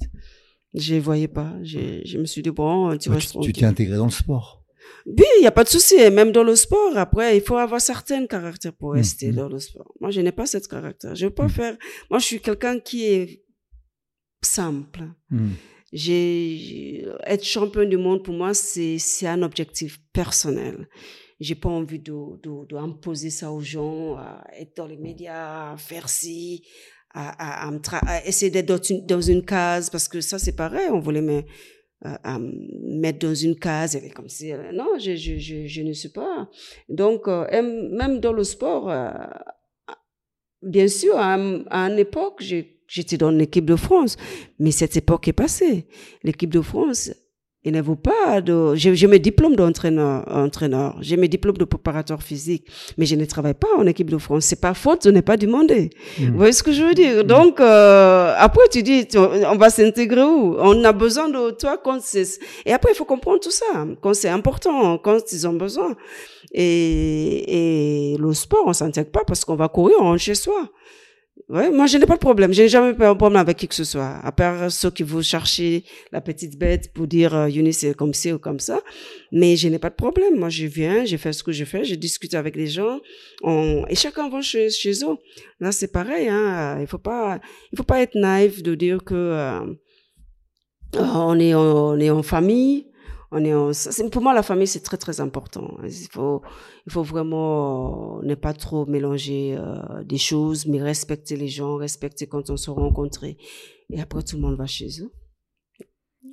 Je 0.73 0.95
voyais 0.95 1.29
pas. 1.39 1.51
Je, 1.63 2.01
je 2.03 2.17
me 2.17 2.25
suis 2.25 2.41
dit 2.41 2.51
bon 2.51 2.97
tu 2.97 3.09
Ouais, 3.09 3.15
restes 3.15 3.39
tu 3.41 3.53
t'es 3.53 3.65
intégré 3.65 3.97
dans 3.97 4.05
le 4.13 4.17
sport. 4.23 4.47
oui 5.05 5.29
il 5.39 5.43
y 5.43 5.47
a 5.47 5.55
pas 5.59 5.63
de 5.67 5.69
souci 5.75 5.95
même 6.19 6.31
dans 6.38 6.43
le 6.51 6.55
sport 6.65 6.93
après 7.05 7.29
il 7.38 7.43
faut 7.47 7.57
avoir 7.67 7.81
certains 7.91 8.25
caractères 8.35 8.73
pour 8.81 8.89
Mhm. 8.91 8.97
rester 9.01 9.27
dans 9.39 9.49
le 9.55 9.59
sport. 9.67 9.89
Moi 10.01 10.09
je 10.15 10.19
n'ai 10.21 10.31
pas 10.39 10.45
cette 10.53 10.67
caractère. 10.75 11.13
Je 11.19 11.23
veux 11.27 11.38
pas 11.43 11.49
faire 11.59 11.73
moi 12.09 12.17
je 12.21 12.25
suis 12.31 12.41
quelqu'un 12.47 12.75
qui 12.88 12.99
est 13.15 13.27
simple. 14.59 15.03
J'ai- 15.93 17.05
être 17.25 17.43
champion 17.45 17.85
du 17.93 17.97
monde 17.97 18.21
pour 18.23 18.33
moi 18.41 18.53
c'est 18.53 18.97
c'est 18.97 19.27
un 19.27 19.41
objectif 19.43 19.91
personnel 20.11 20.75
j'ai 21.45 21.55
pas 21.63 21.69
envie 21.81 21.99
de 22.10 22.17
de, 22.43 22.51
de 22.71 23.29
ça 23.29 23.47
aux 23.51 23.62
gens 23.75 24.15
à 24.17 24.43
être 24.62 24.73
dans 24.79 24.88
les 24.93 24.97
médias 25.08 25.71
à 25.73 25.77
faire 25.77 26.08
ci 26.17 26.63
à, 27.13 27.67
à, 27.67 27.71
à 28.13 28.25
essayer 28.29 28.51
d'être 28.51 28.65
dans 28.73 28.81
une, 28.91 29.05
dans 29.13 29.21
une 29.34 29.43
case 29.45 29.89
parce 29.93 30.08
que 30.12 30.19
ça 30.29 30.38
c'est 30.43 30.55
pareil 30.63 30.88
on 30.97 30.99
voulait 30.99 31.21
me 31.31 31.39
euh, 32.05 32.38
me 32.39 32.99
mettre 33.03 33.19
dans 33.27 33.34
une 33.47 33.58
case. 33.67 33.95
Et 33.95 34.10
comme 34.17 34.29
si 34.38 34.51
euh, 34.51 34.71
non 34.79 34.89
je, 34.99 35.13
je, 35.15 35.34
je, 35.47 35.58
je 35.73 35.81
ne 35.81 35.93
suis 35.93 36.10
pas. 36.21 36.49
Donc 36.89 37.21
euh, 37.27 37.45
même 37.99 38.19
dans 38.19 38.34
le 38.34 38.43
sport 38.43 38.84
bien 40.62 40.88
sûr 40.88 41.17
à, 41.17 41.36
un- 41.36 41.63
à 41.69 41.79
une 41.89 41.99
époque 41.99 42.43
J'étais 42.88 43.17
dans 43.17 43.31
l'équipe 43.31 43.65
de 43.65 43.75
France, 43.75 44.15
mais 44.60 44.69
cette 44.69 44.95
époque 44.95 45.27
est 45.27 45.34
passée. 45.34 45.88
L'équipe 46.21 46.53
de 46.53 46.62
France, 46.62 47.12
il 47.65 47.73
ne 47.73 47.82
vaut 47.82 47.95
pas 47.95 48.41
de. 48.41 48.75
J'ai 48.75 48.95
j'ai 48.95 49.08
mes 49.08 49.19
diplômes 49.19 49.56
d'entraîneur, 49.56 50.23
entraîneur. 50.30 50.95
J'ai 51.01 51.17
mes 51.17 51.28
diplômes 51.28 51.58
de 51.58 51.65
préparateur 51.65 52.21
physique, 52.21 52.65
mais 52.97 53.06
je 53.08 53.15
ne 53.15 53.25
travaille 53.25 53.56
pas 53.56 53.67
en 53.78 53.86
équipe 53.88 54.10
de 54.12 54.17
France. 54.19 54.45
C'est 54.45 54.62
pas 54.62 54.73
faute 54.75 55.06
de 55.08 55.12
ne 55.12 55.21
pas 55.21 55.36
demander. 55.36 55.89
Mhm. 56.19 56.32
Vous 56.32 56.38
voyez 56.38 56.54
ce 56.54 56.63
que 56.63 56.71
je 56.71 56.84
veux 56.84 56.93
dire? 56.93 57.25
Donc 57.25 57.60
euh, 57.60 58.34
après, 58.38 58.67
tu 58.71 58.84
dis, 58.84 59.08
tu- 59.08 59.17
on 59.17 59.58
va 59.58 59.69
s'intégrer 59.71 60.23
où? 60.23 60.56
On 60.60 60.84
a 60.84 60.91
besoin 60.93 61.28
de 61.30 61.49
toi 61.51 61.78
quand 61.84 61.99
c'est. 62.01 62.39
Et 62.65 62.71
après, 62.73 62.91
il 62.93 62.95
faut 62.95 63.06
comprendre 63.06 63.39
tout 63.39 63.51
ça 63.51 63.86
quand 64.01 64.13
c'est 64.13 64.30
important, 64.30 64.97
quand 64.99 65.19
ils 65.34 65.47
ont 65.47 65.54
besoin. 65.54 65.95
Et, 66.54 68.13
et 68.13 68.17
le 68.17 68.34
sport, 68.34 68.63
on 68.65 68.73
s'intègre 68.73 69.10
pas 69.12 69.23
parce 69.25 69.43
qu'on 69.43 69.56
va 69.56 69.67
courir, 69.67 69.95
on 69.99 70.04
rentre 70.04 70.21
chez 70.21 70.36
soi. 70.36 70.69
Moi, 71.49 71.85
je 71.85 71.97
n'ai 71.97 72.05
pas 72.05 72.15
de 72.15 72.19
problème. 72.19 72.53
Je 72.53 72.63
n'ai 72.63 72.69
jamais 72.69 72.97
eu 72.97 73.03
un 73.03 73.15
problème 73.15 73.39
avec 73.39 73.57
qui 73.57 73.67
que 73.67 73.75
ce 73.75 73.83
soit. 73.83 74.19
À 74.23 74.31
part 74.31 74.71
ceux 74.71 74.89
qui 74.89 75.03
vont 75.03 75.21
chercher 75.21 75.83
la 76.11 76.21
petite 76.21 76.57
bête 76.57 76.91
pour 76.93 77.07
dire, 77.07 77.35
euh, 77.35 77.49
Younis, 77.49 77.73
c'est 77.73 77.93
comme 77.93 78.13
ci 78.13 78.31
ou 78.31 78.39
comme 78.39 78.59
ça. 78.59 78.81
Mais 79.31 79.55
je 79.55 79.67
n'ai 79.67 79.77
pas 79.77 79.89
de 79.89 79.95
problème. 79.95 80.39
Moi, 80.39 80.49
je 80.49 80.65
viens, 80.65 81.05
je 81.05 81.17
fais 81.17 81.33
ce 81.33 81.43
que 81.43 81.51
je 81.51 81.65
fais, 81.65 81.83
je 81.83 81.95
discute 81.95 82.33
avec 82.33 82.55
les 82.55 82.67
gens. 82.67 82.99
Et 83.45 83.95
chacun 83.95 84.29
va 84.29 84.41
chez, 84.41 84.69
eux. 85.03 85.17
Là, 85.59 85.71
c'est 85.71 85.91
pareil, 85.91 86.29
hein. 86.29 86.77
Il 86.79 86.87
faut 86.87 87.01
faut 87.77 87.83
pas 87.83 88.01
être 88.01 88.15
naïf 88.15 88.63
de 88.63 88.73
dire 88.73 89.03
que, 89.03 89.13
euh, 89.13 89.59
on 90.97 91.39
est, 91.39 91.53
on 91.53 91.99
est 91.99 92.09
en 92.09 92.23
famille. 92.23 92.87
On 93.37 93.43
est 93.43 93.53
en... 93.53 93.73
ça, 93.73 93.91
c'est- 93.91 94.09
Pour 94.09 94.21
moi, 94.21 94.33
la 94.33 94.43
famille, 94.43 94.67
c'est 94.67 94.79
très, 94.89 94.97
très 94.97 95.19
important. 95.19 95.67
Il 95.83 96.07
faut, 96.15 96.41
il 96.87 96.91
faut 96.93 97.03
vraiment 97.03 98.19
euh, 98.21 98.25
ne 98.25 98.35
pas 98.35 98.53
trop 98.53 98.85
mélanger 98.85 99.55
euh, 99.57 100.03
des 100.03 100.17
choses, 100.17 100.65
mais 100.65 100.81
respecter 100.81 101.35
les 101.35 101.49
gens, 101.49 101.75
respecter 101.75 102.27
quand 102.27 102.49
on 102.49 102.57
se 102.57 102.69
rencontre. 102.69 103.23
Et 103.25 103.99
après, 103.99 104.23
tout 104.23 104.37
le 104.37 104.41
monde 104.41 104.57
va 104.57 104.67
chez 104.67 104.87
eux. 105.01 105.11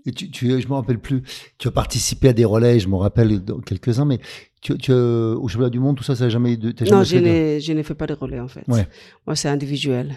Et 0.05 0.11
tu, 0.13 0.31
tu, 0.31 0.61
je 0.61 0.67
me 0.69 0.75
rappelle 0.75 0.99
plus. 0.99 1.23
Tu 1.59 1.69
as 1.69 1.71
participé 1.71 2.29
à 2.29 2.33
des 2.33 2.45
relais, 2.45 2.81
je 2.81 2.89
me 2.89 2.97
rappelle 2.97 3.45
dans 3.45 3.61
quelques-uns, 3.61 4.05
mais 4.05 4.19
tu, 4.61 4.77
tu, 4.79 4.91
euh, 4.93 5.37
au 5.37 5.47
championnat 5.49 5.71
du 5.71 5.79
monde, 5.81 5.97
tout 5.97 6.03
ça, 6.05 6.17
ça 6.17 6.25
n'a 6.25 6.31
jamais 6.31 6.57
de. 6.57 6.73
t'as 6.73 6.85
Non, 6.87 7.03
jamais 7.05 7.05
je 7.05 7.17
n'ai, 7.19 7.61
je 7.61 7.73
ne 7.73 7.83
fais 7.83 7.95
pas 7.95 8.07
de 8.07 8.15
relais, 8.15 8.41
en 8.41 8.49
fait. 8.49 8.65
Ouais. 8.69 8.87
Moi, 9.27 9.37
c'est 9.37 9.49
individuel. 9.49 10.15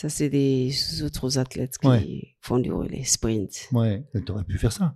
Ça, 0.00 0.08
c'est 0.08 0.28
des 0.28 0.70
autres 1.02 1.38
athlètes 1.38 1.76
qui 1.76 1.88
Ouais. 1.88 2.22
font 2.40 2.60
du 2.60 2.70
relais, 2.72 3.02
sprint. 3.02 3.66
Ouais, 3.72 4.04
tu 4.24 4.30
aurais 4.30 4.44
pu 4.44 4.56
faire 4.56 4.70
ça. 4.70 4.94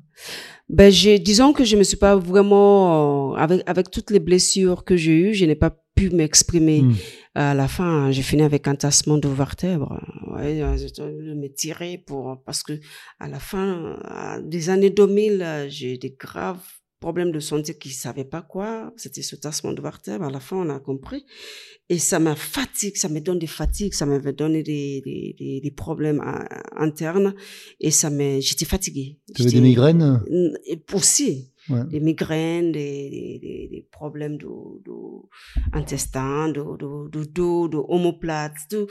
Ben, 0.68 0.92
j'ai, 0.92 1.18
disons 1.18 1.52
que 1.52 1.64
je 1.64 1.76
me 1.76 1.82
suis 1.82 1.96
pas 1.96 2.14
vraiment, 2.14 3.32
euh, 3.32 3.36
avec, 3.36 3.62
avec 3.66 3.90
toutes 3.90 4.12
les 4.12 4.20
blessures 4.20 4.84
que 4.84 4.96
j'ai 4.96 5.10
eues, 5.30 5.34
je 5.34 5.44
n'ai 5.44 5.56
pas 5.56 5.76
pu 5.96 6.10
m'exprimer. 6.10 6.82
Mhm. 6.82 6.94
À 7.34 7.52
la 7.52 7.66
fin, 7.66 8.12
j'ai 8.12 8.22
fini 8.22 8.42
avec 8.42 8.68
un 8.68 8.76
tassement 8.76 9.18
de 9.18 9.26
vertèbres. 9.26 9.98
Ouais, 10.36 10.62
euh, 10.62 10.76
je 10.76 11.02
me 11.34 11.48
tirer 11.48 11.98
pour, 11.98 12.40
parce 12.46 12.62
que 12.62 12.74
à 13.18 13.26
la 13.26 13.40
fin 13.40 13.96
euh, 14.08 14.40
des 14.40 14.70
années 14.70 14.90
2000, 14.90 15.42
euh, 15.42 15.66
j'ai 15.68 15.94
eu 15.94 15.98
des 15.98 16.14
graves 16.16 16.62
problèmes 17.06 17.32
de 17.38 17.40
santé 17.50 17.70
qui 17.82 17.90
savaient 18.04 18.30
pas 18.34 18.42
quoi. 18.52 18.70
C'était 19.02 19.26
ce 19.30 19.36
tassement 19.44 19.74
de 19.78 19.82
vertèbres. 19.90 20.26
À 20.30 20.30
la 20.30 20.42
fin, 20.46 20.56
on 20.64 20.70
a 20.70 20.80
compris. 20.90 21.22
Et 21.88 21.98
ça 21.98 22.18
m'a 22.26 22.36
fatigue, 22.36 22.96
ça 22.96 23.08
me 23.14 23.20
donne 23.20 23.40
des 23.46 23.52
fatigues, 23.60 23.94
ça 24.00 24.06
m'avait 24.06 24.32
donné 24.42 24.62
des, 24.62 25.02
des, 25.06 25.34
des, 25.40 25.60
des 25.66 25.70
problèmes 25.84 26.20
euh, 26.20 26.44
internes. 26.86 27.34
Et 27.80 27.90
ça 28.00 28.08
me, 28.16 28.40
j'étais 28.40 28.68
fatiguée. 28.74 29.10
Tu 29.34 29.42
avais 29.42 29.50
des 29.50 29.60
migraines? 29.70 30.22
Aussi 30.94 31.30
ouais. 31.68 31.84
des 31.92 32.00
migraines, 32.00 32.70
des, 32.78 33.68
des, 33.72 33.86
problèmes 33.98 34.36
de, 34.44 34.52
de 34.86 34.96
de, 35.76 36.62
de, 36.82 36.90
de 37.16 37.22
dos, 37.38 37.68
de 37.74 37.78
omoplate, 37.96 38.56
tout. 38.70 38.86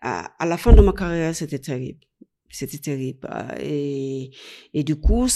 À, 0.00 0.12
à 0.42 0.46
la 0.46 0.56
fin 0.56 0.72
de 0.78 0.82
ma 0.88 0.92
carrière, 0.92 1.34
c'était 1.34 1.62
terrible. 1.70 2.00
C'était 2.58 2.82
terrible. 2.88 3.28
Et, 3.60 4.30
et 4.72 4.82
du 4.90 4.96
coup, 5.04 5.26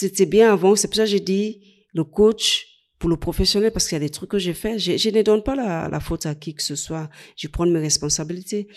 c'était 0.00 0.26
bien 0.26 0.52
avant. 0.52 0.76
C'est 0.76 0.88
pour 0.88 0.96
ça 0.96 1.04
que 1.04 1.10
j'ai 1.10 1.20
dit, 1.20 1.60
le 1.92 2.04
coach, 2.04 2.66
pour 2.98 3.10
le 3.10 3.16
professionnel, 3.16 3.70
parce 3.72 3.86
qu'il 3.88 3.96
y 3.96 4.00
a 4.02 4.06
des 4.06 4.10
trucs 4.10 4.30
que 4.30 4.38
j'ai 4.38 4.54
fait, 4.54 4.78
je, 4.78 5.10
ne 5.10 5.22
donne 5.22 5.42
pas 5.42 5.54
la, 5.54 6.00
faute 6.00 6.26
à 6.26 6.34
qui 6.34 6.54
que 6.54 6.62
ce 6.62 6.74
soit. 6.74 7.08
Je 7.36 7.48
prends 7.48 7.66
mes 7.66 7.78
responsabilités. 7.80 8.68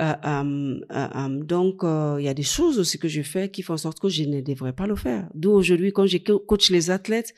Euh, 0.00 0.12
euh, 0.24 0.80
euh, 0.92 1.44
donc, 1.44 1.80
il 2.18 2.24
y 2.24 2.28
a 2.28 2.34
des 2.34 2.42
choses 2.42 2.78
aussi 2.78 2.98
que 2.98 3.08
je 3.08 3.22
fais 3.22 3.50
qui 3.50 3.62
font 3.62 3.74
en 3.74 3.78
sorte 3.78 4.00
que 4.00 4.08
je 4.08 4.24
ne 4.24 4.40
devrais 4.40 4.72
pas 4.72 4.86
le 4.86 4.96
faire. 4.96 5.28
D'où 5.34 5.52
aujourd'hui, 5.52 5.92
quand 5.92 6.06
je 6.06 6.18
co- 6.18 6.40
coach 6.40 6.70
les 6.70 6.90
athlètes, 6.90 7.34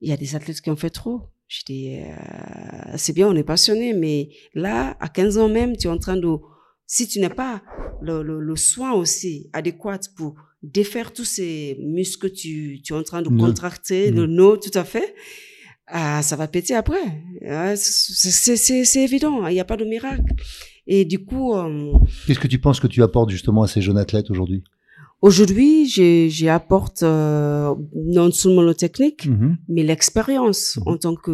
il 0.00 0.08
y 0.10 0.12
a 0.12 0.16
des 0.16 0.34
athlètes 0.34 0.60
qui 0.60 0.70
ont 0.70 0.76
fait 0.76 0.90
trop. 0.90 1.22
Je 1.48 1.62
dis, 1.64 1.96
c'est 2.96 3.12
bien, 3.12 3.28
on 3.28 3.36
est 3.36 3.44
passionné, 3.44 3.94
mais 3.94 4.30
là, 4.52 4.96
à 4.98 5.08
15 5.08 5.38
ans 5.38 5.48
même, 5.48 5.76
tu 5.76 5.86
es 5.86 5.90
en 5.90 5.98
train 5.98 6.16
de, 6.16 6.28
si 6.86 7.06
tu 7.06 7.20
n'as 7.20 7.30
pas 7.30 7.62
le, 8.02 8.22
le 8.22 8.56
soin 8.56 8.92
aussi 8.94 9.48
adéquat 9.52 10.00
pour 10.16 10.34
défaire 10.72 11.12
tous 11.12 11.24
ces 11.24 11.76
muscles 11.80 12.28
que 12.28 12.34
tu, 12.34 12.80
tu 12.82 12.92
es 12.92 12.96
en 12.96 13.02
train 13.02 13.22
de 13.22 13.28
contracter, 13.28 14.10
le 14.10 14.26
nœud, 14.26 14.58
tout 14.62 14.76
à 14.78 14.84
fait, 14.84 15.14
ah, 15.86 16.22
ça 16.22 16.34
va 16.36 16.46
péter 16.48 16.74
après. 16.74 17.04
Ouais, 17.42 17.74
c'est- 17.76 19.02
évident, 19.02 19.46
il 19.46 19.54
n'y 19.54 19.60
a 19.60 19.64
pas 19.64 19.76
de 19.76 19.84
miracle. 19.84 20.24
Et 20.86 21.04
du 21.04 21.18
coup, 21.24 21.54
euh, 21.54 21.92
Qu'est-ce 22.26 22.38
que 22.38 22.48
tu 22.48 22.58
penses 22.58 22.80
que 22.80 22.86
tu 22.86 23.02
apportes 23.02 23.30
justement 23.30 23.62
à 23.62 23.68
ces 23.68 23.80
jeunes 23.80 23.98
athlètes 23.98 24.30
aujourd'hui? 24.30 24.62
Aujourd'hui, 25.22 25.88
j'apporte 26.30 27.02
euh, 27.02 27.74
non 27.94 28.30
seulement 28.30 28.62
le 28.62 28.74
technique, 28.74 29.26
Mhm. 29.26 29.56
mais 29.68 29.82
l'expérience 29.82 30.76
Mhm. 30.76 30.82
en 30.92 30.96
tant 30.98 31.14
que 31.14 31.32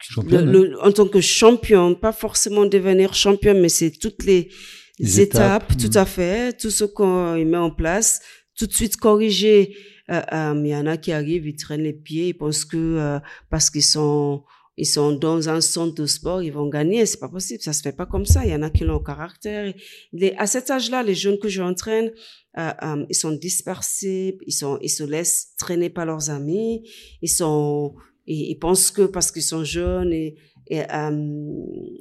Championne, 0.00 0.50
le- 0.50 0.66
le- 0.68 0.80
en 0.82 0.92
tant 0.92 1.08
que 1.08 1.20
champion, 1.20 1.94
pas 1.94 2.12
forcément 2.12 2.66
devenir 2.66 3.14
champion, 3.14 3.54
mais 3.54 3.70
c'est 3.70 3.90
toutes 3.90 4.24
les 4.24 4.50
étapes, 4.98 5.76
tout 5.76 5.90
à 5.94 6.04
fait, 6.04 6.56
tout 6.56 6.70
ce 6.70 6.84
qu'on 6.84 7.34
met 7.44 7.56
en 7.56 7.70
place, 7.70 8.20
tout 8.56 8.66
de 8.66 8.72
suite 8.72 8.96
corriger. 8.96 9.76
Euh, 10.10 10.20
euh, 10.32 10.62
il 10.62 10.68
y 10.68 10.76
en 10.76 10.86
a 10.86 10.96
qui 10.96 11.12
arrivent, 11.12 11.46
ils 11.46 11.56
traînent 11.56 11.82
les 11.82 11.94
pieds, 11.94 12.28
ils 12.28 12.34
pensent 12.34 12.64
que 12.64 12.76
euh, 12.76 13.18
parce 13.50 13.70
qu'ils 13.70 13.82
sont 13.82 14.44
ils 14.76 14.86
sont 14.86 15.12
dans 15.12 15.48
un 15.48 15.60
centre 15.60 15.94
de 15.94 16.06
sport, 16.06 16.42
ils 16.42 16.52
vont 16.52 16.68
gagner. 16.68 17.06
C'est 17.06 17.20
pas 17.20 17.28
possible, 17.28 17.62
ça 17.62 17.72
se 17.72 17.80
fait 17.80 17.92
pas 17.92 18.06
comme 18.06 18.26
ça. 18.26 18.44
Il 18.44 18.50
y 18.50 18.54
en 18.54 18.62
a 18.62 18.70
qui 18.70 18.84
ont 18.84 18.92
le 18.92 18.98
caractère. 18.98 19.72
Les, 20.12 20.34
à 20.36 20.46
cet 20.46 20.68
âge-là, 20.68 21.04
les 21.04 21.14
jeunes 21.14 21.38
que 21.38 21.48
j'entraîne, 21.48 22.10
euh, 22.58 22.70
euh, 22.82 23.06
ils 23.08 23.14
sont 23.14 23.30
dispersés, 23.30 24.36
ils 24.46 24.52
sont, 24.52 24.78
ils 24.82 24.90
se 24.90 25.04
laissent 25.04 25.54
traîner 25.56 25.90
par 25.90 26.06
leurs 26.06 26.28
amis, 26.30 26.88
ils 27.22 27.28
sont, 27.28 27.94
ils, 28.26 28.50
ils 28.50 28.58
pensent 28.58 28.90
que 28.90 29.02
parce 29.02 29.30
qu'ils 29.30 29.42
sont 29.42 29.64
jeunes 29.64 30.12
et 30.12 30.36
et, 30.66 30.80
euh, 30.80 31.38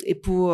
et 0.06 0.16
pour 0.16 0.54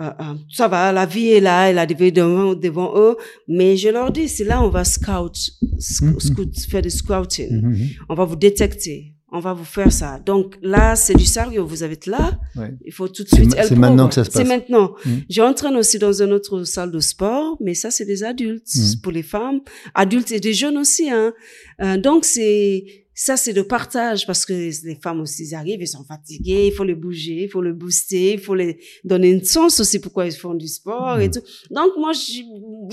euh, 0.00 0.10
euh, 0.20 0.34
ça 0.50 0.66
va, 0.68 0.92
la 0.92 1.06
vie 1.06 1.28
est 1.28 1.40
là, 1.40 1.68
elle 1.70 1.78
a 1.78 1.86
des 1.86 2.10
devant, 2.10 2.54
devant 2.54 2.92
eux, 2.96 3.16
mais 3.48 3.76
je 3.76 3.88
leur 3.88 4.10
dis, 4.10 4.28
c'est 4.28 4.44
là 4.44 4.62
on 4.62 4.68
va 4.68 4.84
scout, 4.84 5.36
sc 5.78 6.02
Mhm. 6.02 6.20
scout 6.20 6.58
faire 6.70 6.82
du 6.82 6.90
scouting. 6.90 7.50
Mhm, 7.62 7.70
mhm. 7.70 7.88
On 8.08 8.14
va 8.14 8.24
vous 8.24 8.36
détecter. 8.36 9.14
On 9.32 9.38
va 9.38 9.52
vous 9.52 9.64
faire 9.64 9.92
ça. 9.92 10.18
Donc 10.26 10.58
là, 10.60 10.96
c'est 10.96 11.14
du 11.14 11.24
sérieux. 11.24 11.60
Vous 11.60 11.84
êtes 11.84 12.06
là. 12.06 12.36
Ouais. 12.56 12.74
Il 12.84 12.92
faut 12.92 13.06
tout 13.06 13.22
de 13.22 13.28
C'est 13.28 13.36
suite. 13.36 13.54
c'est 13.62 13.76
maintenant 13.76 14.08
que 14.08 14.14
ça 14.14 14.24
se 14.24 14.30
C'est 14.32 14.40
passe. 14.40 14.48
maintenant. 14.48 14.94
Mhm. 15.04 15.20
J'entraîne 15.30 15.76
aussi 15.76 16.00
dans 16.00 16.20
une 16.20 16.32
autre 16.32 16.64
salle 16.64 16.90
de 16.90 16.98
sport, 16.98 17.56
mais 17.60 17.74
ça, 17.74 17.92
c'est 17.92 18.04
des 18.06 18.24
adultes. 18.24 18.66
Mhm. 18.74 19.00
Pour 19.04 19.12
les 19.12 19.22
femmes, 19.22 19.60
adultes 19.94 20.32
et 20.32 20.40
des 20.40 20.52
jeunes 20.52 20.78
aussi. 20.78 21.08
Hein. 21.10 21.32
Euh, 21.80 21.96
donc, 21.96 22.24
c'est 22.24 22.99
ça, 23.26 23.36
c'est 23.36 23.52
de 23.52 23.60
partage 23.76 24.26
parce 24.26 24.46
que 24.48 24.54
les 24.88 24.98
femmes 25.04 25.20
aussi, 25.20 25.42
ils 25.48 25.54
arrivent, 25.54 25.82
ils 25.82 25.86
sont 25.96 26.04
fatiguées, 26.14 26.68
il 26.68 26.72
faut 26.72 26.84
les 26.84 26.94
bouger, 27.04 27.38
il 27.46 27.50
faut 27.50 27.60
les 27.68 27.74
booster, 27.82 28.32
il 28.32 28.40
faut 28.46 28.54
les 28.62 28.72
donner 29.04 29.28
une 29.36 29.44
sens 29.44 29.78
aussi 29.82 29.98
pourquoi 30.04 30.24
ils 30.26 30.32
font 30.44 30.54
du 30.54 30.68
sport 30.78 31.18
et 31.20 31.26
Mhm. 31.28 31.34
tout. 31.34 31.42
Donc, 31.78 31.90
moi, 32.02 32.12
j'ai- 32.14 32.44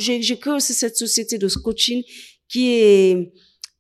j'ai 0.04 0.22
j'ai 0.28 0.38
créé 0.38 0.54
aussi 0.60 0.74
cette 0.84 0.98
société 1.06 1.38
de 1.44 1.48
coaching 1.66 2.04
qui 2.52 2.64
est 2.88 3.32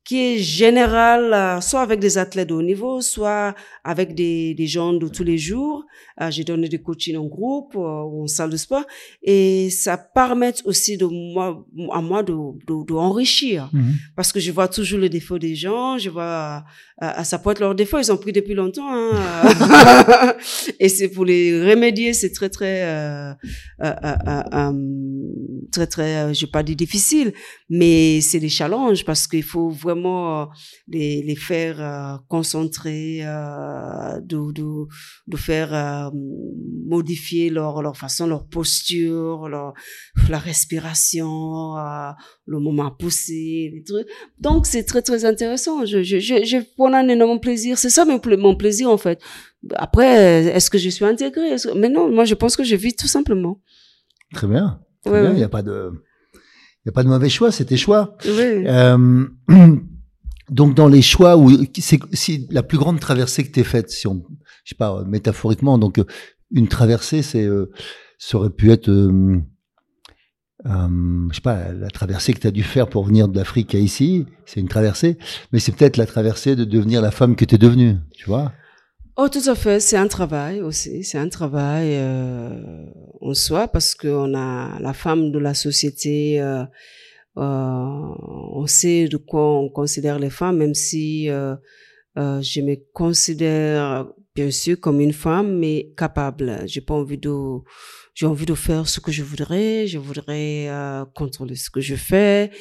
qui 0.08 0.18
est 0.28 0.38
générale, 0.62 1.34
euh, 1.34 1.60
soit 1.60 1.82
avec 1.82 2.00
des 2.00 2.18
athlètes 2.18 2.48
de 2.48 2.54
haut 2.54 2.62
niveau, 2.74 3.02
soit 3.02 3.54
avec 3.88 4.14
des, 4.16 4.54
des 4.54 4.68
gens 4.68 4.92
de 4.92 5.08
tous 5.08 5.24
les 5.24 5.38
jours. 5.38 5.86
Euh, 6.22 6.30
J'ai 6.30 6.44
donné 6.44 6.68
des 6.68 6.82
coachings 6.88 7.16
en 7.16 7.26
groupe 7.26 7.74
euh, 7.76 8.04
ou 8.12 8.24
en 8.24 8.28
salle 8.28 8.50
de 8.50 8.58
sport. 8.58 8.84
Et 9.24 9.70
ça 9.70 9.96
permet 9.98 10.54
aussi 10.66 10.98
de 10.98 11.06
moi, 11.06 11.66
à 11.94 12.02
moi 12.02 12.22
de, 12.22 12.34
de, 12.68 12.86
de 12.86 12.94
enrichir. 12.94 13.70
Mhm. 13.72 13.94
Parce 14.18 14.34
que 14.34 14.42
je 14.42 14.52
vois 14.52 14.68
toujours 14.68 15.00
les 15.00 15.08
défauts 15.08 15.40
des 15.40 15.56
gens, 15.56 15.98
je 15.98 16.10
vois, 16.10 16.66
euh, 17.02 17.24
ça 17.24 17.40
peut 17.40 17.52
être 17.52 17.62
leurs 17.62 17.76
défauts, 17.76 17.98
ils 18.00 18.12
ont 18.12 18.18
pris 18.18 18.34
depuis 18.34 18.56
longtemps. 18.56 18.90
Hein. 18.92 19.14
et 20.82 20.90
c'est 20.90 21.08
pour 21.08 21.24
les 21.24 21.70
remédier, 21.70 22.12
c'est 22.12 22.34
très, 22.34 22.50
très, 22.50 22.84
euh, 22.84 23.32
euh, 23.84 23.94
euh, 24.04 24.16
euh, 24.28 24.44
euh, 24.54 24.72
très, 25.72 25.88
très, 25.88 26.12
euh, 26.18 26.34
je 26.34 26.46
vais 26.46 26.52
pas 26.52 26.64
dire 26.64 26.76
difficile, 26.76 27.32
mais 27.70 28.20
c'est 28.20 28.42
des 28.42 28.50
challenges 28.50 29.06
parce 29.06 29.28
qu'il 29.28 29.44
faut 29.44 29.70
vraiment 29.70 30.42
euh, 30.42 30.46
les, 30.90 31.24
les 31.24 31.36
faire 31.38 31.76
euh, 31.80 32.18
concentrer, 32.28 33.20
euh, 33.24 33.77
de, 34.22 34.52
de, 34.52 34.86
de 35.28 35.38
faire 35.38 35.74
euh, 35.74 36.10
modifier 36.86 37.50
leur, 37.50 37.82
leur 37.82 37.96
façon, 37.98 38.28
leur 38.28 38.48
posture, 38.48 39.48
leur, 39.50 39.74
la 40.30 40.40
respiration, 40.40 41.78
euh, 41.78 42.12
le 42.46 42.60
moment 42.60 42.92
poussé, 42.92 43.72
les 43.74 43.84
trucs. 43.86 44.08
Donc, 44.40 44.66
c'est 44.68 44.84
très, 44.84 45.02
très 45.02 45.26
intéressant. 45.26 45.86
Je, 45.86 46.04
je, 46.04 46.20
je, 46.20 46.44
je 46.44 46.58
prends 46.76 46.94
un 46.94 47.08
énorme 47.08 47.40
plaisir. 47.40 47.78
C'est 47.78 47.90
ça 47.90 48.06
mon, 48.06 48.20
mon 48.38 48.56
plaisir, 48.56 48.90
en 48.90 48.98
fait. 48.98 49.20
Après, 49.76 50.46
est-ce 50.46 50.70
que 50.70 50.78
je 50.78 50.90
suis 50.90 51.06
intégrée? 51.06 51.56
Mais 51.76 51.90
non, 51.90 52.10
moi, 52.12 52.26
je 52.26 52.36
pense 52.36 52.56
que 52.56 52.64
je 52.64 52.76
vis 52.76 52.96
tout 52.96 53.08
simplement. 53.08 53.62
Très 54.34 54.48
bien. 54.48 54.80
Très 55.04 55.14
Ouais, 55.14 55.22
bien. 55.22 55.32
Il 55.32 55.38
n'y 55.38 55.44
a 55.44 55.50
pas 55.50 55.64
de, 55.64 55.92
il 56.86 56.90
a 56.90 56.92
pas 56.92 57.04
de 57.04 57.10
mauvais 57.10 57.30
choix. 57.30 57.52
C'est 57.52 57.66
tes 57.66 57.78
choix. 57.78 58.18
Oui. 58.26 58.66
Donc 60.50 60.76
dans 60.76 60.88
les 60.88 61.02
choix 61.02 61.38
où 61.38 61.52
c'est 61.78 62.42
la 62.50 62.64
plus 62.64 62.78
grande 62.78 63.00
traversée 63.00 63.44
que 63.44 63.52
tu 63.52 63.64
faite, 63.64 63.90
si 63.90 64.08
on, 64.08 64.24
je 64.64 64.70
sais 64.70 64.76
pas, 64.76 64.98
euh, 64.98 65.06
métaphoriquement, 65.06 65.78
donc 65.78 66.00
euh, 66.00 66.06
une 66.52 66.68
traversée, 66.68 67.22
c'est, 67.22 67.46
euh, 67.46 67.72
ça 68.18 68.38
aurait 68.38 68.50
pu 68.50 68.72
être, 68.72 68.90
euh, 68.90 69.42
euh, 70.66 71.28
je 71.30 71.36
sais 71.36 71.42
pas, 71.42 71.74
la 71.74 71.90
traversée 71.90 72.34
que 72.34 72.40
tu 72.40 72.48
as 72.48 72.52
dû 72.52 72.64
faire 72.64 72.88
pour 72.88 73.04
venir 73.04 73.28
de 73.28 73.38
l'Afrique 73.38 73.76
à 73.76 73.80
ici, 73.80 74.26
c'est 74.46 74.62
une 74.62 74.70
traversée, 74.70 75.18
mais 75.52 75.60
c'est 75.60 75.74
peut-être 75.74 75.98
la 75.98 76.06
traversée 76.06 76.56
de 76.56 76.64
devenir 76.64 77.02
la 77.02 77.12
femme 77.12 77.36
que 77.36 77.44
tu 77.44 77.56
es 77.56 77.58
devenue, 77.58 77.96
tu 78.14 78.26
vois. 78.26 78.54
Oh, 79.20 79.30
tout 79.30 79.50
à 79.50 79.56
fait. 79.56 79.80
C'est 79.80 79.98
un 79.98 80.08
travail 80.08 80.62
aussi. 80.62 81.04
C'est 81.04 81.18
un 81.18 81.28
travail 81.28 81.96
euh, 81.96 82.86
en 83.20 83.34
soi 83.34 83.68
parce 83.68 83.96
qu'on 83.96 84.36
a 84.36 84.80
la 84.80 84.94
femme 84.94 85.32
de 85.32 85.40
la 85.40 85.56
société. 85.56 86.40
Euh, 86.40 86.64
on 87.38 88.66
sait 88.68 89.08
de 89.08 89.18
quoi 89.18 89.60
on 89.60 89.70
considère 89.70 90.20
les 90.20 90.30
femmes, 90.30 90.58
même 90.58 90.74
si 90.74 91.30
euh, 91.30 91.56
euh, 92.18 92.42
je 92.42 92.62
me 92.62 92.76
considère 92.94 94.08
bien 94.36 94.52
sûr 94.52 94.80
comme 94.80 95.00
une 95.02 95.14
femme, 95.14 95.58
mais 95.58 95.92
capable. 95.98 96.62
J'ai 96.66 96.82
pas 96.82 96.94
envie 96.94 97.18
de, 97.18 97.34
j'ai 98.14 98.26
envie 98.26 98.46
de 98.46 98.56
faire 98.56 98.88
ce 98.88 99.00
que 99.00 99.12
je 99.12 99.24
voudrais. 99.24 99.88
Je 99.88 99.98
voudrais 99.98 100.70
euh, 100.70 101.06
contrôler 101.14 101.56
ce 101.56 101.70
que 101.70 101.82
je 101.82 101.96
fais. 101.96 102.52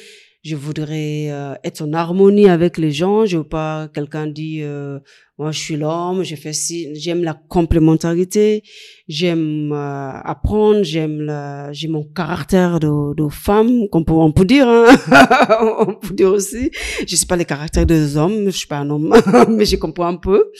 Je 0.43 0.55
voudrais 0.55 1.29
euh, 1.31 1.55
être 1.63 1.81
en 1.81 1.93
harmonie 1.93 2.47
avec 2.47 2.77
les 2.77 2.91
gens. 2.91 3.25
Je 3.25 3.37
veux 3.37 3.47
pas 3.47 3.89
quelqu'un 3.93 4.27
dit 4.27 4.61
euh, 4.61 4.99
moi 5.37 5.51
je 5.51 5.59
suis 5.59 5.77
l'homme, 5.77 6.23
je 6.23 6.35
fais 6.35 6.53
ci. 6.53 6.89
J'aime 6.95 7.23
la 7.23 7.33
complémentarité. 7.33 8.63
J'aime 9.07 9.71
euh, 9.71 10.11
apprendre. 10.23 10.83
J'aime 10.83 11.21
la, 11.21 11.71
j'ai 11.73 11.87
mon 11.87 12.03
caractère 12.03 12.79
de, 12.79 13.13
de 13.15 13.29
femme, 13.29 13.87
qu'on 13.91 14.03
peut, 14.03 14.13
on 14.13 14.31
peut 14.31 14.45
dire. 14.45 14.67
Hein? 14.67 14.87
on 15.87 15.93
peut 15.93 16.13
dire 16.13 16.31
aussi. 16.31 16.71
Je 17.07 17.15
suis 17.15 17.25
pas 17.25 17.35
les 17.35 17.45
caractères 17.45 17.85
des 17.85 18.17
hommes. 18.17 18.45
Je 18.45 18.57
suis 18.57 18.67
pas 18.67 18.79
un 18.79 18.89
homme, 18.89 19.13
mais 19.49 19.65
je 19.65 19.75
comprends 19.75 20.07
un 20.07 20.17
peu. 20.17 20.51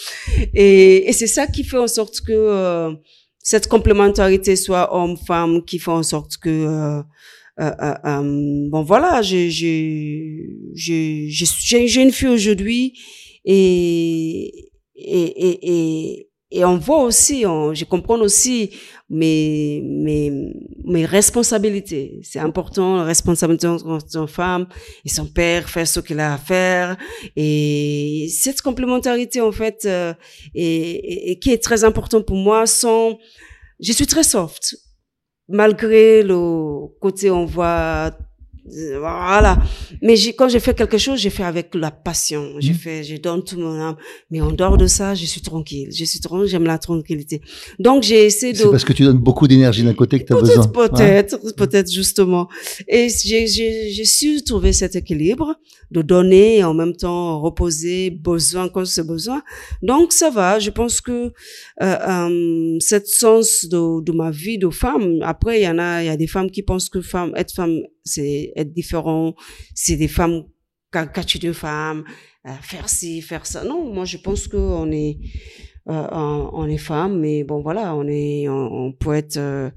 Et, 0.53 1.09
et 1.09 1.13
c'est 1.13 1.27
ça 1.27 1.47
qui 1.47 1.63
fait 1.63 1.77
en 1.77 1.87
sorte 1.87 2.21
que 2.21 2.31
euh, 2.33 2.91
cette 3.39 3.67
complémentarité 3.67 4.55
soit 4.55 4.93
homme-femme, 4.95 5.63
qui 5.63 5.79
fait 5.79 5.91
en 5.91 6.03
sorte 6.03 6.37
que 6.37 6.49
euh, 6.49 7.01
euh, 7.59 7.71
euh, 7.81 7.93
euh, 8.05 8.69
bon 8.69 8.83
voilà, 8.83 9.23
j'ai 9.23 9.49
j'ai 9.49 10.47
j'ai 10.75 11.27
j'ai 11.29 11.87
j'ai 11.87 12.01
une 12.03 12.11
fille 12.11 12.27
aujourd'hui 12.27 12.93
et 13.45 14.66
et 14.97 15.47
et 15.47 15.59
et, 15.71 16.29
et 16.49 16.65
on 16.65 16.77
voit 16.77 17.03
aussi, 17.03 17.45
on, 17.45 17.73
je 17.73 17.85
comprends 17.85 18.19
aussi 18.19 18.71
mes 19.09 19.81
mes 19.83 20.31
mes 20.85 21.05
responsabilités. 21.05 22.19
C'est 22.23 22.39
important, 22.39 22.97
la 22.97 23.03
responsabilité 23.03 23.67
de 23.67 23.99
son 24.09 24.27
femme 24.27 24.67
et 25.05 25.09
son 25.09 25.25
père 25.25 25.69
faire 25.69 25.87
ce 25.87 25.99
qu'il 25.99 26.19
a 26.19 26.33
à 26.33 26.37
faire 26.37 26.97
et 27.35 28.27
cette 28.29 28.61
complémentarité 28.61 29.41
en 29.41 29.51
fait 29.51 29.85
euh, 29.85 30.13
et, 30.55 31.31
et, 31.31 31.39
qui 31.39 31.51
est 31.51 31.63
très 31.63 31.83
important 31.83 32.21
pour 32.21 32.37
moi. 32.37 32.65
Sans, 32.65 33.17
je 33.79 33.91
suis 33.91 34.07
très 34.07 34.23
soft 34.23 34.77
malgré 35.49 36.23
le 36.23 36.87
côté 36.99 37.31
on 37.31 37.45
voit 37.45 38.11
voilà 38.99 39.57
mais 40.01 40.15
quand 40.37 40.49
j'ai 40.49 40.59
fait 40.59 40.75
quelque 40.75 40.97
chose 40.97 41.19
j'ai 41.19 41.29
fait 41.29 41.43
avec 41.43 41.73
la 41.75 41.91
passion 41.91 42.55
j'ai 42.59 42.73
Mhm. 42.73 42.77
fait 42.77 43.03
je 43.03 43.15
donne 43.17 43.43
tout 43.43 43.57
mon 43.59 43.79
âme 43.79 43.95
mais 44.29 44.41
en 44.41 44.51
dehors 44.51 44.77
de 44.77 44.87
ça 44.87 45.15
je 45.15 45.25
suis 45.25 45.41
tranquille 45.41 45.89
je 45.91 46.03
suis 46.05 46.19
tranquille 46.19 46.47
j'aime 46.49 46.65
la 46.65 46.77
tranquillité 46.77 47.41
donc 47.79 48.03
j'ai 48.03 48.25
essayé 48.25 48.53
de 48.53 48.57
C'est 48.57 48.69
parce 48.71 48.83
que 48.83 48.93
tu 48.93 49.03
donnes 49.03 49.17
beaucoup 49.19 49.47
d'énergie 49.47 49.83
d'un 49.83 49.93
côté 49.93 50.19
que 50.19 50.25
tu 50.25 50.33
as 50.33 50.37
besoin. 50.39 50.67
Peut-être, 50.67 51.39
peut-être, 51.39 51.55
peut-être 51.55 51.91
justement. 51.91 52.47
Et 52.87 53.07
j'ai, 53.09 53.47
j'ai, 53.47 53.91
j'ai 53.91 54.05
su 54.05 54.43
trouver 54.43 54.73
cet 54.73 54.95
équilibre 54.95 55.55
de 55.91 56.01
donner 56.01 56.57
et 56.57 56.63
en 56.63 56.73
même 56.73 56.95
temps 56.95 57.39
reposer, 57.39 58.09
besoin 58.09 58.67
quand 58.69 58.85
c'est 58.85 59.05
besoin. 59.05 59.41
Donc 59.81 60.11
ça 60.11 60.29
va. 60.29 60.59
Je 60.59 60.69
pense 60.69 60.99
que 61.01 61.11
euh, 61.11 61.31
euh, 61.81 62.77
cette 62.79 63.07
sens 63.07 63.65
de, 63.65 64.01
de 64.01 64.11
ma 64.11 64.31
vie 64.31 64.57
de 64.57 64.69
femme. 64.69 65.19
Après, 65.23 65.59
il 65.61 65.63
y 65.63 65.67
en 65.69 65.77
a, 65.79 66.03
il 66.03 66.07
y 66.07 66.09
a 66.09 66.17
des 66.17 66.27
femmes 66.27 66.49
qui 66.51 66.63
pensent 66.63 66.89
que 66.89 67.01
femme, 67.01 67.31
être 67.35 67.53
femme, 67.53 67.75
c'est 68.07 68.51
être 68.55 68.73
différent. 68.73 69.35
C'est 69.75 69.95
des 69.95 70.07
femmes 70.07 70.43
caricature 70.91 71.39
d'une 71.39 71.53
femme, 71.53 72.03
euh, 72.45 72.53
faire 72.61 72.89
ci, 72.89 73.21
faire 73.21 73.45
ça. 73.45 73.63
Non, 73.63 73.93
moi 73.93 74.05
je 74.05 74.17
pense 74.17 74.47
que 74.47 74.57
on 74.57 74.91
est 74.91 75.19
euh, 75.89 76.07
on, 76.11 76.67
est 76.67 76.77
femme, 76.77 77.19
mais 77.19 77.43
bon 77.45 77.61
voilà, 77.61 77.95
on 77.95 78.07
est, 78.07 78.49
on 78.49 78.91
peut 78.91 79.13
être 79.13 79.37
euh, 79.37 79.69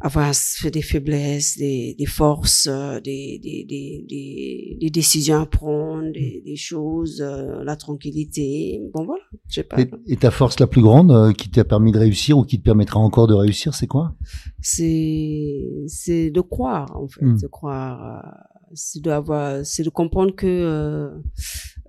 avoir 0.00 0.32
des 0.72 0.82
faiblesses, 0.82 1.58
des, 1.58 1.94
des 1.98 2.06
forces, 2.06 2.68
euh, 2.70 3.00
des, 3.00 3.38
des, 3.42 3.64
des, 3.68 4.76
des, 4.80 4.90
décisions 4.90 5.40
à 5.40 5.46
prendre, 5.46 6.10
des, 6.12 6.42
des 6.44 6.56
choses, 6.56 7.20
euh, 7.20 7.62
la 7.64 7.76
tranquillité. 7.76 8.80
Bon 8.94 9.04
voilà, 9.04 9.22
je 9.48 9.54
sais 9.56 9.62
pas. 9.62 9.80
Et, 9.80 9.90
et 10.06 10.16
ta 10.16 10.30
force 10.30 10.58
la 10.58 10.66
plus 10.66 10.82
grande 10.82 11.12
euh, 11.12 11.32
qui 11.32 11.50
t'a 11.50 11.64
permis 11.64 11.92
de 11.92 11.98
réussir 11.98 12.38
ou 12.38 12.44
qui 12.44 12.58
te 12.58 12.64
permettra 12.64 12.98
encore 12.98 13.26
de 13.26 13.34
réussir, 13.34 13.74
c'est 13.74 13.86
quoi? 13.86 14.14
C'est 14.60 15.66
c'est 15.86 16.30
de 16.30 16.40
croire 16.40 16.96
en 16.96 17.08
fait 17.08 17.20
Mm. 17.24 17.38
de 17.40 17.46
croire 17.46 18.24
euh, 18.24 18.28
c'est 18.74 19.02
d'avoir 19.02 19.64
c'est 19.64 19.82
de 19.82 19.90
comprendre 19.90 20.34
que 20.34 20.46
euh, 20.46 21.10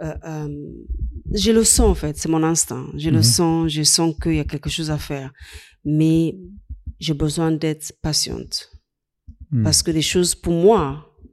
euh, 0.01 0.47
j'ai 1.31 1.53
le 1.53 1.63
sens 1.63 1.87
en 1.87 1.95
fait 1.95 2.17
c'est 2.17 2.27
mon 2.29 2.43
instinct 2.43 2.87
j'ai 2.95 3.11
le 3.11 3.21
sens 3.21 3.69
je 3.71 3.83
sens 3.83 4.13
qu'il 4.21 4.35
y 4.35 4.39
a 4.39 4.43
quelque 4.43 4.69
chose 4.69 4.89
à 4.91 4.97
faire 4.97 5.31
mais 5.85 6.37
j'ai 7.03 7.13
besoin 7.25 7.51
d'être 7.61 7.87
patiente 8.01 8.55
Hmm. 9.53 9.63
Parce 9.65 9.81
que 9.83 9.91
les 9.91 10.01
choses, 10.13 10.33
pour 10.33 10.53
moi, 10.53 10.83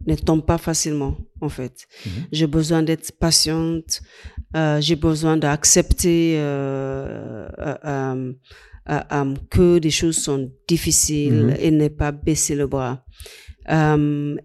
ne 0.09 0.16
tombent 0.16 0.45
pas 0.45 0.59
facilement, 0.59 1.14
en 1.41 1.49
fait. 1.49 1.77
Mhm. 2.05 2.11
J'ai 2.33 2.47
besoin 2.49 2.83
d'être 2.83 3.12
patiente. 3.27 3.91
euh, 4.57 4.81
j'ai 4.81 4.97
besoin 4.97 5.37
d'accepter 5.37 6.37
euh, 6.39 7.49
euh, 7.85 8.33
que 9.55 9.79
des 9.79 9.91
choses 10.01 10.16
sont 10.29 10.51
difficiles 10.66 11.43
Mhm. 11.49 11.57
et 11.64 11.71
ne 11.71 11.89
pas 11.89 12.11
baisser 12.27 12.55
le 12.57 12.66
bras. 12.66 13.05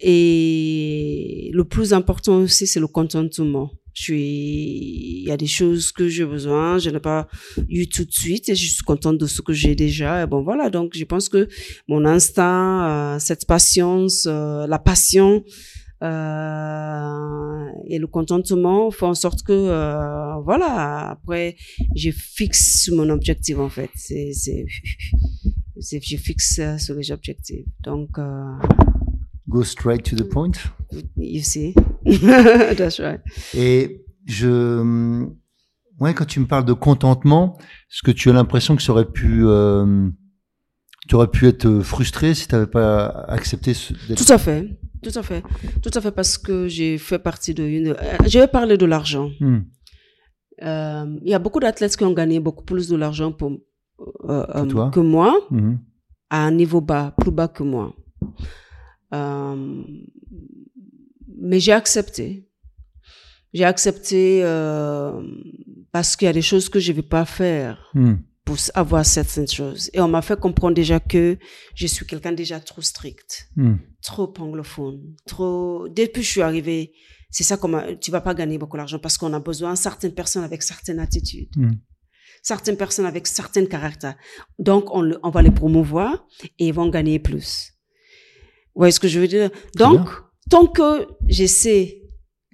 Et 0.01 1.51
le 1.53 1.63
plus 1.63 1.93
important 1.93 2.36
aussi, 2.45 2.67
c'est 2.67 2.80
le 2.80 2.88
contentement. 2.99 3.71
Je 3.93 4.01
suis, 4.01 5.21
il 5.21 5.27
y 5.27 5.31
a 5.31 5.37
des 5.37 5.47
choses 5.47 5.91
que 5.91 6.07
j'ai 6.07 6.25
besoin, 6.25 6.77
je 6.79 6.89
n'ai 6.89 6.99
pas 6.99 7.27
eu 7.69 7.87
tout 7.87 8.05
de 8.05 8.11
suite 8.11 8.49
et 8.49 8.55
je 8.55 8.67
suis 8.67 8.83
contente 8.83 9.17
de 9.17 9.27
ce 9.27 9.41
que 9.41 9.53
j'ai 9.53 9.75
déjà. 9.75 10.23
Et 10.23 10.27
bon, 10.27 10.41
voilà. 10.43 10.69
Donc, 10.69 10.93
je 10.95 11.05
pense 11.05 11.29
que 11.29 11.47
mon 11.87 12.05
instinct, 12.05 13.15
euh, 13.15 13.19
cette 13.19 13.45
patience, 13.45 14.25
euh, 14.27 14.65
la 14.67 14.79
passion, 14.79 15.43
euh, 16.03 17.67
et 17.87 17.97
le 17.97 18.07
contentement 18.07 18.91
font 18.91 19.07
en 19.07 19.13
sorte 19.13 19.43
que, 19.43 20.41
voilà, 20.43 21.09
après, 21.11 21.55
je 21.95 22.09
fixe 22.11 22.89
mon 22.91 23.09
objectif, 23.09 23.57
en 23.59 23.69
fait. 23.69 23.91
C'est, 23.95 24.31
c'est, 24.33 24.65
je 26.01 26.17
fixe 26.17 26.59
sur 26.77 26.95
les 26.95 27.11
objectifs. 27.11 27.65
Donc, 27.83 28.17
euh, 28.17 28.23
Go 29.47 29.63
straight 29.63 30.03
to 30.03 30.15
the 30.15 30.27
point. 30.27 30.53
you 31.17 31.41
see. 31.41 31.73
That's 32.05 32.99
right. 32.99 33.21
Et 33.53 34.05
je, 34.25 35.25
ouais, 35.99 36.13
quand 36.13 36.25
tu 36.25 36.39
me 36.39 36.45
parles 36.45 36.65
de 36.65 36.73
contentement, 36.73 37.57
est-ce 37.91 38.01
que 38.03 38.11
tu 38.11 38.29
as 38.29 38.33
l'impression 38.33 38.75
que 38.75 38.81
ça 38.81 38.91
aurait 38.93 39.11
pu, 39.11 39.41
euh, 39.45 40.09
tu 41.07 41.15
aurais 41.15 41.27
pu 41.27 41.47
être 41.47 41.81
frustré 41.81 42.33
si 42.33 42.47
tu 42.47 42.55
n'avais 42.55 42.67
pas 42.67 43.07
accepté 43.27 43.73
ce, 43.73 43.93
Tout 44.13 44.31
à 44.31 44.37
fait. 44.37 44.77
Tout 45.01 45.19
à 45.19 45.23
fait. 45.23 45.43
Tout 45.81 45.91
à 45.93 45.99
fait 45.99 46.11
parce 46.11 46.37
que 46.37 46.67
j'ai 46.69 46.97
fait 46.97 47.19
partie 47.19 47.53
de 47.53 47.63
une, 47.63 47.87
euh, 47.89 47.95
je 48.25 48.39
vais 48.39 48.47
parler 48.47 48.77
de 48.77 48.85
l'argent. 48.85 49.29
Hmm. 49.41 49.59
Euh, 50.61 51.17
il 51.23 51.29
y 51.29 51.33
a 51.33 51.39
beaucoup 51.39 51.59
d'athlètes 51.59 51.97
qui 51.97 52.03
ont 52.05 52.13
gagné 52.13 52.39
beaucoup 52.39 52.63
plus 52.63 52.87
de 52.87 52.95
l'argent 52.95 53.31
pour, 53.31 53.51
euh, 54.29 54.45
euh, 54.55 54.89
que 54.91 54.99
moi. 54.99 55.35
Mhm. 55.51 55.79
à 56.29 56.45
un 56.45 56.51
niveau 56.51 56.81
bas, 56.81 57.13
plus 57.19 57.31
bas 57.31 57.47
que 57.47 57.63
moi. 57.63 57.93
Euh, 59.14 59.84
mais 61.38 61.59
j'ai 61.59 61.72
accepté. 61.74 62.47
J'ai 63.53 63.66
accepté 63.66 64.41
euh, 64.43 65.22
parce 65.91 66.16
qu'il 66.16 66.26
y 66.26 66.30
a 66.30 66.34
des 66.34 66.41
choses 66.41 66.70
que 66.70 66.80
je 66.80 66.91
ne 66.91 66.95
vais 66.97 67.03
pas 67.03 67.26
faire 67.26 67.89
Hmm. 67.93 68.16
pour 68.45 68.57
avoir 68.74 69.05
certaines 69.05 69.47
choses. 69.47 69.89
Et 69.93 70.01
on 70.01 70.07
m'a 70.07 70.22
fait 70.22 70.39
comprendre 70.39 70.74
déjà 70.76 70.99
que 70.99 71.38
je 71.76 71.88
suis 71.88 72.05
quelqu'un 72.05 72.32
déjà 72.32 72.59
trop 72.59 72.82
strict, 72.82 73.47
Hmm. 73.55 73.76
trop 74.01 74.34
anglophone, 74.39 75.16
trop... 75.28 75.88
Depuis 75.89 76.22
que 76.22 76.28
je 76.28 76.32
suis 76.32 76.41
arrivée, 76.41 76.93
c'est 77.30 77.43
ça 77.43 77.57
comme 77.57 77.80
tu 78.01 78.09
vas 78.11 78.22
pas 78.22 78.34
gagner 78.34 78.57
beaucoup 78.57 78.78
d'argent 78.78 78.99
parce 78.99 79.18
qu'on 79.18 79.34
a 79.34 79.39
besoin 79.39 79.74
de 79.74 79.78
certaines 79.78 80.14
personnes 80.14 80.43
avec 80.43 80.64
certaines 80.64 80.99
attitudes 80.99 81.49
Hmm. 81.55 81.74
certaines 82.41 82.78
personnes 82.78 83.05
avec 83.05 83.28
certains 83.28 83.66
caractères. 83.68 84.16
Donc, 84.59 84.93
on, 84.93 85.01
le- 85.01 85.20
on 85.24 85.30
va 85.30 85.41
les 85.43 85.51
promouvoir 85.51 86.26
et 86.59 86.68
ils 86.68 86.74
vont 86.74 86.89
gagner 86.89 87.20
plus. 87.20 87.72
Vous 88.76 88.80
voyez 88.82 88.91
ce 88.91 88.99
que 88.99 89.07
je 89.07 89.19
veux 89.19 89.28
dire? 89.28 89.49
Donc, 89.76 90.09
tant 90.49 90.65
que 90.67 91.07
je 91.28 91.45
sais 91.45 92.01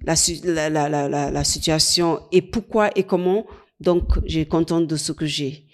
la, 0.04 0.14
la, 0.44 0.88
la, 0.88 1.08
la, 1.08 1.30
la, 1.30 1.44
situation 1.44 2.20
et 2.32 2.42
pourquoi 2.42 2.90
et 2.96 3.04
comment, 3.04 3.46
donc, 3.80 4.18
j'ai 4.26 4.46
contente 4.46 4.86
de 4.86 4.96
ce 4.96 5.12
que 5.12 5.26
j'ai. 5.26 5.66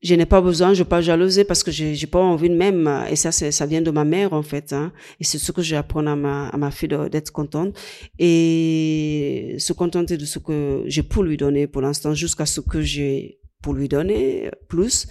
Je 0.00 0.14
n'ai 0.14 0.26
pas 0.26 0.40
besoin, 0.40 0.68
je 0.68 0.80
ne 0.80 0.84
vais 0.84 0.88
pas 0.88 1.00
jalouser 1.00 1.44
parce 1.44 1.64
que 1.64 1.72
j'ai 1.72 1.96
j'ai 1.96 2.06
pas 2.06 2.20
envie 2.20 2.48
de 2.48 2.54
même, 2.54 3.04
et 3.10 3.16
ça, 3.16 3.32
ça 3.32 3.66
vient 3.66 3.82
de 3.82 3.90
ma 3.90 4.04
mère, 4.04 4.32
en 4.32 4.42
fait, 4.42 4.72
hein. 4.72 4.92
Et 5.18 5.24
c'est 5.24 5.38
ce 5.38 5.50
que 5.50 5.60
j'apprends 5.60 6.06
à 6.06 6.14
ma, 6.14 6.48
à 6.48 6.56
ma 6.56 6.70
fille 6.70 6.88
d'être 7.10 7.32
contente 7.32 7.76
et 8.18 9.56
se 9.58 9.72
contenter 9.72 10.16
de 10.16 10.24
ce 10.24 10.38
que 10.38 10.84
j'ai 10.86 11.02
pour 11.02 11.24
lui 11.24 11.36
donner 11.36 11.66
pour 11.66 11.82
l'instant 11.82 12.14
jusqu'à 12.14 12.46
ce 12.46 12.60
que 12.60 12.80
j'ai 12.80 13.40
pour 13.60 13.74
lui 13.74 13.88
donner 13.88 14.50
plus. 14.68 15.08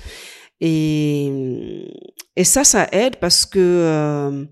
Et, 0.60 1.88
et 2.36 2.43
ça, 2.43 2.64
ça 2.64 2.88
aide 2.91 3.18
parce 3.18 3.45
que 3.45 3.60
euh, 3.60 4.45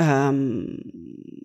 euh, 0.00 0.66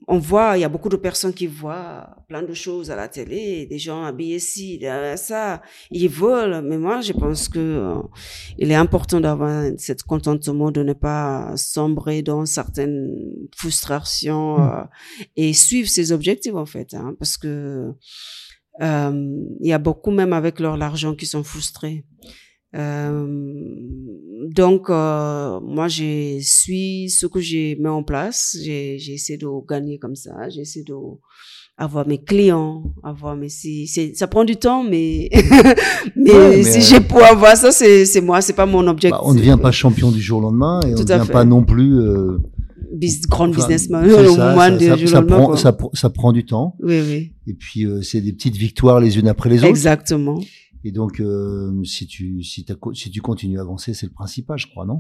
on 0.08 0.18
voit, 0.18 0.58
il 0.58 0.62
y 0.62 0.64
a 0.64 0.70
beaucoup 0.70 0.90
de 0.90 0.96
personnes 0.98 1.34
qui 1.34 1.46
voient 1.46 2.10
plein 2.28 2.42
de 2.42 2.54
choses 2.56 2.90
à 2.90 2.96
la 2.96 3.08
télé, 3.08 3.68
des 3.68 3.78
gens 3.78 4.04
habillés 4.04 4.40
ci, 4.40 4.80
derrière 4.80 5.20
ça, 5.20 5.62
ils 5.92 6.10
volent. 6.10 6.64
Mais 6.64 6.80
moi, 6.80 7.02
je 7.02 7.14
pense 7.14 7.48
que 7.48 7.60
euh, 7.60 8.02
il 8.58 8.72
est 8.72 8.76
important 8.76 9.20
d'avoir 9.20 9.66
cet 9.78 10.02
contentement 10.02 10.72
de 10.72 10.82
ne 10.82 10.94
pas 10.94 11.56
sombrer 11.56 12.24
dans 12.24 12.46
certaines 12.48 13.12
frustrations 13.56 14.58
Mm. 14.58 14.62
euh, 14.62 14.84
et 15.36 15.54
suivre 15.54 15.90
ses 15.90 16.12
objectifs 16.12 16.56
en 16.56 16.66
fait, 16.66 16.94
hein, 16.94 17.16
parce 17.20 17.38
que 17.38 17.92
euh, 18.82 19.44
il 19.62 19.68
y 19.68 19.74
a 19.74 19.78
beaucoup 19.78 20.12
même 20.12 20.34
avec 20.34 20.60
leur 20.60 20.78
l'argent 20.78 21.16
qui 21.16 21.26
sont 21.26 21.44
frustrés. 21.44 22.06
Euh, 22.76 23.26
donc, 24.54 24.90
euh, 24.90 25.60
moi, 25.62 25.88
je 25.88 26.40
suis 26.42 27.10
ce 27.10 27.26
que 27.26 27.40
j'ai 27.40 27.76
mis 27.80 27.88
en 27.88 28.04
place. 28.04 28.56
J'ai 28.64 28.96
essayé 29.14 29.38
de 29.38 29.48
gagner 29.68 29.98
comme 30.00 30.16
ça. 30.16 30.50
J'ai 30.50 30.62
essayé 30.62 30.86
de 30.86 30.94
avoir 31.78 32.06
mes 32.08 32.22
clients, 32.22 32.84
avoir 33.04 33.38
mes 33.38 33.48
si, 33.50 33.88
ça 34.14 34.28
prend 34.28 34.44
du 34.44 34.58
temps, 34.58 34.84
mais 34.84 35.30
mais, 36.16 36.32
Ouais, 36.34 36.50
mais, 36.58 36.64
si 36.64 36.78
euh, 36.80 36.82
j'ai 36.82 37.00
pour 37.00 37.24
avoir 37.24 37.56
ça, 37.56 37.72
c'est 37.72 38.06
c'est 38.06 38.20
moi, 38.22 38.42
c'est 38.42 38.54
pas 38.54 38.66
mon 38.66 38.86
objectif. 38.88 39.12
Bah, 39.12 39.22
on 39.24 39.34
ne 39.34 39.40
devient 39.40 39.58
pas 39.62 39.72
champion 39.72 40.12
du 40.12 40.22
jour 40.22 40.40
au 40.40 40.42
lendemain 40.42 40.82
et 40.82 40.88
on 40.94 41.00
ne 41.00 41.04
devient 41.04 41.24
fait. 41.26 41.32
pas 41.34 41.46
non 41.46 41.64
plus. 41.64 41.98
euh, 42.00 42.38
Bis- 42.92 43.22
enfin, 43.32 43.48
businessman, 43.50 44.10
ça, 44.10 44.56
ça, 44.58 44.72
du 44.72 44.86
ça- 44.88 44.96
jour 44.98 45.08
ça 45.10 45.18
au 45.20 45.22
lendemain, 45.22 45.38
prend, 45.46 45.56
ça, 45.56 45.72
pr- 45.72 45.96
ça 45.98 46.10
prend 46.10 46.34
du 46.34 46.44
temps. 46.44 46.76
Oui, 46.82 47.00
oui, 47.08 47.32
Et 47.48 47.54
puis 47.54 47.86
euh, 47.86 48.02
c'est 48.02 48.20
des 48.20 48.34
petites 48.34 48.58
victoires 48.58 49.00
les 49.00 49.18
unes 49.18 49.28
après 49.30 49.50
les 49.50 49.60
autres. 49.60 49.68
exactement. 49.70 50.40
Et 50.84 50.92
donc 50.92 51.20
euh, 51.20 51.84
si 51.84 52.08
tu 52.08 52.44
si, 52.44 52.66
si 52.94 53.12
tu 53.12 53.22
continues 53.22 53.60
à 53.60 53.62
avancer, 53.62 53.94
c'est 53.94 54.06
le 54.08 54.14
principal, 54.14 54.58
je 54.58 54.68
crois, 54.68 54.86
non? 54.86 55.00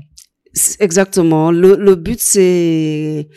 Exactement. 0.79 1.51
Le, 1.51 1.75
le 1.75 1.95
but, 1.95 2.19
c'est 2.19 3.29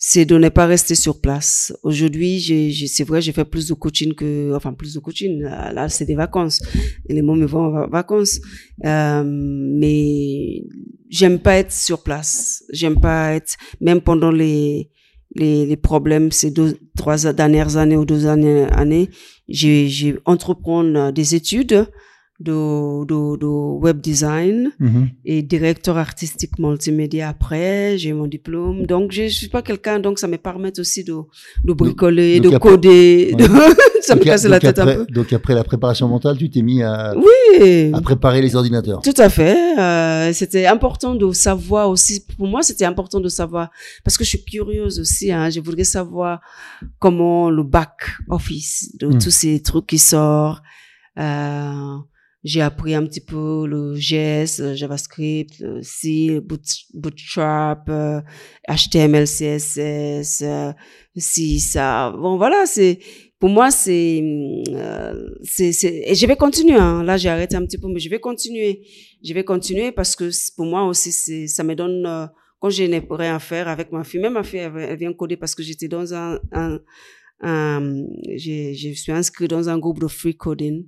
c'est 0.00 0.26
de 0.26 0.38
ne 0.38 0.48
pas 0.48 0.66
rester 0.66 0.94
sur 0.94 1.20
place. 1.20 1.72
Aujourd'hui, 1.82 2.40
c'est 2.86 3.02
vrai, 3.02 3.20
j'ai 3.20 3.32
fait 3.32 3.44
plus 3.44 3.66
de 3.66 3.74
coaching 3.74 4.14
que, 4.14 4.54
enfin, 4.54 4.72
plus 4.72 4.94
de 4.94 5.00
coaching. 5.00 5.40
Là, 5.40 5.88
c'est 5.88 6.04
des 6.04 6.14
vacances. 6.14 6.62
Et 7.08 7.14
les 7.14 7.22
mots 7.22 7.34
me 7.34 7.46
vont 7.46 7.64
en 7.64 7.70
va- 7.72 7.86
vacances. 7.88 8.38
Euh, 8.84 9.24
mais 9.26 10.62
j'aime 11.10 11.40
pas 11.40 11.56
être 11.56 11.72
sur 11.72 12.04
place. 12.04 12.62
J'aime 12.72 13.00
pas 13.00 13.32
être, 13.32 13.56
même 13.80 14.00
pendant 14.00 14.30
les, 14.30 14.88
les, 15.34 15.66
les 15.66 15.76
problèmes 15.76 16.30
ces 16.30 16.52
deux, 16.52 16.78
trois 16.96 17.16
dernières 17.32 17.76
années 17.76 17.96
ou 17.96 18.04
deux 18.04 18.26
années, 18.26 18.66
années 18.70 19.10
j'ai, 19.48 20.16
entreprendre 20.24 21.10
des 21.10 21.34
études 21.34 21.86
de, 22.40 23.04
de, 23.04 23.36
de 23.36 23.46
web 23.46 24.00
design 24.00 24.70
Mhm. 24.78 25.08
et 25.24 25.42
directeur 25.42 25.96
artistique 25.98 26.56
multimédia 26.58 27.28
après, 27.30 27.98
j'ai 27.98 28.12
mon 28.12 28.28
diplôme. 28.28 28.86
Donc, 28.86 29.10
je 29.10 29.26
suis 29.28 29.48
pas 29.48 29.60
quelqu'un, 29.62 29.98
donc 29.98 30.18
ça 30.20 30.28
me 30.28 30.36
permet 30.38 30.78
aussi 30.78 31.02
de, 31.02 31.16
de 31.64 31.72
bricoler, 31.72 32.38
donc 32.38 32.52
de 32.52 32.56
après- 32.56 32.70
coder, 32.70 33.34
Ouais. 33.36 33.36
de- 33.36 33.48
ça 34.02 34.14
me 34.14 34.20
Donc, 34.20 34.24
casse 34.28 34.42
donc 34.44 34.50
la 34.52 34.60
tête 34.60 34.78
après, 34.78 34.94
un 34.94 35.04
peu. 35.04 35.12
Donc 35.12 35.32
après 35.32 35.54
la 35.54 35.64
préparation 35.64 36.06
mentale, 36.06 36.36
tu 36.38 36.48
t'es 36.48 36.62
mis 36.62 36.80
à, 36.82 37.12
Oui, 37.16 37.92
à 37.92 38.00
préparer 38.00 38.40
les 38.40 38.54
ordinateurs. 38.54 39.00
tout 39.02 39.14
à 39.18 39.28
fait. 39.28 39.56
Euh, 39.78 40.32
c'était 40.32 40.66
important 40.66 41.16
de 41.16 41.32
savoir 41.32 41.90
aussi, 41.90 42.24
pour 42.36 42.46
moi, 42.46 42.62
c'était 42.62 42.84
important 42.84 43.18
de 43.18 43.28
savoir, 43.28 43.70
parce 44.04 44.16
que 44.16 44.22
je 44.22 44.28
suis 44.28 44.44
curieuse 44.44 45.00
aussi, 45.00 45.32
hein, 45.32 45.50
je 45.50 45.58
voudrais 45.58 45.84
savoir 45.84 46.40
comment 47.00 47.50
le 47.50 47.64
back 47.64 47.96
office 48.28 48.94
de 49.00 49.08
Hmm. 49.08 49.18
tous 49.18 49.30
ces 49.32 49.60
trucs 49.60 49.86
qui 49.88 49.98
sortent. 49.98 50.62
Euh, 51.18 51.96
j'ai 52.44 52.60
appris 52.60 52.94
un 52.94 53.04
petit 53.04 53.20
peu 53.20 53.66
le 53.66 53.94
JS, 53.96 54.60
le 54.60 54.74
JavaScript, 54.74 55.58
le 55.58 55.82
C, 55.82 56.28
le 56.30 56.40
Boot, 56.40 56.62
Bootstrap, 56.94 57.88
euh, 57.88 58.20
HTML, 58.68 59.24
CSS, 59.26 60.42
euh, 60.42 60.72
si 61.16 61.58
ça. 61.58 62.12
Bon, 62.16 62.36
voilà, 62.36 62.64
c'est 62.66 63.00
pour 63.40 63.50
moi 63.50 63.70
c'est 63.70 64.22
euh, 64.70 65.30
c'est 65.42 65.70
et 65.84 66.14
je 66.14 66.26
vais 66.26 66.36
continuer. 66.36 66.76
Hein. 66.76 67.02
Là, 67.02 67.16
j'ai 67.16 67.28
arrêté 67.28 67.56
un 67.56 67.64
petit 67.64 67.78
peu, 67.78 67.88
mais 67.88 67.98
je 68.00 68.08
vais 68.08 68.20
continuer. 68.20 68.82
Je 69.24 69.34
vais 69.34 69.44
continuer 69.44 69.90
parce 69.90 70.14
que 70.14 70.30
pour 70.56 70.66
moi 70.66 70.84
aussi 70.86 71.12
ça 71.48 71.64
me 71.64 71.74
donne 71.74 72.06
euh, 72.06 72.26
quand 72.60 72.70
je 72.70 72.84
n'ai 72.84 73.04
rien 73.10 73.34
à 73.36 73.38
faire 73.40 73.66
avec 73.68 73.90
ma 73.92 74.04
fille, 74.04 74.20
même 74.20 74.34
ma 74.34 74.44
fille 74.44 74.60
elle, 74.60 74.96
vient 74.96 75.12
coder 75.12 75.36
parce 75.36 75.54
que 75.56 75.62
j'étais 75.62 75.88
dans 75.88 76.14
un, 76.14 76.38
j'ai- 78.36 78.74
je 78.74 78.92
suis 78.94 79.12
inscrit 79.12 79.48
dans 79.48 79.68
un 79.68 79.78
groupe 79.78 80.00
de 80.00 80.06
free 80.08 80.36
coding. 80.36 80.84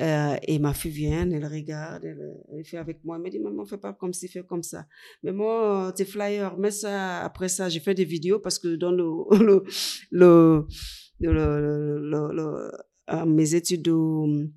Euh, 0.00 0.36
et 0.42 0.58
ma 0.58 0.74
fille 0.74 0.90
vient, 0.90 1.30
elle 1.30 1.46
regarde, 1.46 2.04
elle, 2.04 2.34
elle 2.52 2.64
fait 2.64 2.78
avec 2.78 3.04
moi, 3.04 3.16
elle 3.16 3.22
me 3.22 3.30
dit, 3.30 3.38
maman, 3.38 3.64
fais 3.64 3.78
pas 3.78 3.92
comme 3.92 4.12
ci, 4.12 4.26
fais 4.26 4.42
comme 4.42 4.64
ça. 4.64 4.86
Mais 5.22 5.32
moi, 5.32 5.92
tes 5.96 6.04
flyers, 6.04 6.58
mets 6.58 6.72
ça, 6.72 7.20
après 7.20 7.48
ça, 7.48 7.68
j'ai 7.68 7.78
fait 7.78 7.94
des 7.94 8.04
vidéos 8.04 8.40
parce 8.40 8.58
que 8.58 8.74
dans 8.74 8.90
le, 8.90 9.64
le, 10.10 10.66
le, 11.20 12.70
euh, 13.10 13.24
mes 13.24 13.54
études 13.54 13.82
de, 13.82 14.50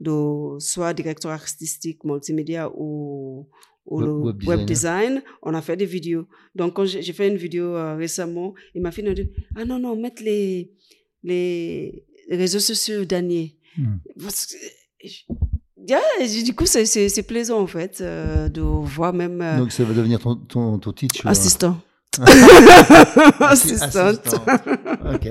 de 0.00 0.58
soit 0.58 0.92
directeur 0.92 1.30
artistique 1.30 2.04
multimédia 2.04 2.70
ou, 2.74 3.48
ou 3.86 4.00
le 4.00 4.12
web, 4.46 4.66
design, 4.66 5.22
on 5.42 5.54
a 5.54 5.62
fait 5.62 5.76
des 5.76 5.86
vidéos. 5.86 6.26
Donc, 6.54 6.74
quand 6.74 6.84
j'ai 6.84 7.12
fait 7.14 7.28
une 7.28 7.36
vidéo 7.36 7.76
euh, 7.76 7.96
récemment, 7.96 8.52
il 8.74 8.82
m'a 8.82 8.90
fait 8.90 9.00
une 9.00 9.14
dit 9.14 9.30
Ah 9.56 9.64
non, 9.64 9.78
non, 9.78 9.96
mettre 9.96 10.22
les, 10.22 10.70
les 11.22 12.04
réseaux 12.28 12.60
sociaux 12.60 13.06
derniers. 13.06 13.56
Hmm. 13.78 13.96
Du 16.44 16.54
coup, 16.54 16.66
c'est 16.66 17.26
plaisant 17.26 17.60
en 17.60 17.66
fait 17.66 18.00
euh, 18.00 18.48
de 18.48 18.60
voir 18.60 19.12
même. 19.12 19.40
Euh, 19.40 19.58
Donc, 19.58 19.72
ça 19.72 19.84
va 19.84 19.94
devenir 19.94 20.20
ton, 20.20 20.36
ton, 20.36 20.78
ton 20.78 20.92
titre 20.92 21.26
Assistant. 21.26 21.78
assistante. 23.40 24.34
ok. 25.14 25.28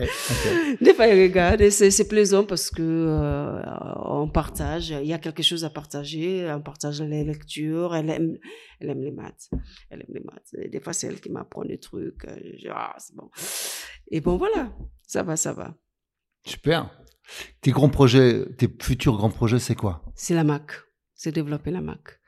Des 0.82 0.94
fois, 0.96 1.06
regarde 1.06 1.62
et 1.62 1.70
c'est 1.70 2.08
plaisant 2.08 2.44
parce 2.44 2.72
que 2.72 2.82
euh, 2.82 3.62
on 3.98 4.28
partage. 4.28 4.90
Il 4.90 5.06
y 5.06 5.14
a 5.14 5.20
quelque 5.20 5.44
chose 5.44 5.64
à 5.64 5.70
partager. 5.70 6.52
On 6.52 6.62
partage 6.62 7.00
les 7.04 7.24
lectures. 7.24 7.96
Elle 7.96 8.10
aime, 8.10 8.38
elle 8.80 8.90
aime 8.90 9.02
les 9.04 9.12
maths. 9.12 9.52
Elle 9.92 10.00
aime 10.00 10.14
les 10.16 10.22
maths. 10.22 10.72
des 10.72 10.80
fois, 10.80 10.94
c'est 10.94 11.06
elle 11.06 11.22
qui 11.22 11.30
m'apprend 11.30 11.64
des 11.66 11.78
trucs. 11.78 12.26
Ah, 12.72 12.96
c'est 12.98 13.16
bon. 13.16 13.30
Et 14.10 14.20
bon, 14.20 14.38
voilà. 14.38 14.74
Ça 15.06 15.22
va, 15.22 15.36
ça 15.36 15.54
va. 15.54 15.76
Super. 16.44 16.90
Tes 17.62 17.72
grands 17.72 17.90
projets, 17.90 18.46
tes 18.58 18.68
futurs 18.82 19.18
grands 19.18 19.30
projets, 19.30 19.60
c'est 19.60 19.76
quoi? 19.76 20.04
C'est 20.16 20.36
la 20.36 20.44
Mac. 20.44 20.72
C'est 21.16 21.32
développer 21.32 21.72
la 21.72 21.82
Mac. 21.82 22.20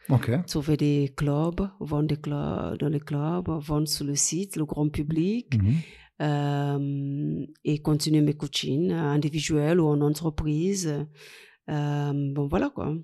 Trouver 0.48 0.78
des 0.78 1.14
clubs, 1.16 1.70
vendre 1.80 2.08
des 2.08 2.18
clubs 2.18 2.78
dans 2.78 2.90
les 2.90 3.00
clubs, 3.00 3.48
vendre 3.48 3.88
sur 3.88 4.06
le 4.06 4.16
site, 4.16 4.56
le 4.56 4.66
grand 4.66 4.90
public. 4.90 5.56
Mhm. 5.56 5.74
Euh, 6.22 7.46
et 7.64 7.80
continuer 7.80 8.22
mes 8.22 8.36
coachings 8.36 8.92
individuels 8.92 9.80
ou 9.80 9.88
en 9.88 10.00
entreprise. 10.02 11.06
Euh, 11.70 12.34
bon, 12.34 12.48
voilà 12.48 12.70
quoi. 12.70 12.96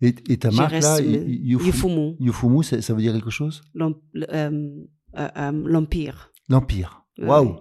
Et, 0.00 0.12
ta 0.38 0.50
marque 0.50 0.80
là, 0.80 1.00
Yufumu, 1.00 2.16
Yufumu 2.18 2.64
ça, 2.64 2.82
ça, 2.82 2.92
veut 2.94 3.00
dire 3.00 3.12
quelque 3.12 3.30
chose? 3.30 3.62
Euh, 3.76 4.82
L'Empire. 5.14 6.32
L'Empire. 6.48 7.04
Waouh 7.18 7.56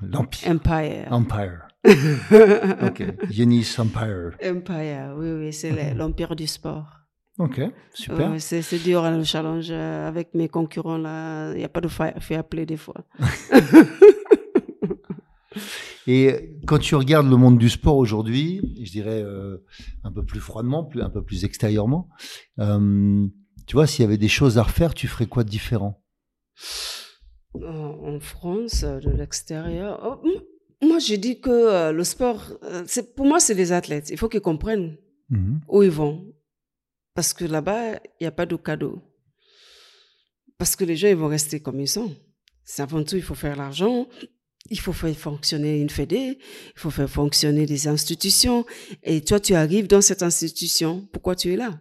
L'Empire. 0.00 0.50
Empire. 0.50 1.06
Empire. 1.12 1.67
ok. 2.82 3.04
Yenis 3.30 3.76
Empire. 3.78 4.36
Empire, 4.44 5.14
oui, 5.16 5.32
oui, 5.32 5.52
c'est 5.52 5.94
l'Empire 5.94 6.34
du 6.34 6.46
sport. 6.46 6.98
Ok, 7.38 7.60
super. 7.94 8.32
c'est 8.40 8.82
dur 8.82 9.04
hein, 9.04 9.16
le 9.16 9.22
challenge 9.22 9.68
euh, 9.70 10.08
avec 10.08 10.34
mes 10.34 10.48
concurrents 10.48 10.98
là. 10.98 11.52
Il 11.52 11.58
n'y 11.58 11.64
a 11.64 11.68
pas 11.68 11.80
de 11.80 11.86
fair 11.86 12.44
play 12.48 12.66
des 12.66 12.76
fois. 12.76 13.06
Et 16.08 16.56
quand 16.66 16.78
tu 16.78 16.94
regardes 16.94 17.28
le 17.28 17.36
monde 17.36 17.58
du 17.58 17.68
sport 17.68 17.96
aujourd'hui, 17.96 18.60
je 18.82 18.90
dirais 18.90 19.22
euh, 19.22 19.58
un 20.04 20.10
peu 20.10 20.24
plus 20.24 20.40
froidement, 20.40 20.84
plus, 20.84 21.02
un 21.02 21.10
peu 21.10 21.22
plus 21.22 21.44
extérieurement, 21.44 22.08
euh, 22.58 23.26
tu 23.66 23.74
vois, 23.74 23.86
s'il 23.86 24.02
y 24.02 24.06
avait 24.06 24.18
des 24.18 24.28
choses 24.28 24.58
à 24.58 24.62
refaire, 24.62 24.94
tu 24.94 25.06
ferais 25.06 25.26
quoi 25.26 25.44
de 25.44 25.50
différent? 25.50 26.02
En 27.54 28.18
France, 28.20 28.84
de 28.84 29.10
l'extérieur, 29.10 30.00
oh, 30.02 30.28
moi 30.80 30.98
je 30.98 31.14
dis 31.14 31.40
que 31.40 31.90
le 31.90 32.04
sport, 32.04 32.42
c'est 32.86 33.14
pour 33.14 33.26
moi 33.26 33.40
c'est 33.40 33.54
des 33.54 33.72
athlètes. 33.72 34.10
Il 34.10 34.18
faut 34.18 34.28
qu'ils 34.28 34.40
comprennent 34.40 34.96
mhm. 35.30 35.60
où 35.68 35.82
ils 35.82 35.90
vont 35.90 36.24
parce 37.18 37.32
que 37.32 37.44
là-bas, 37.44 37.94
il 37.94 38.20
n'y 38.20 38.26
a 38.28 38.30
pas 38.30 38.46
de 38.46 38.54
cadeau. 38.54 39.02
Parce 40.56 40.76
que 40.76 40.84
les 40.84 40.94
gens, 40.94 41.08
ils 41.08 41.16
vont 41.16 41.26
rester 41.26 41.58
comme 41.58 41.80
ils 41.80 41.88
sont. 41.88 42.14
C'est 42.64 42.80
avant 42.80 43.02
tout, 43.02 43.16
il 43.16 43.22
faut 43.22 43.34
faire 43.34 43.56
l'argent, 43.56 44.06
il 44.70 44.78
faut 44.78 44.92
faire 44.92 45.16
fonctionner 45.16 45.80
une 45.80 45.90
fédé, 45.90 46.38
il 46.38 46.78
faut 46.80 46.90
faire 46.90 47.10
fonctionner 47.10 47.66
des 47.66 47.88
institutions. 47.88 48.64
Et 49.02 49.20
toi, 49.20 49.40
tu 49.40 49.54
arrives 49.54 49.88
dans 49.88 50.00
cette 50.00 50.22
institution, 50.22 51.08
pourquoi 51.12 51.34
tu 51.34 51.52
es 51.52 51.56
là? 51.56 51.80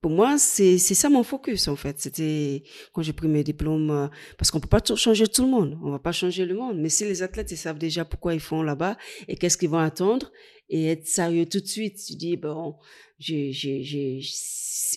Pour 0.00 0.12
moi, 0.12 0.38
c'est 0.38 0.78
ça 0.78 1.08
mon 1.08 1.24
focus, 1.24 1.66
en 1.66 1.74
fait. 1.74 1.98
C'était 1.98 2.62
quand 2.92 3.02
j'ai 3.02 3.12
pris 3.12 3.26
mes 3.26 3.42
diplômes, 3.42 3.90
euh, 3.90 4.06
parce 4.36 4.50
qu'on 4.50 4.60
peut 4.60 4.68
pas 4.68 4.82
changer 4.94 5.26
tout 5.26 5.42
le 5.42 5.50
monde, 5.50 5.76
on 5.82 5.90
va 5.90 5.98
pas 5.98 6.12
changer 6.12 6.44
le 6.46 6.54
monde. 6.54 6.78
Mais 6.78 6.88
si 6.88 7.04
les 7.04 7.22
athlètes, 7.22 7.50
ils 7.50 7.56
savent 7.56 7.78
déjà 7.78 8.04
pourquoi 8.04 8.34
ils 8.34 8.40
font 8.40 8.62
là-bas 8.62 8.96
et 9.26 9.36
qu'est-ce 9.36 9.58
qu'ils 9.58 9.70
vont 9.70 9.78
attendre, 9.78 10.30
et 10.70 10.86
être 10.86 11.06
sérieux 11.06 11.46
tout 11.46 11.60
de 11.60 11.66
suite, 11.66 11.98
tu 12.06 12.14
dis, 12.14 12.36
bon, 12.36 12.76
j'ai, 13.18 13.52
j'ai, 13.52 13.82
j'ai, 13.82 14.20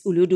au 0.05 0.11
lieu 0.11 0.27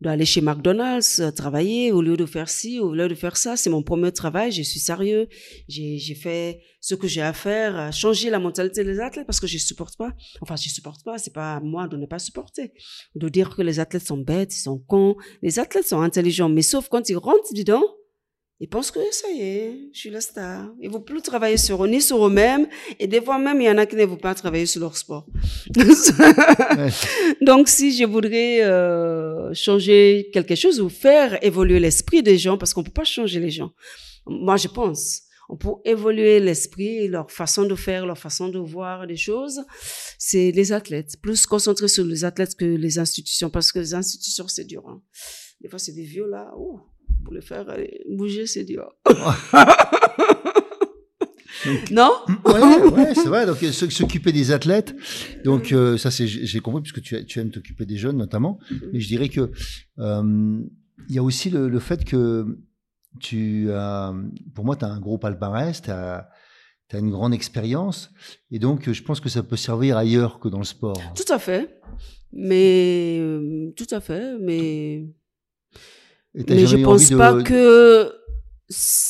d'aller 0.00 0.24
chez 0.24 0.40
McDonald's 0.40 1.20
euh, 1.20 1.30
travailler, 1.30 1.92
au 1.92 2.02
lieu 2.02 2.16
de 2.16 2.26
faire 2.26 2.48
ci, 2.48 2.80
au 2.80 2.92
lieu 2.92 3.08
de 3.08 3.14
faire 3.14 3.36
ça, 3.36 3.56
c'est 3.56 3.70
mon 3.70 3.82
premier 3.82 4.12
travail, 4.12 4.50
je 4.50 4.62
suis 4.62 4.80
sérieux, 4.80 5.28
j'ai, 5.68 5.98
j'ai 5.98 6.14
fait 6.14 6.60
ce 6.80 6.94
que 6.94 7.06
j'ai 7.06 7.22
à 7.22 7.32
faire, 7.32 7.92
changer 7.92 8.28
la 8.28 8.38
mentalité 8.38 8.82
des 8.84 8.98
athlètes 8.98 9.26
parce 9.26 9.40
que 9.40 9.46
je 9.46 9.58
supporte 9.58 9.96
pas. 9.96 10.12
Enfin, 10.40 10.56
je 10.56 10.68
supporte 10.68 11.04
pas, 11.04 11.16
c'est 11.18 11.32
pas 11.32 11.54
à 11.56 11.60
moi 11.60 11.86
de 11.86 11.96
ne 11.96 12.06
pas 12.06 12.18
supporter. 12.18 12.72
De 13.14 13.28
dire 13.28 13.54
que 13.54 13.62
les 13.62 13.78
athlètes 13.78 14.06
sont 14.06 14.18
bêtes, 14.18 14.54
ils 14.54 14.60
sont 14.60 14.78
cons. 14.78 15.16
Les 15.42 15.58
athlètes 15.58 15.86
sont 15.86 16.00
intelligents, 16.00 16.48
mais 16.48 16.62
sauf 16.62 16.88
quand 16.88 17.08
ils 17.08 17.16
rentrent 17.16 17.54
dedans, 17.54 17.84
ils 18.62 18.68
pensent 18.68 18.92
que 18.92 19.00
ça 19.10 19.28
y 19.28 19.40
est, 19.40 19.88
je 19.92 19.98
suis 19.98 20.10
la 20.10 20.20
star. 20.20 20.70
Ils 20.80 20.86
ne 20.86 20.92
vont 20.92 21.00
plus 21.00 21.20
travailler 21.20 21.56
sur 21.56 21.84
eux, 21.84 21.88
ni 21.88 22.00
sur 22.00 22.24
eux-mêmes. 22.24 22.68
Et 23.00 23.08
des 23.08 23.20
fois 23.20 23.36
même, 23.36 23.60
il 23.60 23.64
y 23.64 23.68
en 23.68 23.76
a 23.76 23.86
qui 23.86 23.96
ne 23.96 24.04
vont 24.04 24.16
pas 24.16 24.36
travailler 24.36 24.66
sur 24.66 24.80
leur 24.80 24.96
sport. 24.96 25.26
Donc, 27.40 27.68
si 27.68 27.90
je 27.96 28.04
voudrais 28.04 28.62
euh, 28.62 29.52
changer 29.52 30.30
quelque 30.32 30.54
chose 30.54 30.80
ou 30.80 30.88
faire 30.88 31.44
évoluer 31.44 31.80
l'esprit 31.80 32.22
des 32.22 32.38
gens, 32.38 32.56
parce 32.56 32.72
qu'on 32.72 32.82
ne 32.82 32.86
peut 32.86 32.92
pas 32.92 33.02
changer 33.02 33.40
les 33.40 33.50
gens. 33.50 33.72
Moi, 34.26 34.56
je 34.58 34.68
pense. 34.68 35.22
On 35.48 35.56
peut 35.56 35.70
évoluer 35.84 36.38
l'esprit, 36.38 37.08
leur 37.08 37.32
façon 37.32 37.64
de 37.64 37.74
faire, 37.74 38.06
leur 38.06 38.16
façon 38.16 38.48
de 38.48 38.60
voir 38.60 39.06
les 39.06 39.16
choses. 39.16 39.60
C'est 40.20 40.52
les 40.52 40.70
athlètes. 40.70 41.16
Plus 41.20 41.46
concentré 41.46 41.88
sur 41.88 42.04
les 42.04 42.24
athlètes 42.24 42.54
que 42.54 42.64
les 42.64 43.00
institutions, 43.00 43.50
parce 43.50 43.72
que 43.72 43.80
les 43.80 43.94
institutions, 43.94 44.46
c'est 44.46 44.66
dur. 44.66 44.84
Hein. 44.86 45.02
Des 45.60 45.68
fois, 45.68 45.80
c'est 45.80 45.94
des 45.94 46.04
vieux 46.04 46.28
là. 46.28 46.52
Ouh 46.56 46.78
pour 47.24 47.34
le 47.34 47.40
faire 47.40 47.66
bouger, 48.08 48.46
c'est 48.46 48.64
dur. 48.64 48.92
non? 51.90 52.10
Oui, 52.44 53.02
c'est 53.14 53.28
vrai. 53.28 53.46
Donc, 53.46 53.58
s'occuper 53.58 54.32
des 54.32 54.52
athlètes. 54.52 54.94
Donc, 55.44 55.72
euh, 55.72 55.96
ça, 55.96 56.10
c'est, 56.10 56.26
j'ai 56.26 56.60
compris, 56.60 56.82
puisque 56.82 57.02
tu, 57.02 57.24
tu 57.24 57.40
aimes 57.40 57.50
t'occuper 57.50 57.86
des 57.86 57.96
jeunes, 57.96 58.16
notamment. 58.16 58.58
Mm-hmm. 58.70 58.90
Mais 58.92 59.00
je 59.00 59.08
dirais 59.08 59.28
que 59.28 59.50
euh, 59.98 60.60
il 61.08 61.14
y 61.14 61.18
a 61.18 61.22
aussi 61.22 61.50
le, 61.50 61.78
fait 61.78 62.04
que 62.04 62.58
tu 63.20 63.70
as, 63.72 64.14
pour 64.54 64.64
moi, 64.64 64.76
tu 64.76 64.84
as 64.84 64.88
un 64.88 65.00
gros 65.00 65.18
palmarès, 65.18 65.82
tu 65.82 65.90
as, 65.90 66.28
as, 66.92 66.98
une 66.98 67.10
grande 67.10 67.34
expérience. 67.34 68.10
Et 68.50 68.58
donc, 68.58 68.90
je 68.90 69.02
pense 69.02 69.20
que 69.20 69.28
ça 69.28 69.42
peut 69.42 69.56
servir 69.56 69.96
ailleurs 69.96 70.40
que 70.40 70.48
dans 70.48 70.58
le 70.58 70.64
sport. 70.64 71.00
Tout 71.14 71.32
à 71.32 71.38
fait. 71.38 71.80
Mais, 72.32 73.18
euh, 73.20 73.72
tout 73.76 73.86
à 73.90 74.00
fait. 74.00 74.38
Mais 74.40 75.06
mais 76.34 76.66
je 76.66 76.76
pense 76.76 77.10
pas 77.10 77.42
que 77.42 78.12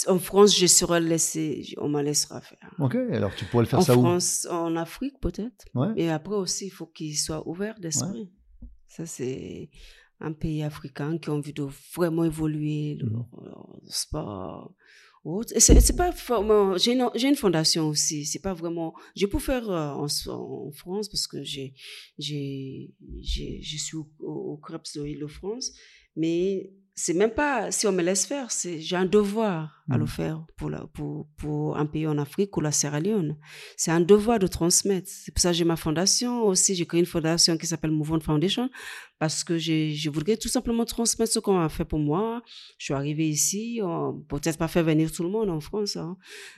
en 0.09 0.18
France, 0.18 0.59
je 0.59 0.66
serai 0.66 1.01
laissé, 1.01 1.75
on 1.79 1.89
me 1.89 2.03
laissera 2.03 2.41
faire. 2.41 2.75
Ok, 2.79 2.97
alors 2.97 3.35
tu 3.35 3.45
pourrais 3.45 3.64
le 3.64 3.68
faire 3.68 3.83
ça 3.83 3.97
où? 3.97 4.01
En 4.01 4.03
France, 4.03 4.47
en 4.51 4.75
Afrique 4.77 5.20
peut-être. 5.20 5.64
Ouais. 5.75 5.89
Et 5.97 6.11
après 6.11 6.35
aussi, 6.35 6.66
il 6.66 6.70
faut 6.70 6.87
qu'ils 6.87 7.16
soient 7.16 7.47
ouverts 7.47 7.79
d'esprit. 7.79 8.31
Ça, 8.89 9.07
c'est 9.07 9.70
un 10.20 10.33
pays 10.33 10.62
africain 10.62 11.18
qui 11.18 11.31
a 11.31 11.33
envie 11.33 11.53
de 11.53 11.66
vraiment 11.95 12.25
évoluer 12.25 12.97
le, 13.01 13.11
mmh. 13.11 13.25
sport. 13.87 14.75
C'est 15.57 15.97
pas 15.97 16.11
j'ai 16.79 16.93
une, 16.93 17.09
une, 17.14 17.37
fondation 17.37 17.89
aussi. 17.89 18.25
C'est 18.25 18.41
pas 18.41 18.55
vraiment. 18.55 18.93
Je 19.14 19.27
peux 19.27 19.39
faire 19.39 19.70
euh, 19.70 19.91
en, 19.91 20.07
en 20.07 20.70
France 20.73 21.09
parce 21.09 21.29
que 21.29 21.45
j'ai, 21.45 21.75
j'ai, 22.18 22.93
je 23.20 23.77
suis 23.77 23.97
au, 23.97 24.09
au, 24.18 24.57
CREPS 24.57 24.97
de 24.97 25.07
Île-de-France, 25.07 25.73
mais 26.16 26.73
c'est 26.95 27.14
même 27.14 27.30
pas 27.30 27.70
si 27.70 27.86
on 27.86 27.93
me 27.93 28.03
laisse 28.03 28.26
faire, 28.26 28.51
c'est 28.51 28.80
j'ai 28.80 28.97
un 28.97 29.07
devoir 29.07 29.82
à 29.91 29.99
le 29.99 30.05
mm. 30.05 30.09
faire 30.09 30.45
pour, 30.57 30.70
la, 30.70 30.87
pour, 30.87 31.28
pour 31.37 31.76
un 31.76 31.87
pays 31.87 32.07
en 32.07 32.18
Afrique 32.18 32.57
ou 32.57 32.61
la 32.61 32.72
Sierra 32.72 33.01
Leone. 33.01 33.37
C'est 33.76 33.91
un 33.91 34.01
devoir 34.01 34.39
de 34.39 34.47
transmettre. 34.47 35.09
C'est 35.09 35.33
pour 35.33 35.41
ça 35.41 35.51
que 35.51 35.57
j'ai 35.57 35.64
ma 35.64 35.76
fondation 35.76 36.45
aussi. 36.45 36.74
J'ai 36.74 36.87
créé 36.87 37.01
une 37.01 37.07
fondation 37.07 37.57
qui 37.57 37.66
s'appelle 37.66 37.91
Movement 37.91 38.20
Foundation 38.20 38.70
parce 39.22 39.45
que 39.45 39.57
je 39.57 40.11
voudrais 40.11 40.37
tout 40.37 40.49
simplement 40.49 40.85
transmettre 40.85 41.30
ce 41.30 41.39
qu'on 41.39 41.61
a 41.61 41.68
fait 41.68 41.85
pour 41.85 42.01
moi. 42.01 42.43
Je 42.78 42.87
suis 42.87 42.95
arrivée 42.95 43.28
ici, 43.28 43.80
peut-être 44.28 44.59
pas 44.59 44.66
faire 44.66 44.83
venir 44.83 45.12
tout 45.12 45.22
le 45.22 45.28
monde 45.28 45.49
en 45.49 45.61
France, 45.61 45.95
hein, 45.95 46.16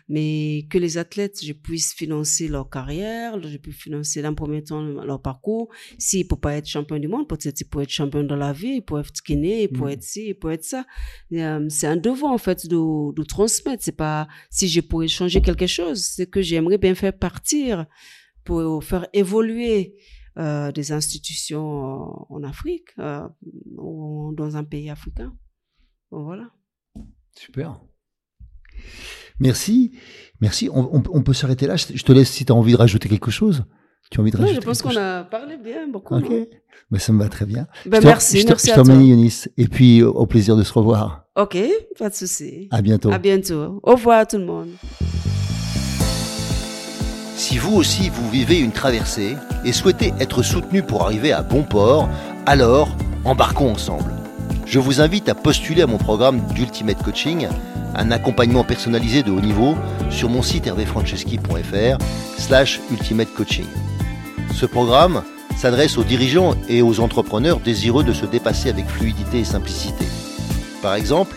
mais 0.08 0.66
que 0.70 0.78
les 0.78 0.96
athlètes, 0.96 1.44
je 1.44 1.52
puisse 1.52 1.92
financer 1.92 2.48
leur 2.48 2.70
carrière, 2.70 3.38
je 3.42 3.58
puisse 3.58 3.76
financer 3.76 4.22
dans 4.22 4.34
premier 4.34 4.64
temps 4.64 4.80
leur 4.80 5.20
parcours. 5.20 5.68
S'ils 5.98 6.24
ne 6.24 6.28
peuvent 6.28 6.38
pas 6.38 6.54
être 6.54 6.66
champion 6.66 6.98
du 6.98 7.06
monde, 7.06 7.28
peut-être 7.28 7.60
ils 7.60 7.68
peuvent 7.68 7.82
être 7.82 7.90
champion 7.90 8.22
dans 8.22 8.36
la 8.36 8.54
vie, 8.54 8.76
ils 8.76 8.82
peuvent 8.82 9.06
être 9.06 9.20
kiné, 9.20 9.64
ils 9.64 9.68
peuvent 9.68 9.88
mm. 9.88 9.90
être 9.90 10.02
ci, 10.02 10.28
ils 10.28 10.34
peuvent 10.34 10.52
être 10.52 10.64
ça. 10.64 10.86
Euh, 11.34 11.66
c'est 11.68 11.86
un 11.86 11.96
devoir 11.96 12.32
en 12.32 12.38
fait 12.38 12.66
de, 12.66 13.13
de 13.14 13.22
transmettre. 13.22 13.82
C'est 13.82 13.96
pas 13.96 14.28
si 14.50 14.68
je 14.68 14.80
pourrais 14.80 15.08
changer 15.08 15.40
quelque 15.40 15.66
chose, 15.66 16.02
c'est 16.02 16.28
que 16.28 16.42
j'aimerais 16.42 16.78
bien 16.78 16.94
faire 16.94 17.16
partir 17.16 17.86
pour 18.44 18.84
faire 18.84 19.06
évoluer 19.12 19.96
euh, 20.36 20.72
des 20.72 20.92
institutions 20.92 22.30
en 22.32 22.42
Afrique 22.42 22.88
euh, 22.98 23.26
ou 23.76 24.34
dans 24.36 24.56
un 24.56 24.64
pays 24.64 24.90
africain. 24.90 25.32
voilà. 26.10 26.50
Super. 27.36 27.80
Merci. 29.38 29.92
Merci. 30.40 30.68
On, 30.72 31.22
peut 31.22 31.32
s'arrêter 31.32 31.66
là. 31.66 31.76
Je 31.76 32.02
te 32.02 32.12
laisse 32.12 32.30
si 32.30 32.44
tu 32.44 32.52
as 32.52 32.54
envie 32.54 32.72
de 32.72 32.78
rajouter 32.78 33.08
quelque 33.08 33.30
chose. 33.30 33.64
Tu 34.10 34.18
as 34.18 34.22
envie 34.22 34.30
de 34.30 34.36
Non, 34.36 34.42
rajouter 34.42 34.60
je 34.60 34.66
pense 34.66 34.82
qu'on 34.82 34.96
a 34.96 35.24
parlé 35.24 35.56
bien, 35.56 35.88
beaucoup. 35.88 36.16
Ok. 36.16 36.30
non 36.30 36.46
Ben, 36.90 36.98
ça 36.98 37.12
me 37.12 37.22
va 37.22 37.28
très 37.28 37.46
bien. 37.46 37.66
Ben, 37.86 38.00
Je 38.00 38.06
merci, 38.06 38.40
je 38.40 38.46
merci 38.46 38.66
je 38.68 38.72
à 38.72 38.82
toi. 38.82 38.94
Et 39.56 39.68
puis, 39.68 40.02
au 40.02 40.26
plaisir 40.26 40.56
de 40.56 40.62
se 40.62 40.72
revoir. 40.72 41.24
Ok, 41.36 41.56
pas 41.98 42.10
de 42.10 42.14
souci. 42.14 42.68
À 42.70 42.80
bientôt. 42.82 43.10
À 43.10 43.18
bientôt. 43.18 43.80
Au 43.82 43.92
revoir 43.92 44.26
tout 44.26 44.38
le 44.38 44.44
monde. 44.44 44.68
Si 47.36 47.58
vous 47.58 47.74
aussi 47.74 48.08
vous 48.10 48.30
vivez 48.30 48.60
une 48.60 48.70
traversée 48.70 49.36
et 49.64 49.72
souhaitez 49.72 50.12
être 50.20 50.42
soutenu 50.42 50.82
pour 50.82 51.02
arriver 51.02 51.32
à 51.32 51.42
bon 51.42 51.62
port, 51.62 52.08
alors 52.46 52.96
embarquons 53.24 53.72
ensemble. 53.72 54.12
Je 54.66 54.78
vous 54.78 55.00
invite 55.00 55.28
à 55.28 55.34
postuler 55.34 55.82
à 55.82 55.86
mon 55.86 55.98
programme 55.98 56.40
d'Ultimate 56.54 57.02
Coaching, 57.02 57.48
un 57.94 58.10
accompagnement 58.10 58.64
personnalisé 58.64 59.22
de 59.22 59.30
haut 59.30 59.40
niveau 59.40 59.76
sur 60.10 60.28
mon 60.28 60.42
site 60.42 60.66
hervéfranceschi.fr 60.66 61.98
slash 62.38 62.80
ultimate 62.90 63.32
coaching. 63.34 63.66
Ce 64.54 64.66
programme 64.66 65.22
s'adresse 65.56 65.96
aux 65.98 66.04
dirigeants 66.04 66.54
et 66.68 66.82
aux 66.82 67.00
entrepreneurs 67.00 67.60
désireux 67.60 68.04
de 68.04 68.12
se 68.12 68.26
dépasser 68.26 68.68
avec 68.68 68.86
fluidité 68.86 69.40
et 69.40 69.44
simplicité. 69.44 70.04
Par 70.82 70.94
exemple, 70.94 71.36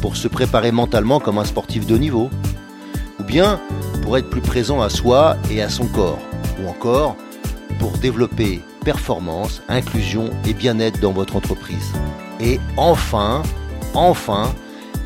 pour 0.00 0.16
se 0.16 0.28
préparer 0.28 0.72
mentalement 0.72 1.20
comme 1.20 1.38
un 1.38 1.44
sportif 1.44 1.86
de 1.86 1.94
haut 1.94 1.98
niveau, 1.98 2.30
ou 3.18 3.24
bien 3.24 3.60
pour 4.02 4.16
être 4.16 4.30
plus 4.30 4.40
présent 4.40 4.80
à 4.80 4.90
soi 4.90 5.36
et 5.50 5.62
à 5.62 5.68
son 5.68 5.86
corps, 5.86 6.18
ou 6.62 6.68
encore 6.68 7.16
pour 7.78 7.92
développer 7.98 8.62
performance, 8.84 9.62
inclusion 9.68 10.30
et 10.46 10.54
bien-être 10.54 11.00
dans 11.00 11.12
votre 11.12 11.36
entreprise. 11.36 11.92
Et 12.40 12.60
enfin, 12.76 13.42
enfin, 13.94 14.54